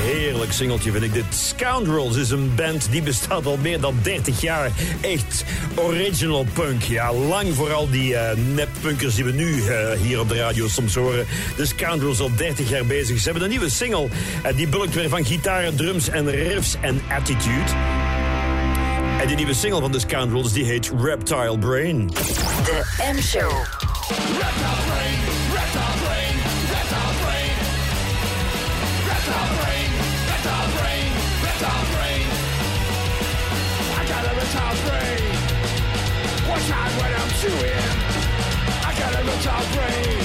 Heerlijk 0.05 0.53
singeltje 0.53 0.91
vind 0.91 1.05
ik 1.05 1.13
dit. 1.13 1.25
Scoundrels 1.31 2.17
is 2.17 2.31
een 2.31 2.55
band 2.55 2.89
die 2.91 3.03
bestaat 3.03 3.47
al 3.47 3.57
meer 3.57 3.81
dan 3.81 3.95
30 4.03 4.41
jaar. 4.41 4.71
Echt 5.01 5.45
original 5.75 6.47
punk. 6.53 6.83
Ja, 6.83 7.13
lang 7.13 7.55
voor 7.55 7.73
al 7.73 7.91
die 7.91 8.17
eh 8.17 8.37
neppunkers 8.55 9.15
die 9.15 9.25
we 9.25 9.33
nu 9.33 9.63
eh, 9.63 9.91
hier 10.01 10.21
op 10.21 10.29
de 10.29 10.37
radio 10.37 10.69
soms 10.69 10.95
horen. 10.95 11.27
De 11.57 11.67
Scoundrels 11.67 12.21
al 12.21 12.31
30 12.37 12.69
jaar 12.69 12.87
bezig. 12.87 13.19
Ze 13.19 13.25
hebben 13.25 13.43
een 13.43 13.51
nieuwe 13.51 13.71
single. 13.71 14.09
die 14.57 14.69
bulkt 14.69 14.95
weer 14.95 15.09
van 15.09 15.25
gitaren, 15.25 15.77
drums 15.77 16.09
en 16.09 16.31
riffs 16.31 16.77
en 16.81 17.03
attitude. 17.09 17.98
En 19.21 19.27
die 19.27 19.37
nieuwe 19.37 19.55
single 19.55 19.81
van 19.81 19.93
de 19.93 19.99
Scoundrels 19.99 20.53
die 20.53 20.65
heet 20.65 20.93
Reptile 21.01 21.59
Brain. 21.59 22.07
De 22.07 23.13
M-show. 23.15 23.51
I 33.99 34.05
got 34.07 34.25
a 34.25 34.35
reptile 34.35 34.77
brain. 34.87 35.23
One 36.49 36.63
time 36.71 36.93
when 36.99 37.13
I'm 37.21 37.31
chewing, 37.41 37.89
I 38.89 38.91
got 38.99 39.13
a 39.15 39.23
reptile 39.27 39.67
brain. 39.75 40.19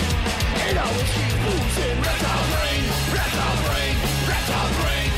It 0.69 0.77
always 0.77 1.09
keeps 1.15 1.37
losing. 1.45 1.97
Reptile 2.01 2.45
brain, 2.53 2.83
reptile 3.17 3.57
brain, 3.65 3.95
reptile 4.29 4.69
brain. 4.79 5.09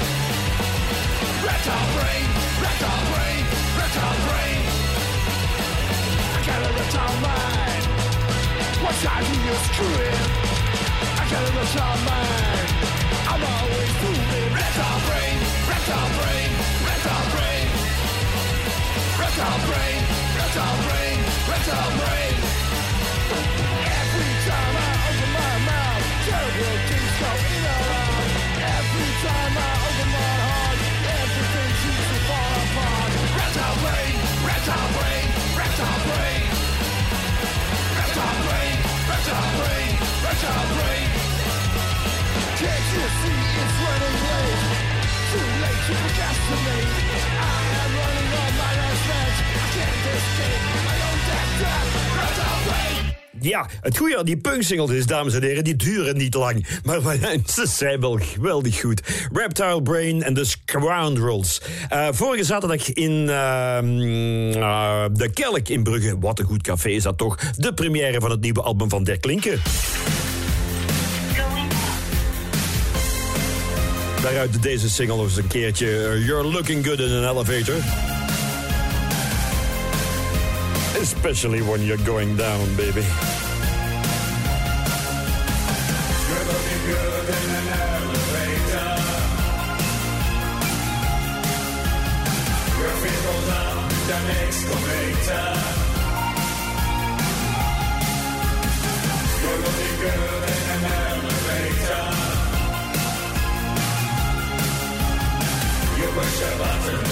Reptile 1.45 1.87
brain, 1.95 2.25
reptile 2.63 3.03
brain, 3.11 3.43
reptile 3.95 4.19
brain. 4.27 4.61
I 6.35 6.39
got 6.45 6.59
a 6.59 6.71
reptile 6.75 7.17
mind. 7.23 7.83
One 8.83 8.97
time 8.99 9.23
he 9.23 9.37
was 9.47 9.63
chewing, 9.75 10.19
I 11.15 11.23
got 11.31 11.43
a 11.47 11.51
reptile 11.55 11.99
mind. 12.03 12.67
I'm 13.31 13.43
always 13.55 13.91
fooling. 14.03 14.51
Reptile 14.51 14.99
brain, 15.07 15.37
reptile 15.71 16.11
brain, 16.19 16.49
reptile 16.83 17.27
brain. 17.31 17.67
Reptile 19.15 19.59
brain, 19.63 19.99
reptile 20.35 20.77
brain, 20.87 21.17
reptile 21.47 21.91
brain. 21.95 22.35
Every 23.95 24.33
time 24.43 24.75
I 24.75 24.91
open 25.07 25.31
my 25.39 25.55
mouth, 25.71 26.03
terrible 26.27 26.77
things 26.89 27.13
go 27.23 27.31
in 27.47 27.63
and 27.63 27.87
out. 27.95 28.27
Every 28.75 29.11
time 29.23 29.55
I 29.55 29.84
reptile 34.65 34.89
brain, 34.97 35.27
reptile 35.55 36.01
brain. 36.09 36.43
Reptile 37.93 38.39
brain, 38.49 38.77
reptile 39.05 39.51
brain, 39.61 39.91
reptile 40.25 40.67
brain. 40.73 41.07
Can't 42.57 42.87
you 42.93 43.05
see 43.21 43.41
it's 43.61 43.75
running 43.85 44.17
late? 44.25 44.65
Too 45.29 45.47
late 45.61 45.81
to 45.85 45.93
procrastinate. 46.01 46.89
I 47.45 47.61
am 47.77 47.91
running 47.93 48.31
on 48.41 48.51
my 48.57 48.71
last 48.81 49.03
legs. 49.05 49.39
I 49.53 49.67
can't 49.75 50.05
escape 50.17 50.63
my 50.81 50.97
own 51.05 51.19
death 51.29 51.51
trap. 51.59 51.85
Reptile 52.17 52.61
brain. 52.65 53.14
Ja, 53.39 53.69
het 53.81 53.97
goede 53.97 54.17
aan 54.17 54.25
die 54.25 54.37
punksingles 54.37 54.91
is, 54.91 55.05
dames 55.05 55.33
en 55.33 55.43
heren, 55.43 55.63
die 55.63 55.75
duren 55.75 56.17
niet 56.17 56.33
lang. 56.33 56.67
Maar 56.83 57.01
ze 57.45 57.65
zijn 57.67 57.99
wel 57.99 58.17
geweldig 58.21 58.79
goed. 58.79 59.01
Reptile 59.33 59.81
Brain 59.81 60.23
en 60.23 60.33
The 60.33 60.45
Scoundrels. 60.45 61.61
Eh, 61.89 62.07
vorige 62.11 62.43
zaterdag 62.43 62.93
in 62.93 63.29
ehm, 63.29 63.99
eh, 64.51 65.05
De 65.11 65.29
Kelk 65.33 65.67
in 65.69 65.83
Brugge. 65.83 66.19
Wat 66.19 66.39
een 66.39 66.45
goed 66.45 66.61
café 66.61 66.89
is 66.89 67.03
dat 67.03 67.17
toch. 67.17 67.37
De 67.57 67.73
première 67.73 68.19
van 68.19 68.31
het 68.31 68.41
nieuwe 68.41 68.61
album 68.61 68.89
van 68.89 69.03
Der 69.03 69.19
Klinken. 69.19 69.61
Daaruit 74.21 74.63
deze 74.63 74.89
single 74.89 75.15
nog 75.15 75.25
eens 75.25 75.37
een 75.37 75.47
keertje. 75.47 75.87
uh, 75.87 76.25
You're 76.27 76.47
looking 76.47 76.85
good 76.87 76.99
in 76.99 77.11
an 77.11 77.29
elevator. 77.29 78.14
Especially 80.97 81.61
when 81.61 81.81
you're 81.81 81.97
going 81.97 82.37
down, 82.37 82.75
baby. 82.75 83.03
You're 86.29 86.45
good 86.87 87.29
in 87.29 87.49
an 87.59 87.67
elevator. 87.83 88.89
Your 92.79 92.95
feet. 93.01 93.23
You're 99.43 99.61
good 100.01 100.43
in 100.53 100.65
an 100.75 100.83
elevator. 100.85 102.05
You 105.97 106.07
push 106.15 106.41
a 106.41 106.57
button. 106.57 107.05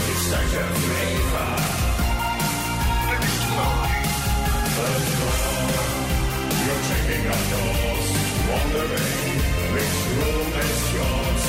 You're 6.65 6.81
checking 6.89 7.27
out 7.27 7.45
doors, 7.51 8.07
wondering 8.49 9.37
which 9.73 9.97
room 10.17 10.49
is 10.59 10.81
yours. 10.93 11.42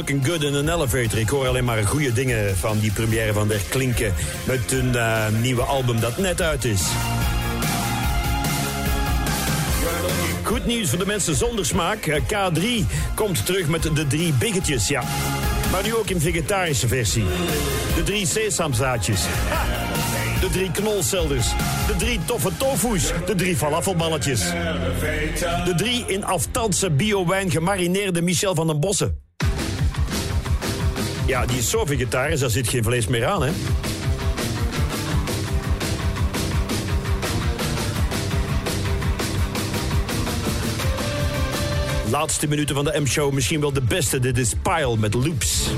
Looking 0.00 0.26
good 0.26 0.42
in 0.42 0.54
an 0.54 0.68
elevator. 0.68 1.18
Ik 1.18 1.28
hoor 1.28 1.46
alleen 1.46 1.64
maar 1.64 1.84
goede 1.84 2.12
dingen 2.12 2.56
van 2.56 2.78
die 2.78 2.92
première 2.92 3.32
van 3.32 3.48
Der 3.48 3.60
Klinken. 3.68 4.14
Met 4.46 4.72
een 4.72 4.94
eh, 4.94 5.26
nieuwe 5.40 5.62
album 5.62 6.00
dat 6.00 6.18
net 6.18 6.42
uit 6.42 6.64
is. 6.64 6.82
Goed 10.42 10.66
nieuws 10.66 10.88
voor 10.88 10.98
de 10.98 11.06
mensen 11.06 11.36
zonder 11.36 11.66
smaak. 11.66 12.06
Eh, 12.06 12.20
K3 12.22 12.86
komt 13.14 13.46
terug 13.46 13.68
met 13.68 13.82
de 13.82 14.06
drie 14.06 14.32
biggetjes, 14.32 14.88
ja. 14.88 15.02
Maar 15.70 15.82
nu 15.82 15.94
ook 15.94 16.10
in 16.10 16.20
vegetarische 16.20 16.88
versie. 16.88 17.24
De 17.94 18.02
drie 18.02 18.26
sesamzaadjes. 18.26 19.22
De 20.40 20.48
drie 20.50 20.70
knolselders. 20.70 21.48
De 21.86 21.96
drie 21.96 22.20
toffe 22.24 22.56
tofu's. 22.56 23.12
De 23.26 23.34
drie 23.34 23.56
falafelballetjes. 23.56 24.40
De 25.64 25.72
drie 25.76 26.04
in 26.06 26.24
aftanse 26.24 26.90
bio-wijn 26.90 27.50
gemarineerde 27.50 28.22
Michel 28.22 28.54
van 28.54 28.66
den 28.66 28.80
Bossen. 28.80 29.29
Ja, 31.30 31.46
die 31.46 31.58
is 31.58 31.70
zo 31.70 31.84
vegetarisch, 31.84 32.40
daar 32.40 32.50
zit 32.50 32.68
geen 32.68 32.82
vlees 32.82 33.06
meer 33.06 33.26
aan, 33.26 33.42
hè? 33.42 33.50
Laatste 42.10 42.46
minuten 42.48 42.74
van 42.74 42.84
de 42.84 43.00
M-show, 43.00 43.32
misschien 43.32 43.60
wel 43.60 43.72
de 43.72 43.82
beste. 43.82 44.18
Dit 44.18 44.38
is 44.38 44.52
Pile 44.62 44.96
met 44.96 45.14
Loops. 45.14 45.70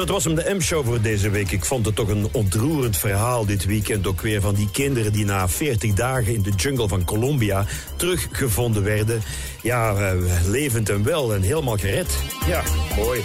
Dat 0.00 0.08
was 0.08 0.24
hem 0.24 0.34
de 0.34 0.54
M-show 0.56 0.84
voor 0.84 1.00
deze 1.00 1.30
week. 1.30 1.50
Ik 1.50 1.64
vond 1.64 1.86
het 1.86 1.94
toch 1.94 2.08
een 2.08 2.28
ontroerend 2.32 2.96
verhaal 2.96 3.46
dit 3.46 3.64
weekend 3.64 4.06
ook 4.06 4.20
weer 4.20 4.40
van 4.40 4.54
die 4.54 4.70
kinderen 4.70 5.12
die 5.12 5.24
na 5.24 5.48
40 5.48 5.92
dagen 5.92 6.34
in 6.34 6.42
de 6.42 6.50
jungle 6.50 6.88
van 6.88 7.04
Colombia 7.04 7.66
teruggevonden 7.96 8.82
werden. 8.82 9.22
Ja, 9.62 9.94
eh, 9.94 10.16
levend 10.46 10.88
en 10.88 11.02
wel 11.02 11.34
en 11.34 11.42
helemaal 11.42 11.76
gered. 11.76 12.18
Ja, 12.46 12.62
mooi. 12.96 13.20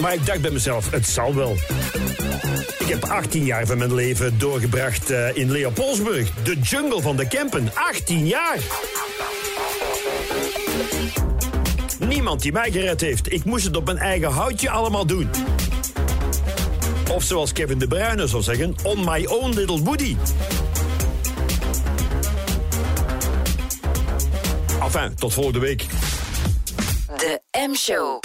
Maar 0.00 0.14
ik 0.14 0.26
dacht 0.26 0.40
bij 0.40 0.50
mezelf, 0.50 0.90
het 0.90 1.06
zal 1.06 1.34
wel. 1.34 1.56
Ik 2.78 2.88
heb 2.88 3.04
18 3.04 3.44
jaar 3.44 3.66
van 3.66 3.78
mijn 3.78 3.94
leven 3.94 4.38
doorgebracht 4.38 5.10
eh, 5.10 5.36
in 5.36 5.50
Leopoldsburg. 5.50 6.30
De 6.42 6.58
jungle 6.58 7.00
van 7.00 7.16
de 7.16 7.28
Kempen. 7.28 7.70
18 7.74 8.26
jaar! 8.26 8.58
Niemand 12.32 12.52
die 12.52 12.62
mij 12.62 12.80
gered 12.80 13.00
heeft. 13.00 13.32
Ik 13.32 13.44
moest 13.44 13.64
het 13.64 13.76
op 13.76 13.84
mijn 13.84 13.98
eigen 13.98 14.30
houtje 14.30 14.70
allemaal 14.70 15.06
doen. 15.06 15.30
Of 17.10 17.22
zoals 17.22 17.52
Kevin 17.52 17.78
De 17.78 17.86
Bruyne 17.86 18.26
zou 18.26 18.42
zeggen, 18.42 18.74
on 18.82 19.04
my 19.04 19.24
own 19.24 19.54
little 19.54 19.82
woody. 19.82 20.16
Enfin, 24.82 25.14
tot 25.14 25.32
volgende 25.32 25.58
week. 25.58 25.86
De 27.16 27.40
M-show. 27.68 28.21